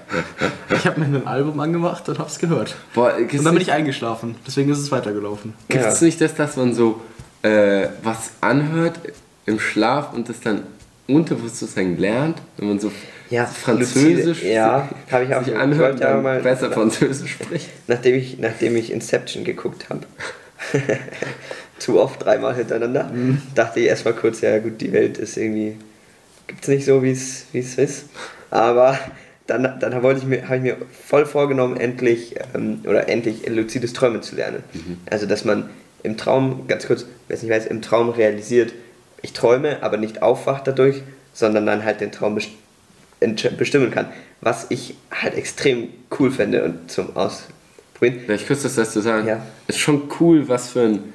[0.74, 2.74] Ich habe mir ein Album angemacht und hab's gehört.
[2.94, 4.34] Boah, Und dann bin ich eingeschlafen.
[4.46, 5.52] Deswegen ist es weitergelaufen.
[5.68, 6.06] Gibt es Ja.
[6.06, 7.02] nicht das, dass man so
[7.46, 8.98] äh, was anhört
[9.46, 10.62] im Schlaf und das dann
[11.06, 12.90] unterbewusst sozusagen lernt, wenn man so
[13.30, 17.68] Ja, Französisch lucide- ja, habe ich auch sich ich anhört dann mal, besser Französisch spricht?
[17.86, 20.00] nachdem ich, nachdem ich Inception geguckt habe.
[21.78, 23.04] Zu oft dreimal hintereinander.
[23.12, 23.42] Mhm.
[23.54, 25.76] Dachte ich erstmal kurz, ja gut, die Welt ist irgendwie.
[26.46, 28.06] Gibt's nicht so, wie es wie es ist.
[28.50, 28.98] Aber
[29.46, 30.76] dann, dann wollte ich mir, habe ich mir
[31.06, 34.62] voll vorgenommen, endlich ähm, oder endlich luzides Träumen zu lernen.
[34.72, 34.96] Mhm.
[35.10, 35.68] Also dass man
[36.02, 38.72] im Traum, ganz kurz, wer es nicht weiß, im Traum realisiert,
[39.22, 42.38] ich träume, aber nicht aufwacht dadurch, sondern dann halt den Traum
[43.58, 44.06] bestimmen kann.
[44.40, 45.88] Was ich halt extrem
[46.18, 48.20] cool fände und zum Ausprobieren.
[48.26, 49.26] Vielleicht kurz das dazu sagen.
[49.26, 49.44] Ja.
[49.66, 51.12] Ist schon cool, was für ein,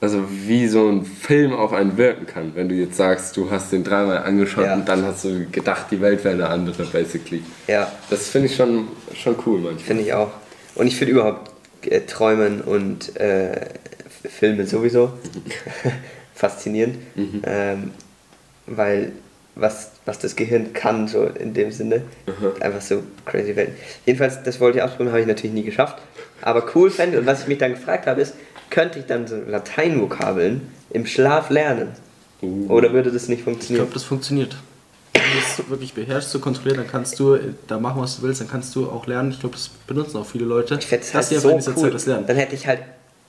[0.00, 2.52] also wie so ein Film auf einen wirken kann.
[2.54, 4.74] Wenn du jetzt sagst, du hast den dreimal angeschaut Ja.
[4.74, 7.42] und dann hast du gedacht, die Welt wäre eine andere, basically.
[7.66, 9.84] Ja, Das finde ich schon, schon cool manchmal.
[9.84, 10.30] finde ich auch.
[10.76, 11.50] Und ich finde überhaupt
[11.86, 13.66] äh, Träumen und äh,
[14.28, 15.12] Filme sowieso
[16.34, 16.96] faszinierend,
[17.44, 17.90] ähm,
[18.66, 19.12] weil
[19.54, 22.02] was, was das Gehirn kann, so in dem Sinne,
[22.60, 23.72] einfach so crazy Welt.
[24.06, 25.98] Jedenfalls, das wollte ich ausprobieren, habe ich natürlich nie geschafft.
[26.40, 28.34] Aber cool fände, und was ich mich dann gefragt habe, ist,
[28.70, 31.88] könnte ich dann so Lateinvokabeln im Schlaf lernen?
[32.40, 32.66] Uh.
[32.68, 33.84] Oder würde das nicht Ich funktionieren?
[33.84, 34.56] glaube, das funktioniert.
[35.12, 38.40] Wenn du es wirklich beherrschst zu kontrollieren, dann kannst du da machen, was du willst,
[38.40, 39.30] dann kannst du auch lernen.
[39.30, 40.76] Ich glaube, das benutzen auch viele Leute.
[40.80, 41.60] Ich fände es halt so cool.
[41.60, 42.26] Zeit das lernen.
[42.26, 42.80] Dann hätte ich halt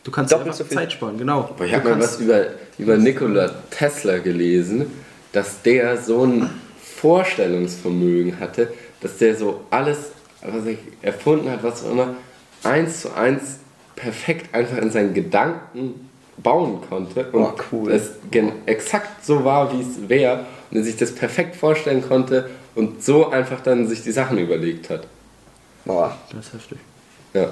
[0.04, 1.50] Du kannst doppelt einfach so viel- Zeit sparen, genau.
[1.56, 2.46] Aber ich habe mal was über,
[2.78, 4.88] über Nikola Tesla gelesen,
[5.32, 6.50] dass der so ein
[6.98, 9.98] Vorstellungsvermögen hatte, dass der so alles,
[10.42, 12.16] was er erfunden hat, was auch immer,
[12.64, 13.60] eins zu eins
[13.96, 17.92] perfekt einfach in seinen Gedanken bauen konnte und Oh, cool.
[17.92, 18.12] es
[18.66, 23.30] exakt so war, wie es wäre und er sich das perfekt vorstellen konnte und so
[23.30, 25.08] einfach dann sich die Sachen überlegt hat.
[25.86, 26.78] Boah, Das ist heftig.
[27.34, 27.44] Ja.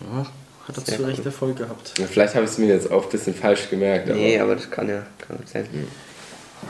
[0.00, 0.26] Ja,
[0.66, 1.26] hat dazu Sehr recht cool.
[1.26, 1.98] Erfolg gehabt.
[1.98, 4.54] Ja, Vielleicht habe ich es mir jetzt auch ein bisschen falsch gemerkt, aber nee, aber
[4.54, 5.66] das kann ja kann gut sein.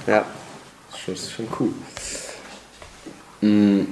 [0.06, 0.24] Ja,
[0.90, 1.70] Das ist schon, das ist schon cool.
[3.40, 3.84] Mm,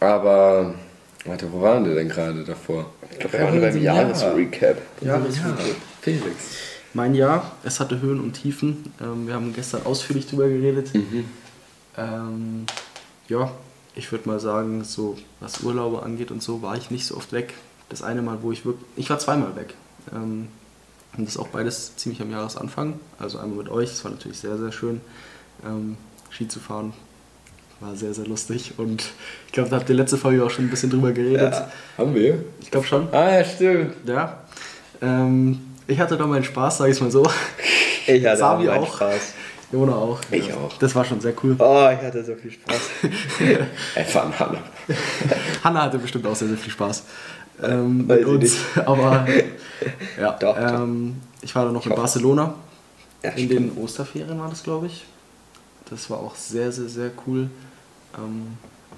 [0.00, 0.74] aber,
[1.24, 2.90] warte, wo waren wir denn gerade davor?
[3.10, 4.76] ich glaube, wir waren beim Jahresrecap.
[5.00, 5.26] Ja, ja,
[6.02, 6.36] Felix.
[6.92, 8.92] Mein Jahr, es hatte Höhen und Tiefen.
[9.00, 10.90] Ähm, wir haben gestern ausführlich drüber geredet.
[11.96, 12.66] Ähm,
[13.28, 13.50] ja,
[13.96, 17.32] ich würde mal sagen, so was Urlaube angeht und so, war ich nicht so oft
[17.32, 17.54] weg.
[17.88, 18.86] Das eine Mal, wo ich wirklich.
[18.96, 19.74] Ich war zweimal weg.
[20.12, 20.48] Ähm,
[21.16, 22.98] und das ist auch beides ziemlich am Jahresanfang.
[23.18, 25.00] Also einmal mit euch, es war natürlich sehr, sehr schön.
[25.64, 25.96] Ähm,
[26.30, 26.92] Ski zu fahren
[27.80, 29.04] war sehr, sehr lustig und
[29.46, 31.52] ich glaube, da habt ihr letzte Folge auch schon ein bisschen drüber geredet.
[31.52, 32.44] Ja, haben wir?
[32.60, 33.08] Ich glaube schon.
[33.12, 33.94] Ah, ja, stimmt.
[34.06, 34.38] Ja.
[35.02, 37.28] Ähm, ich hatte da meinen Spaß, sage ich mal so.
[38.06, 38.96] Ich hatte Sabi auch, auch.
[38.96, 39.34] Spaß.
[39.72, 40.20] Jona auch.
[40.30, 40.76] Ich Ja, auch.
[40.78, 41.56] Das war schon sehr cool.
[41.58, 42.80] Oh, ich hatte so viel Spaß.
[43.96, 44.58] Einfach ein Hammer.
[45.64, 47.02] Hanna hatte bestimmt auch sehr, sehr viel Spaß.
[47.62, 48.56] Ähm, mit ich uns.
[48.86, 49.26] Aber
[50.20, 50.56] ja, Doch, doch.
[50.82, 52.00] ähm, ich war dann noch in hoffe.
[52.00, 52.54] Barcelona.
[53.22, 53.76] Ja, in stimmt.
[53.76, 55.04] den Osterferien war das, glaube ich.
[55.90, 57.48] Das war auch sehr, sehr, sehr cool.
[58.16, 58.56] Ähm,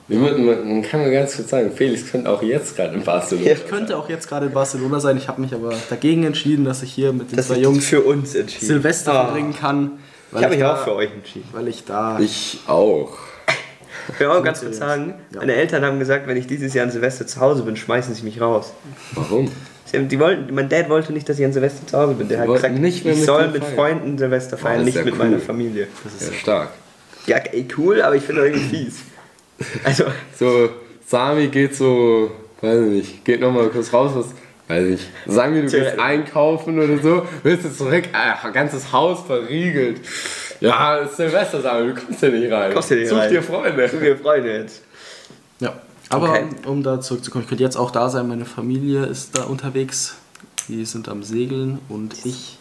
[0.09, 3.51] Wir müssen, man kann mir ganz kurz sagen, Felix könnte auch jetzt gerade in Barcelona.
[3.51, 5.17] ich könnte auch jetzt gerade in Barcelona sein.
[5.17, 8.03] Ich habe mich aber dagegen entschieden, dass ich hier mit den Das zwei Jungs für
[8.03, 8.33] uns.
[8.33, 9.25] Silvester Ah.
[9.27, 9.99] verbringen kann.
[10.33, 11.49] Ich habe mich da, auch für euch entschieden.
[11.53, 12.19] Weil ich da.
[12.21, 13.17] Ich auch.
[14.13, 15.41] Ich will auch ganz kurz sagen, Ja.
[15.41, 18.23] meine Eltern haben gesagt, wenn ich dieses Jahr an Silvester zu Hause bin, schmeißen sie
[18.23, 18.73] mich raus.
[19.15, 19.51] Warum?
[19.85, 22.29] Sie haben, die wollten, mein Dad wollte nicht, dass ich an Silvester zu Hause bin.
[22.29, 23.75] Der hat wollten gesagt, nicht ich soll mit feiern.
[23.77, 25.19] Freunden Silvester feiern, das ist nicht ja mit cool.
[25.19, 25.87] meiner Familie.
[26.05, 26.69] das ist Ja, stark.
[27.27, 28.95] Ja, ey, cool, aber ich finde das irgendwie fies.
[29.85, 30.05] Also,
[30.39, 30.71] So,
[31.07, 32.31] Sami geht so,
[32.61, 34.27] weiß ich nicht, geht nochmal kurz raus, was,
[34.69, 35.09] weiß ich nicht.
[35.27, 40.01] Sagen wir, du gehst einkaufen oder so, willst du zurück, ah, ganzes Haus verriegelt.
[40.61, 42.73] Ja, ist Silvester, Sami, du kommst hier nicht rein.
[42.73, 43.31] Kommst hier nicht Such rein.
[43.31, 43.89] dir Freunde.
[43.89, 44.83] so viele Freunde jetzt.
[45.61, 45.75] Ja,
[46.09, 46.45] aber Okay.
[46.67, 50.17] um da zurückzukommen, ich könnte jetzt auch da sein, meine Familie ist da unterwegs.
[50.69, 52.59] Die sind am Segeln und ich,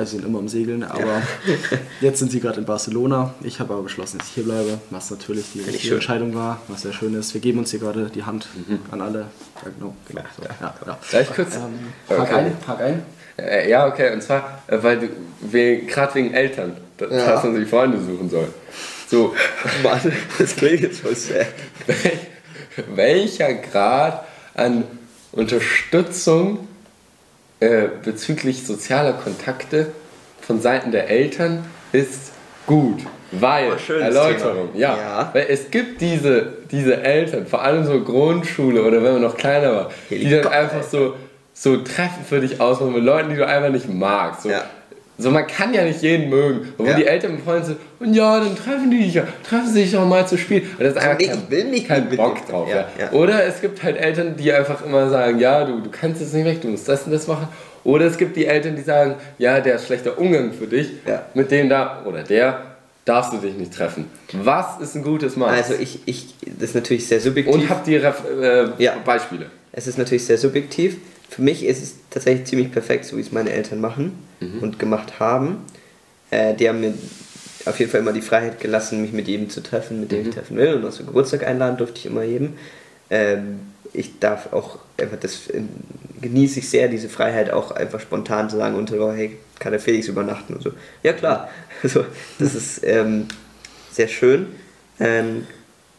[0.00, 1.22] also sind immer am Segeln, aber
[2.00, 3.34] jetzt sind sie gerade in Barcelona.
[3.42, 5.94] Ich habe aber beschlossen, dass ich hier bleibe, was natürlich die ich richtige.
[5.94, 7.32] Entscheidung war, was sehr schön ist.
[7.34, 8.48] Wir geben uns hier gerade die Hand
[8.90, 9.26] an alle.
[9.64, 9.94] Ja, genau.
[10.08, 10.42] genau so.
[10.42, 10.98] ja, ja.
[11.10, 11.56] Darf ich kurz?
[11.56, 11.60] Ähm,
[12.08, 12.18] Okay.
[12.20, 13.02] Hak ein, Hak ein.
[13.38, 15.08] Äh, ja, okay, und zwar, äh, weil du,
[15.40, 18.48] we- gerade wegen Eltern, da- dass man sich Freunde suchen soll.
[19.08, 19.34] So,
[19.82, 20.00] Mann,
[20.38, 21.46] das klingt jetzt voll sad.
[22.94, 24.24] welcher Grad
[24.54, 24.84] an
[25.32, 26.68] Unterstützung
[27.60, 29.88] äh, bezüglich sozialer Kontakte
[30.40, 32.32] von Seiten der Eltern ist
[32.66, 33.00] gut.
[33.32, 35.30] Weil, Oh, Erläuterung, ja, Ja.
[35.32, 39.72] weil es gibt diese, diese Eltern, vor allem so Grundschule oder wenn man noch kleiner
[39.72, 41.14] war, die dann einfach so,
[41.54, 44.42] so Treffen für dich ausmachen mit Leuten, die du einfach nicht magst.
[44.42, 44.64] So, Ja.
[45.20, 46.72] So man kann ja nicht jeden mögen.
[46.78, 46.94] Und Ja.
[46.94, 49.92] die Eltern mit Freunden so, und ja, dann treffen die dich ja, treffen sie sich
[49.92, 50.62] doch mal zu spielen.
[50.78, 52.68] Und das ist einfach nee, kein, ich will nicht kein mit Bock drauf.
[52.70, 53.12] Ja, Ja.
[53.12, 56.44] Oder es gibt halt Eltern, die einfach immer sagen, ja, du, du kannst jetzt nicht
[56.44, 57.48] weg, du musst das und das machen.
[57.84, 60.90] Oder es gibt die Eltern, die sagen, ja, der ist schlechter Umgang für dich,
[61.34, 62.62] mit dem da, oder der,
[63.04, 64.06] darfst du dich nicht treffen.
[64.32, 65.50] Was ist ein gutes Maß?
[65.50, 67.54] Also ich, ich, das ist natürlich sehr subjektiv.
[67.54, 68.90] und habt ihr äh.
[69.04, 69.46] Beispiele?
[69.72, 70.98] Es ist natürlich sehr subjektiv.
[71.30, 74.58] Für mich ist es tatsächlich ziemlich perfekt, so wie es meine Eltern machen Mhm.
[74.60, 75.58] und gemacht haben.
[76.30, 76.92] Äh, die haben mir
[77.66, 80.28] auf jeden Fall immer die Freiheit gelassen, mich mit jedem zu treffen, mit dem Mhm.
[80.28, 80.74] ich treffen will.
[80.74, 82.54] Und auch zum Geburtstag einladen durfte ich immer jedem.
[83.10, 83.60] Ähm,
[83.92, 85.68] ich darf auch einfach das ähm,
[86.20, 89.80] genieße ich sehr, diese Freiheit auch einfach spontan zu sagen unter Woche, hey, kann der
[89.80, 90.70] Felix übernachten und so.
[91.02, 91.48] Ja klar.
[91.82, 92.04] Also,
[92.38, 93.26] das ist ähm,
[93.90, 94.48] sehr schön.
[95.00, 95.46] Ähm,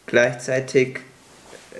[0.06, 1.00] gleichzeitig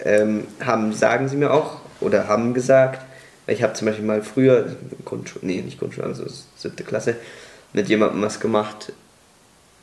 [0.05, 3.01] ähm, haben, sagen sie mir auch oder haben gesagt,
[3.47, 4.67] ich habe zum Beispiel mal früher,
[5.05, 6.25] Grundschule, nee, nicht Grundschule, also
[6.57, 7.17] siebte Klasse,
[7.73, 8.93] mit jemandem was gemacht,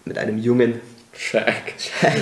[0.05, 0.79] mit einem Jungen.
[1.15, 1.73] Shaq.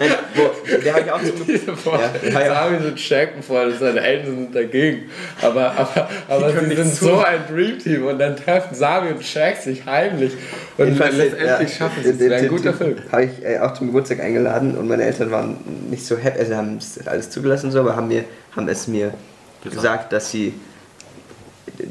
[0.00, 2.32] Nein, wo, der habe ich auch zum Vorstellung.
[2.32, 2.54] Ja, ja.
[2.54, 5.10] Sami sind Shaq befreundet, seine Eltern sind dagegen.
[5.42, 7.04] Aber, aber, aber sie sind zu.
[7.06, 10.34] so ein Dreamteam und dann treffen Sami und Shaq sich heimlich
[10.76, 12.18] und letztendlich ja, schaffen sie es.
[12.18, 12.96] den- Wäre ein guter Film.
[13.10, 15.56] Habe ich äh, auch zum Geburtstag eingeladen und meine Eltern waren
[15.90, 18.24] nicht so happy, also haben es alles zugelassen so, aber haben, mir,
[18.54, 19.12] haben es mir
[19.70, 20.10] Gesagt.
[20.10, 20.54] gesagt, dass sie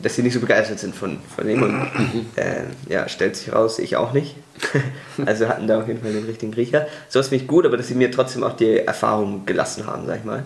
[0.01, 1.88] dass sie nicht so begeistert sind von, von ihm und
[2.36, 4.36] äh, ja, stellt sich raus, ich auch nicht.
[5.25, 6.88] also hatten da auf jeden Fall den richtigen Griecher.
[7.09, 10.19] So ist ich gut, aber dass sie mir trotzdem auch die Erfahrung gelassen haben, sag
[10.19, 10.45] ich mal.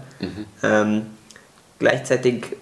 [0.64, 1.08] Ähm,
[1.80, 2.58] gleichzeitig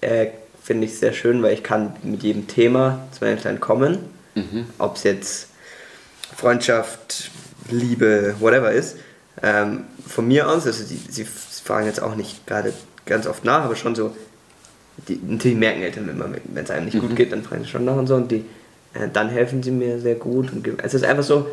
[0.00, 0.28] äh,
[0.62, 3.98] finde ich es sehr schön, weil ich kann mit jedem Thema zu meinen Eltern kommen.
[4.78, 5.48] Ob es jetzt
[6.36, 7.30] Freundschaft,
[7.70, 8.96] Liebe, whatever ist.
[9.42, 12.72] Ähm, von mir aus, also sie, sie fragen jetzt auch nicht gerade
[13.08, 14.14] ganz oft nach, aber schon so,
[15.08, 17.84] die, natürlich merken Eltern immer, wenn es einem nicht gut geht, dann fragen sie schon
[17.84, 18.44] nach und so und die,
[18.94, 20.52] äh, dann helfen sie mir sehr gut.
[20.52, 21.46] Und, es ist einfach so,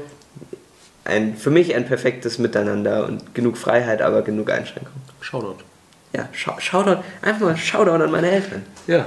[1.05, 4.93] ein, für mich ein perfektes Miteinander und genug Freiheit, aber genug Einschränkung.
[5.21, 5.63] Shoutout.
[6.13, 8.63] Ja, schau, Shoutout, einfach mal Shoutout an meine Eltern.
[8.87, 9.05] Ja.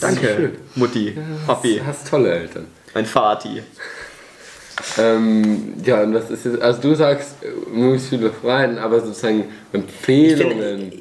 [0.00, 0.52] Danke, schön.
[0.74, 2.66] Mutti, Papi, Du hast tolle Eltern.
[2.94, 3.62] mein Vati.
[4.98, 9.44] Ähm, ja, und was ist jetzt, also du sagst, äh, möglichst viele Freien, aber sozusagen
[9.72, 10.92] Empfehlungen.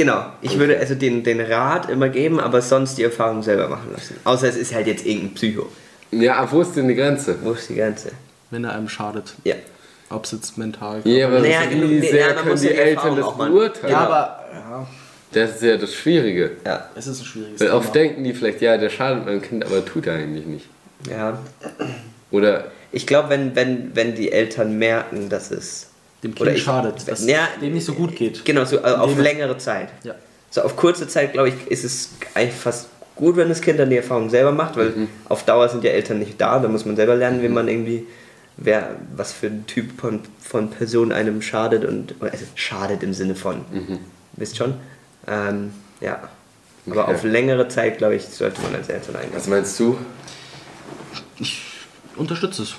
[0.00, 3.90] Genau, ich würde also den, den Rat immer geben, aber sonst die Erfahrung selber machen
[3.92, 4.16] lassen.
[4.24, 5.66] Außer es ist halt jetzt irgendein Psycho.
[6.10, 7.36] ja, aber wo ist denn die Grenze?
[7.42, 8.12] Wo ist die Grenze?
[8.50, 9.34] Wenn er einem schadet.
[9.44, 9.54] Ja.
[10.08, 13.92] Ob es jetzt mental Ja, aber Naja, wie sehr können die Eltern das beurteilen?
[13.92, 14.86] Ja, aber ja,
[15.32, 16.52] Das ist ja das Schwierige.
[16.66, 16.88] Ja.
[16.96, 17.78] Es ist ein schwieriges Weil Thema.
[17.78, 20.66] oft denken die vielleicht, ja, der schadet meinem Kind, aber tut er eigentlich nicht.
[21.08, 21.38] Ja.
[22.32, 25.89] Oder Ich glaube, wenn, wenn, wenn die Eltern merken, dass es.
[26.22, 28.44] Dem Kind ich- schadet, dass Ja, es dem nicht so gut geht.
[28.44, 29.88] Genau, so auf längere Zeit.
[30.04, 30.14] Ja.
[30.50, 33.90] So auf kurze Zeit, glaube ich, ist es eigentlich fast gut, wenn das Kind dann
[33.90, 36.96] die Erfahrung selber macht, weil auf Dauer sind ja Eltern nicht da, da muss man
[36.96, 38.06] selber lernen, wie man irgendwie,
[38.56, 43.34] wer, was für ein Typ von, von Person einem schadet und, also schadet im Sinne
[43.34, 43.64] von,
[44.32, 44.74] wisst schon?
[45.28, 46.28] Ähm, ja.
[46.90, 47.14] Aber Okay.
[47.14, 49.32] auf längere Zeit, glaube ich, sollte man als Eltern eingehen.
[49.34, 49.98] was meinst du?
[51.38, 51.62] Ich
[52.16, 52.74] unterstütze es.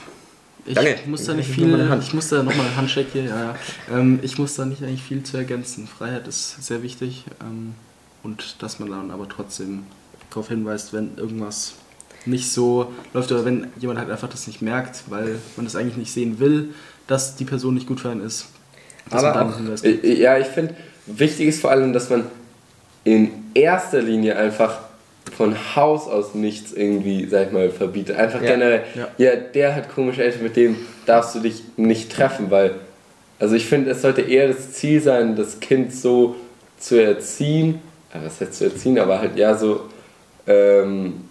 [0.66, 1.00] Ich Danke.
[1.08, 3.56] muss da nicht Ich viel, ich muss da nochmal einen Handshake hier, ja, ja.
[3.92, 5.88] Ähm, ich muss da nicht eigentlich viel zu ergänzen.
[5.88, 7.74] Freiheit ist sehr wichtig ähm,
[8.24, 9.84] und dass man dann aber trotzdem
[10.30, 11.74] darauf hinweist, wenn irgendwas
[12.26, 15.98] nicht so läuft oder wenn jemand halt einfach das nicht merkt, weil man das eigentlich
[15.98, 16.70] nicht sehen will,
[17.08, 18.46] dass die Person nicht gut für einen ist.
[19.10, 19.60] Aber auch-
[20.04, 20.76] Ja, ich finde,
[21.08, 22.26] wichtig ist vor allem, dass man
[23.04, 24.80] in erster Linie einfach
[25.36, 28.16] von Haus aus nichts irgendwie, sag ich mal, verbietet.
[28.18, 28.52] Einfach Ja.
[28.52, 29.08] generell, Ja.
[29.18, 29.36] ja.
[29.36, 30.76] der hat komische Eltern, mit dem
[31.06, 32.72] darfst du dich nicht treffen, weil,
[33.40, 36.36] also ich finde, es sollte eher das Ziel sein, das Kind so
[36.80, 37.80] zu erziehen,
[38.14, 39.82] was heißt zu erziehen, aber halt ja so,
[40.48, 41.22] ähm,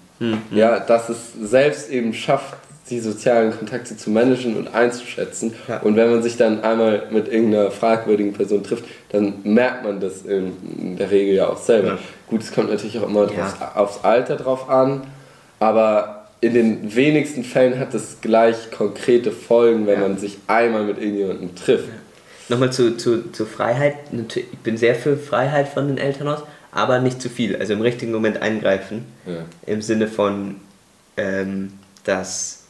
[0.50, 2.54] ja, dass es selbst eben schafft,
[2.90, 5.54] die sozialen Kontakte zu managen und einzuschätzen.
[5.68, 5.78] Ja.
[5.80, 10.22] Und wenn man sich dann einmal mit irgendeiner fragwürdigen Person trifft, dann merkt man das
[10.22, 11.98] in der Regel ja auch selber.
[12.30, 12.36] Ja.
[12.36, 13.48] Gut, es kommt natürlich auch immer Ja.
[13.48, 15.02] drauf, aufs Alter drauf an,
[15.58, 20.08] aber in den wenigsten Fällen hat es gleich konkrete Folgen, wenn Ja.
[20.08, 21.88] man sich einmal mit irgendjemandem trifft.
[22.48, 23.94] Nochmal zu, zu, zu Freiheit.
[24.34, 26.40] Ich bin sehr für Freiheit von den Eltern aus,
[26.72, 27.56] aber nicht zu viel.
[27.56, 29.04] Also im richtigen Moment eingreifen.
[29.26, 29.44] Ja.
[29.66, 30.56] Im Sinne von,
[31.16, 31.74] ähm,
[32.04, 32.64] dass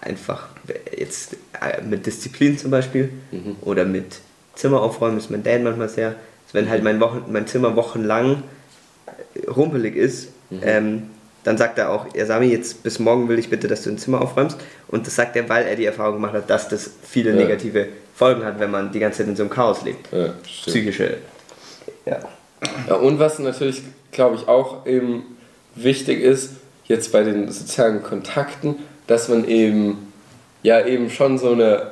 [0.00, 0.48] einfach
[0.96, 3.56] jetzt äh, mit Disziplin zum Beispiel Mhm.
[3.62, 4.20] oder mit
[4.54, 6.08] Zimmer aufräumen ist mein Dad manchmal sehr.
[6.08, 8.42] Also wenn halt mein, Wochen, mein Zimmer wochenlang
[9.54, 10.60] rumpelig ist, Mhm.
[10.62, 11.02] ähm,
[11.42, 13.98] dann sagt er auch, ja Sami, jetzt bis morgen will ich bitte, dass du ein
[13.98, 14.56] Zimmer aufräumst.
[14.88, 17.36] Und das sagt er, weil er die Erfahrung gemacht hat, dass das viele Ja.
[17.36, 20.10] negative Folgen hat, wenn man die ganze Zeit in so einem Chaos lebt.
[20.12, 20.34] Ja.
[20.44, 21.16] Psychische.
[22.06, 22.18] Ja.
[22.88, 23.82] Ja, und was natürlich,
[24.12, 25.24] glaube ich, auch eben
[25.74, 26.52] wichtig ist,
[26.86, 28.76] jetzt bei den sozialen Kontakten,
[29.06, 30.12] dass man eben,
[30.62, 31.90] ja, eben schon so eine,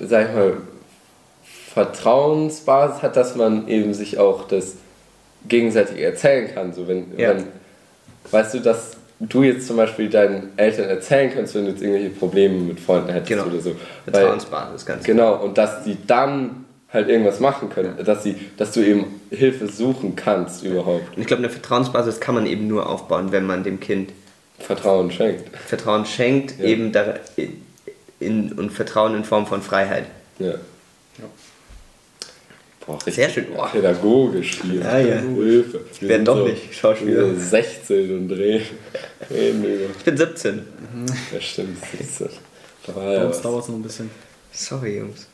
[0.00, 0.52] sag ich mal,
[1.74, 4.74] Vertrauensbasis hat, dass man eben sich auch das
[5.46, 6.72] gegenseitig erzählen kann.
[6.72, 7.30] So, wenn, Ja.
[7.30, 7.44] wenn,
[8.30, 12.10] weißt du, dass du jetzt zum Beispiel deinen Eltern erzählen kannst, wenn du jetzt irgendwelche
[12.10, 13.44] Probleme mit Freunden hättest Genau.
[13.46, 13.72] oder so.
[14.04, 18.80] Vertrauensbasis, ganz Genau, und dass die dann halt irgendwas machen können, dass, sie, dass du
[18.80, 21.14] eben Hilfe suchen kannst überhaupt.
[21.16, 24.12] Und ich glaube, eine Vertrauensbasis kann man eben nur aufbauen, wenn man dem Kind
[24.58, 25.56] Vertrauen schenkt.
[25.56, 26.64] Vertrauen schenkt, Ja.
[26.64, 27.14] eben da,
[28.20, 30.04] in, und Vertrauen in Form von Freiheit.
[30.38, 30.54] Ja.
[32.88, 33.46] Boah, richtig Sehr schön.
[33.54, 33.68] Boah.
[33.70, 34.80] Pädagogisch hier.
[34.80, 35.16] Ja, ja.
[35.20, 35.80] Hilfe.
[36.00, 37.34] Wir werden sind doch nicht Schauspieler.
[37.34, 38.62] So 16 und drehen.
[39.28, 40.62] Ich bin 17.
[41.34, 41.82] Ja, stimmt.
[41.92, 42.40] Das ist,
[42.86, 43.42] da war ja uns was.
[43.42, 44.10] dauert es noch ein bisschen.
[44.52, 45.26] Sorry, Jungs.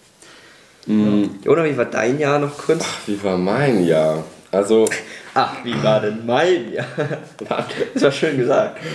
[0.87, 1.39] Mhm.
[1.45, 2.85] Jona, wie war dein Jahr noch kurz?
[3.07, 4.25] Wie war mein Jahr?
[4.51, 4.89] Also,
[5.35, 6.87] Ach, wie war denn mein Jahr?
[7.95, 8.81] Das war schön gesagt.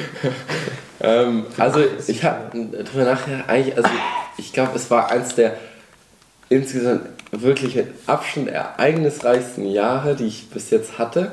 [1.02, 2.54] Ähm, also ich habe
[2.84, 3.90] drüber nachher eigentlich, also
[4.38, 5.56] ich glaube, es war eins der
[6.50, 11.32] insgesamt wirklich mit Abstand ereignisreichsten Jahre, die ich bis jetzt hatte.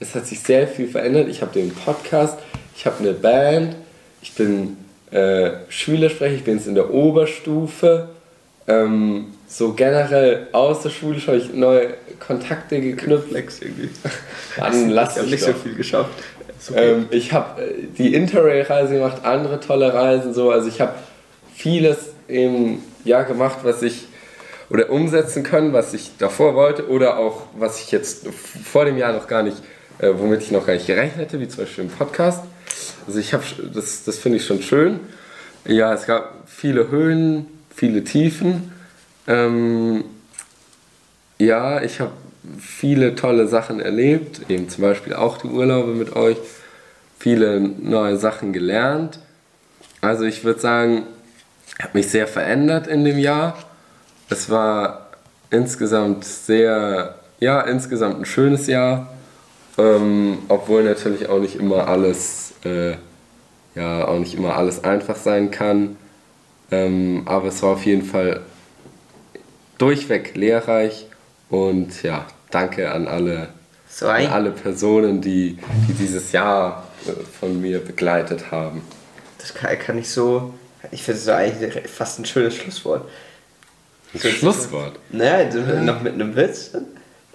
[0.00, 1.28] Es hat sich sehr viel verändert.
[1.28, 2.38] Ich habe den Podcast,
[2.76, 3.76] ich habe eine Band,
[4.22, 4.76] ich bin
[5.10, 8.08] äh, Schülersprecher, ich bin jetzt in der Oberstufe.
[8.66, 13.28] Ähm, so generell außerschulisch habe ich neue Kontakte geknüpft.
[13.28, 13.88] Flex irgendwie.
[14.56, 15.54] Dann lass Ich habe ich nicht doch.
[15.54, 16.10] so viel geschafft.
[16.74, 20.50] Ähm, ich habe äh, die Interrail-Reise gemacht, andere tolle Reisen, so.
[20.50, 20.92] Also ich habe
[21.54, 24.06] vieles im Jahr gemacht, was ich
[24.70, 29.12] oder umsetzen können, was ich davor wollte oder auch was ich jetzt vor dem Jahr
[29.12, 29.56] noch gar nicht,
[29.98, 32.42] äh, womit ich noch gar nicht gerechnet hätte, wie zum Beispiel im Podcast.
[33.06, 35.00] Also ich habe, das, das finde ich schon schön.
[35.66, 38.72] Ja, es gab viele Höhen, viele Tiefen.
[39.26, 40.04] Ähm,
[41.38, 42.12] ja, ich habe
[42.58, 46.36] viele tolle Sachen erlebt, eben zum Beispiel auch die Urlaube mit euch,
[47.18, 49.18] viele neue Sachen gelernt.
[50.00, 51.04] Also ich würde sagen,
[51.66, 53.56] ich habe mich sehr verändert in dem Jahr.
[54.30, 55.08] Es war
[55.50, 59.08] insgesamt sehr, ja, insgesamt ein schönes Jahr,
[59.78, 62.96] ähm, obwohl natürlich auch nicht immer alles, äh,
[63.74, 65.96] ja, auch nicht immer alles einfach sein kann.
[66.70, 68.40] Ähm, aber es war auf jeden Fall
[69.78, 71.06] durchweg lehrreich
[71.48, 73.48] und ja, danke an alle,
[73.88, 75.58] So an alle Personen, die,
[75.88, 78.82] die dieses Jahr äh, von mir begleitet haben.
[79.38, 80.52] das kann, kann ich so.
[80.90, 83.08] Ich finde es so eigentlich fast ein schönes Schlusswort.
[84.16, 84.98] Schlusswort.
[85.10, 86.70] Naja, so noch mit einem Witz.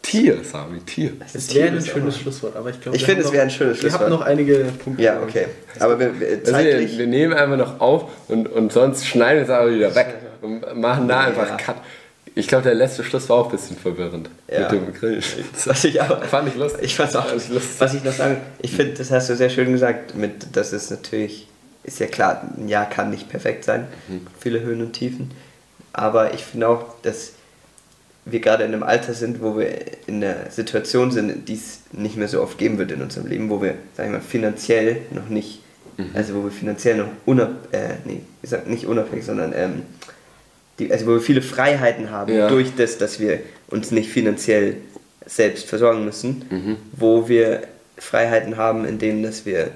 [0.01, 1.13] Tier, Sami, Tier.
[1.33, 3.89] Es wäre ein schönes Schlusswort, aber ich glaube, Ich finde, es wäre ein schönes Wir
[3.91, 4.09] haben Schlusswort.
[4.09, 5.01] noch einige Punkte.
[5.01, 5.45] Ja, okay.
[5.79, 6.97] Aber wir, wir, Also wir, zeitlich.
[6.97, 10.75] wir nehmen einfach noch auf und, und sonst schneiden wir es aber wieder weg und
[10.75, 11.27] machen da Ja.
[11.27, 11.77] einfach Cut.
[12.35, 14.61] Ich glaube, der letzte Schluss war auch ein bisschen verwirrend Ja.
[14.63, 15.21] mit dem Grill.
[15.65, 16.21] was ich aber.
[16.23, 16.83] Fand ich lustig.
[16.83, 17.75] Ich fand's auch Fand ich lustig.
[17.79, 20.91] Was ich noch sagen, ich finde, das hast du sehr schön gesagt, mit, das ist
[20.91, 21.47] natürlich,
[21.83, 24.27] ist ja klar, ein Jahr kann nicht perfekt sein, Mhm.
[24.37, 25.31] viele Höhen und Tiefen,
[25.93, 27.33] aber ich finde auch, dass
[28.25, 29.69] wir gerade in einem Alter sind, wo wir
[30.07, 33.49] in einer Situation sind, die es nicht mehr so oft geben wird in unserem Leben,
[33.49, 35.59] wo wir, sag ich mal, finanziell noch nicht,
[35.97, 36.05] Mhm.
[36.15, 39.83] also wo wir finanziell noch unab, äh, nee, wie gesagt, nicht unabhängig, sondern ähm,
[40.79, 42.47] die, also wo wir viele Freiheiten haben Ja.
[42.47, 44.77] durch das, dass wir uns nicht finanziell
[45.27, 46.77] selbst versorgen müssen, Mhm.
[46.93, 47.61] wo wir
[47.97, 49.69] Freiheiten haben, in denen, dass wir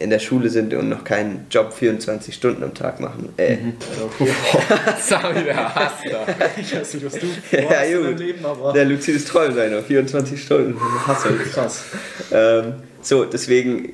[0.00, 3.28] in der Schule sind und noch keinen Job 24 Stunden am Tag machen.
[3.36, 3.72] Äh, Mhm.
[4.20, 4.30] Okay.
[5.00, 6.26] Sami, der hasst da.
[6.60, 8.04] Ich weiß nicht, was du ja, vorhast in gut.
[8.06, 10.76] deinem Leben, aber Der lucides Träumen sein, noch 24 Stunden.
[11.06, 11.52] Hasse ich.
[11.52, 11.84] krass.
[12.32, 13.90] Ähm, so, deswegen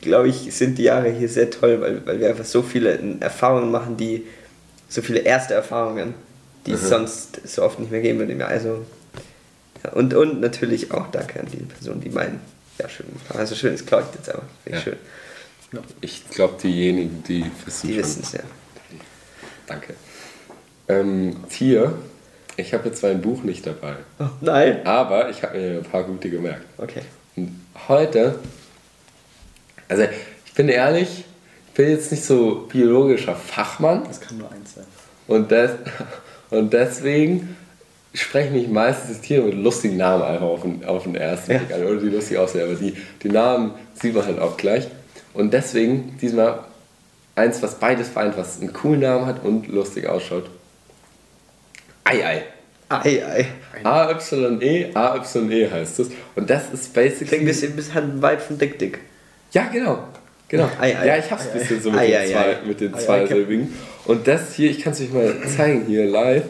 [0.00, 3.70] glaube ich, sind die Jahre hier sehr toll, weil, weil wir einfach so viele Erfahrungen
[3.72, 4.24] machen, die
[4.88, 6.14] so viele erste Erfahrungen,
[6.66, 6.76] die Mhm.
[6.76, 8.46] es sonst so oft nicht mehr geben würde.
[8.46, 8.84] Also,
[9.82, 12.40] ja, und, und natürlich auch danke an die Person, die meinen,
[12.78, 13.06] ja schön,
[13.36, 14.84] also schön, es ich jetzt aber, finde Ja.
[14.84, 14.96] schön.
[16.00, 18.02] Ich glaube, diejenigen, die wissen Die schon.
[18.02, 18.40] wissen es ja.
[19.66, 19.94] Danke.
[20.88, 21.94] Ähm, Tier,
[22.56, 24.86] ich habe jetzt mein Buch nicht dabei, Oh, nein.
[24.86, 26.64] aber ich habe mir ein paar gute gemerkt.
[26.78, 27.00] Okay.
[27.36, 28.38] Und heute,
[29.88, 30.04] also
[30.46, 31.24] ich bin ehrlich,
[31.68, 34.84] ich bin jetzt nicht so biologischer Fachmann Das kann nur eins sein.
[35.26, 35.70] und, des,
[36.50, 37.56] und deswegen
[38.12, 41.58] sprechen mich meistens die Tiere mit lustigen Namen einfach auf den, auf den ersten Ja.
[41.58, 44.86] Blick an oder die lustig aussehen, aber die, die Namen sieht man halt auch gleich.
[45.34, 46.60] Und deswegen diesmal
[47.34, 50.48] eins, was beides vereint, was einen coolen Namen hat und lustig ausschaut.
[52.04, 52.42] Ei, ei.
[52.88, 53.46] Ei, ei.
[53.82, 56.10] A-Y-E, A-Y-E heißt es.
[56.36, 57.26] Und das ist basically.
[57.26, 59.00] Klingt ein bisschen, bisschen weit von Dick Dick.
[59.52, 59.98] Ja, genau.
[60.48, 60.68] Genau.
[60.78, 61.06] Ei, ei.
[61.06, 62.56] Ja, ich hab's ein bisschen so mit Ei, den, ei, zwei, ei.
[62.66, 63.74] mit den Ei, ei, zweisilbigen.
[64.04, 66.44] Und das hier, ich kann es euch mal zeigen hier live.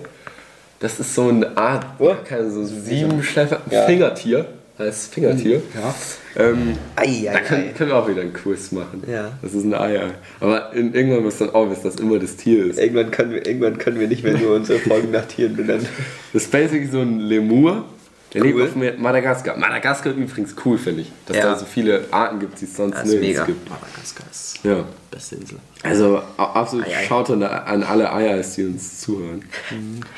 [0.80, 2.14] Das ist so eine Art, Oh.
[2.28, 3.86] keine so sieben Schläfer, Ja.
[3.86, 4.46] Fingertier.
[4.76, 5.62] Heißt Fingertier.
[5.74, 5.94] Ja.
[6.36, 7.72] Ähm, Ei, da ei, können, ei.
[7.78, 9.04] können wir auch wieder einen Quiz machen.
[9.08, 9.38] Ja.
[9.40, 10.10] Das ist ein Ei, ei.
[10.40, 12.78] Aber in, irgendwann muss dann auch wissen, dass immer das Tier ist.
[12.80, 15.86] Irgendwann können, wir, irgendwann können wir nicht mehr nur unsere Folgen nach Tieren benennen.
[16.32, 17.84] Das ist basically so ein Lemur.
[18.32, 18.48] Der Cool.
[18.64, 19.56] lebt auf Madagaskar.
[19.56, 21.12] Madagaskar übrigens cool, finde ich.
[21.26, 21.42] Dass Ja.
[21.52, 23.44] da so viele Arten gibt, die es sonst Das ist nirgends mega.
[23.44, 23.70] gibt.
[23.70, 24.84] Madagaskar ist Ja.
[25.08, 25.58] beste Insel.
[25.84, 29.44] Also absolut Ei, schaut an, an alle Eiers, die uns zuhören.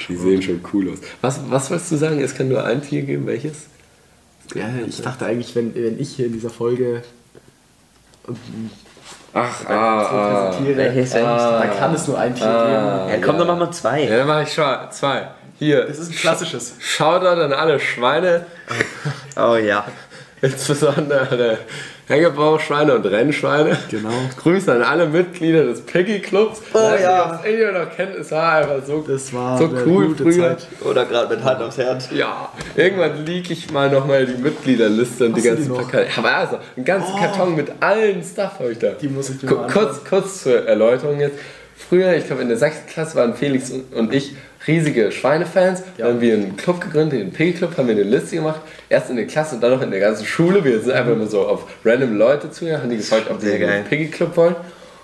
[0.08, 0.98] Die sehen schon cool aus.
[1.20, 2.18] Was, was wolltest du sagen?
[2.20, 3.66] Es kann nur ein Tier geben, welches?
[4.54, 7.02] Ja, ich dachte eigentlich, wenn, wenn ich hier in dieser Folge
[9.32, 10.50] Ach, so ah, ah.
[10.50, 11.24] präsentiere, denn?
[11.24, 13.08] dann kann es nur ein Tier Ah.
[13.10, 14.04] Ja, komm, dann machen wir zwei.
[14.04, 15.28] Ja, dann mache ich schon zwei.
[15.58, 15.76] Hier.
[15.82, 15.88] geben.
[15.88, 16.74] Das ist ein klassisches.
[16.78, 18.46] Shoutout an alle Schweine,
[19.36, 19.84] Oh ja.
[20.46, 21.58] Insbesondere
[22.08, 23.76] Hängebauchschweine und Rennschweine.
[23.90, 24.10] Genau.
[24.40, 26.62] Grüße an alle Mitglieder des Piggy Clubs.
[26.72, 27.32] Oh Weiß nicht, ja.
[27.34, 30.56] ob's irgendjemand noch kennt, es war einfach so, Das war so cool gute früher.
[30.56, 30.66] Zeit.
[30.84, 32.08] Oder gerade mit Hand aufs Herz.
[32.14, 35.74] Ja, irgendwann leak ich mal nochmal die Mitgliederliste und die Hast die ganzen?
[35.74, 36.08] Plakate.
[36.16, 38.90] Aber also, einen ganzen Karton mit allen Stuff habe ich da.
[38.90, 41.38] Die muss ich mir Ku- mal kurz, kurz zur Erläuterung jetzt.
[41.88, 42.86] Früher, ich glaube in der 6.
[42.86, 44.34] Klasse waren Felix und ich
[44.66, 45.80] riesige Schweinefans.
[45.96, 46.06] Ja.
[46.06, 48.60] Dann haben wir einen Club gegründet, den Piggy Club, haben wir eine Liste gemacht.
[48.88, 50.64] Erst in der Klasse und dann noch in der ganzen Schule.
[50.64, 53.60] Wir sind einfach immer so auf random Leute zugegangen, haben die gefragt, ob die den
[53.60, 53.84] geil.
[53.88, 54.56] Piggy Club wollen.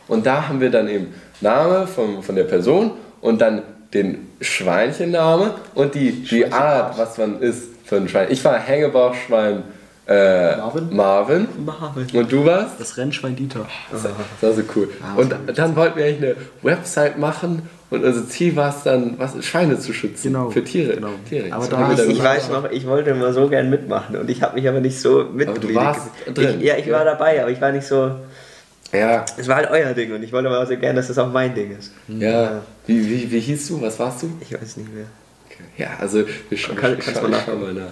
[0.09, 3.63] Und da haben wir dann eben Name von, von der Person und dann
[3.95, 8.29] den Schweinchenname und die, die Art, was man ist für ein Schwein.
[8.31, 9.63] Ich war Hängebauchschwein
[10.07, 10.97] äh, Marvin?
[10.97, 11.49] Marvin.
[11.65, 12.07] Marvin.
[12.13, 12.81] Und du warst?
[12.81, 13.67] Das Rennschwein Dieter.
[13.91, 14.05] Das
[14.41, 14.91] war so cool.
[15.17, 19.45] Und dann wollten wir eigentlich eine Website machen und unser Ziel war es dann, was,
[19.45, 20.33] Schweine zu schützen.
[20.33, 20.95] Genau, Für Tiere.
[20.95, 21.11] genau.
[21.29, 21.53] Tiere.
[21.53, 22.25] Aber da Ich gemacht.
[22.25, 25.25] weiß noch, ich wollte immer so gern mitmachen und ich habe mich aber nicht so
[25.33, 25.49] mit.
[25.49, 26.57] Aber du warst drin.
[26.61, 28.11] Ich, ja, ich war dabei, aber ich war nicht so.
[28.93, 31.33] Ja, Es war halt euer Ding und ich wollte aber so gern, dass es auch
[31.33, 31.93] mein Ding ist.
[32.09, 32.61] ja.
[32.87, 33.81] Wie, wie, wie hieß du?
[33.81, 34.31] Was warst du?
[34.41, 35.05] Ich weiß nicht mehr.
[35.47, 35.63] Okay.
[35.79, 37.83] Ja, also wir schauen Kann- wir kannst mal ich schau mal nach.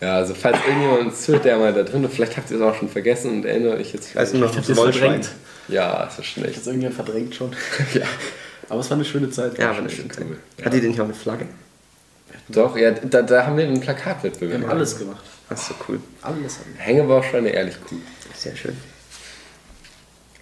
[0.00, 2.62] Ja, also falls irgendjemand uns zuhört, der mal da drin ist, vielleicht habt ihr es
[2.62, 4.08] auch schon vergessen und erinnere euch jetzt.
[4.10, 5.22] Ich weiß nur noch, Ich hab das das Wollschwein.
[5.22, 5.30] verdrängt.
[5.68, 6.56] Ja, ist das Ich schlecht.
[6.56, 7.50] hab's irgendwann verdrängt schon.
[7.94, 8.02] Ja.
[8.68, 9.58] Aber es war eine schöne Zeit.
[9.58, 10.24] Ja, aber eine schöne Zeit.
[10.64, 11.46] Hat die denn nicht auch eine Flagge?
[12.48, 14.62] Doch, ja, da, da haben wir einen Wir Plakatwettbewerb.
[14.62, 15.24] haben alles gemacht.
[15.48, 16.00] Ach so cool.
[16.22, 16.80] Alles haben wir.
[16.82, 17.98] Hängebauchschweine, ehrlich cool.
[18.34, 18.76] Sehr schön.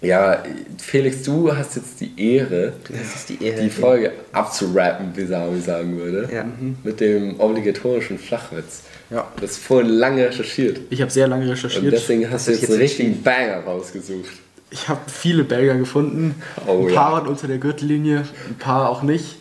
[0.01, 0.43] Ja,
[0.79, 3.61] Felix, du hast jetzt die Ehre, Das ist die Ehre.
[3.61, 6.27] die Folge abzurappen, wie Sami sagen würde.
[6.33, 6.43] Ja.
[6.83, 8.81] Mit dem obligatorischen Flachwitz.
[9.11, 9.31] Ja.
[9.35, 10.79] Du hast vorhin lange recherchiert.
[10.89, 11.93] Ich habe sehr lange Und recherchiert.
[11.93, 14.31] deswegen hast du jetzt einen richtigen Banger rausgesucht.
[14.71, 16.41] Ich habe viele Berger gefunden.
[16.65, 16.95] Oh, ein ja.
[17.01, 19.35] paar waren unter der Gürtellinie, ein paar auch nicht.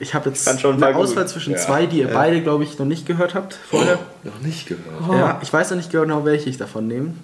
[0.00, 1.02] Ich habe jetzt eine paar gut.
[1.02, 1.58] Auswahl zwischen Ja.
[1.58, 3.98] zwei, die ihr beide, glaube ich, noch nicht gehört habt vorher.
[4.22, 4.86] Noch nicht gehört.
[5.10, 7.14] Ja, ich weiß noch nicht genau, welche ich davon nehme.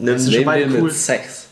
[0.00, 0.84] Nimm, ist schon Nehmen beide wir cool.
[0.88, 1.48] mit Sex.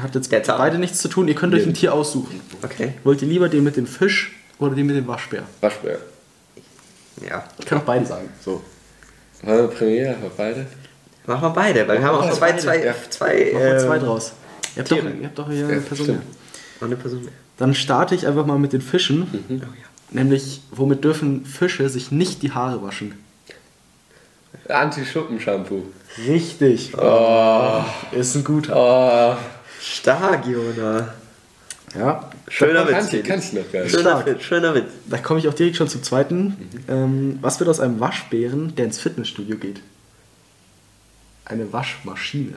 [0.00, 0.58] Hat jetzt Der Zahn.
[0.58, 1.26] beide nichts zu tun.
[1.26, 2.40] Ihr könnt euch ein Tier aussuchen.
[2.62, 2.92] Okay.
[3.02, 5.42] Wollt ihr lieber den mit dem Fisch oder den mit dem Waschbär?
[5.60, 5.98] Waschbär.
[7.28, 7.44] Ja.
[7.58, 8.28] Ich kann auch beide sagen.
[8.44, 8.62] So.
[9.42, 10.66] Wollen wir Premiere für beide?
[11.26, 12.94] Machen wir beide, weil wir haben auch zwei, zwei, Ja.
[13.10, 14.32] zwei, wir zwei ähm, draus.
[14.76, 16.20] Ihr habt, doch, ihr habt doch hier eine Person.
[16.80, 17.32] noch eine Person mehr.
[17.58, 19.26] Dann starte ich einfach mal mit den Fischen.
[19.48, 19.66] Oh, ja.
[20.10, 23.14] Nämlich, womit dürfen Fische sich nicht die Haare waschen?
[24.68, 25.82] Anti-Schuppen-Shampoo.
[26.26, 26.92] Richtig.
[26.96, 27.84] Oh.
[28.12, 28.72] Ist ein guter.
[28.76, 29.36] Oh,
[29.80, 31.14] Stark, Jona.
[31.96, 32.30] Ja.
[32.48, 32.92] Schöner Witz.
[32.92, 33.92] kannte, kannte ich noch gar nicht.
[33.92, 34.26] Schöner.
[34.26, 34.86] Witz, schöner Witz.
[35.08, 36.56] Da komme ich auch direkt schon zum zweiten.
[36.88, 39.80] Ähm, was wird aus einem Waschbären, der ins Fitnessstudio geht?
[41.50, 42.54] Eine Waschmaschine.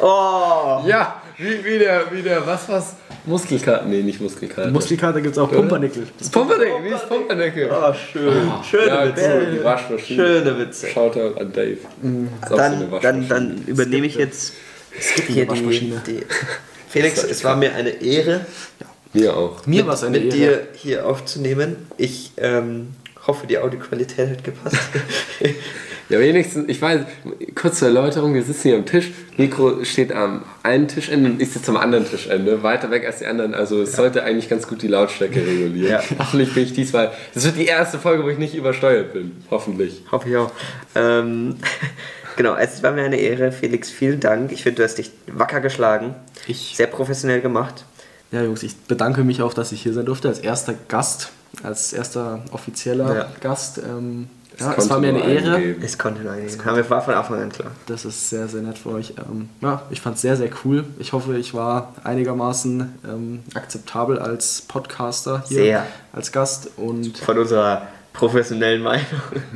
[0.00, 0.82] Oh!
[0.86, 2.94] Ja, wie, wie der, wie der, was was?
[3.26, 4.70] Muskelkater, nee, nicht Muskelkater.
[4.70, 6.06] Muskelkater gibt es auch Pumpernickel.
[6.18, 7.70] Das Pumpernickel, wie ist Pumpernickel?
[7.72, 8.52] Oh, schön.
[8.68, 9.32] Schöne ja, Witze.
[9.34, 10.22] cool, die Waschmaschine.
[10.26, 10.88] Schöne Witze.
[10.88, 11.78] Shoutout an Dave.
[12.48, 14.52] So eine Dann, dann, dann übernehme ich jetzt
[15.26, 16.02] hier die, Waschmaschine.
[16.06, 16.20] die.
[16.88, 18.44] Felix, es war mir eine Ehre,
[19.14, 19.66] Mir auch.
[19.66, 20.56] Mir war es eine mit Ehre.
[20.56, 21.76] dir hier aufzunehmen.
[21.96, 22.94] Ich ähm,
[23.26, 24.76] hoffe, die Audioqualität hat gepasst.
[26.10, 27.00] Ja, wenigstens, ich weiß,
[27.54, 31.70] kurze Erläuterung, wir sitzen hier am Tisch, Mikro steht am einen Tischende und ich sitze
[31.70, 34.88] am anderen Tischende, weiter weg als die anderen, also es sollte eigentlich ganz gut die
[34.88, 35.90] Lautstärke regulieren.
[35.90, 36.02] Ja.
[36.18, 40.02] Hoffentlich bin ich diesmal, das wird die erste Folge, wo ich nicht übersteuert bin, hoffentlich.
[40.12, 40.50] hoffe ich auch.
[40.94, 41.56] Ähm,
[42.36, 43.50] genau, es war mir eine Ehre.
[43.50, 44.52] Felix, vielen Dank.
[44.52, 46.14] Ich finde, du hast dich wacker geschlagen.
[46.46, 47.84] Ich- Sehr professionell gemacht.
[48.30, 51.30] Ja, Jungs, ich bedanke mich auch, dass ich hier sein durfte, als erster Gast,
[51.62, 53.32] als erster offizieller Ja.
[53.40, 53.78] Gast.
[53.78, 55.54] Ähm, Das ja, es konnte war mir eine Ehre.
[55.56, 55.82] eingeben.
[55.82, 56.32] Es konnte nur.
[56.32, 57.72] Haben wir war von Anfang an klar.
[57.86, 59.14] Das ist sehr, sehr nett für euch.
[59.18, 60.84] Ähm, ja, ich fand es sehr, sehr cool.
[60.98, 65.86] Ich hoffe, ich war einigermaßen ähm, akzeptabel als Podcaster hier, Sehr.
[66.12, 66.70] als Gast.
[66.76, 69.06] Und Von unserer professionellen Meinung,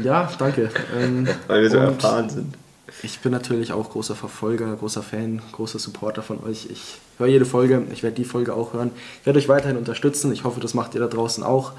[0.02, 0.70] ja, danke.
[0.98, 2.56] Ähm, weil wir so erfahren sind.
[3.02, 6.66] Ich bin natürlich auch großer Verfolger, großer Fan, großer Supporter von euch.
[6.70, 8.90] Ich höre jede Folge, ich werde die Folge auch hören.
[9.20, 10.32] Ich werde euch weiterhin unterstützen.
[10.32, 11.72] Ich hoffe, das macht ihr da draußen auch.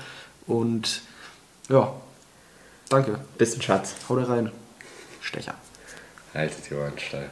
[0.47, 1.01] Und
[1.67, 1.91] ja,
[2.89, 3.19] danke.
[3.37, 3.95] Bist ein Schatz.
[4.07, 4.51] Haut rein.
[5.21, 5.55] Stecher.
[6.33, 7.29] Haltet die Ohren steif.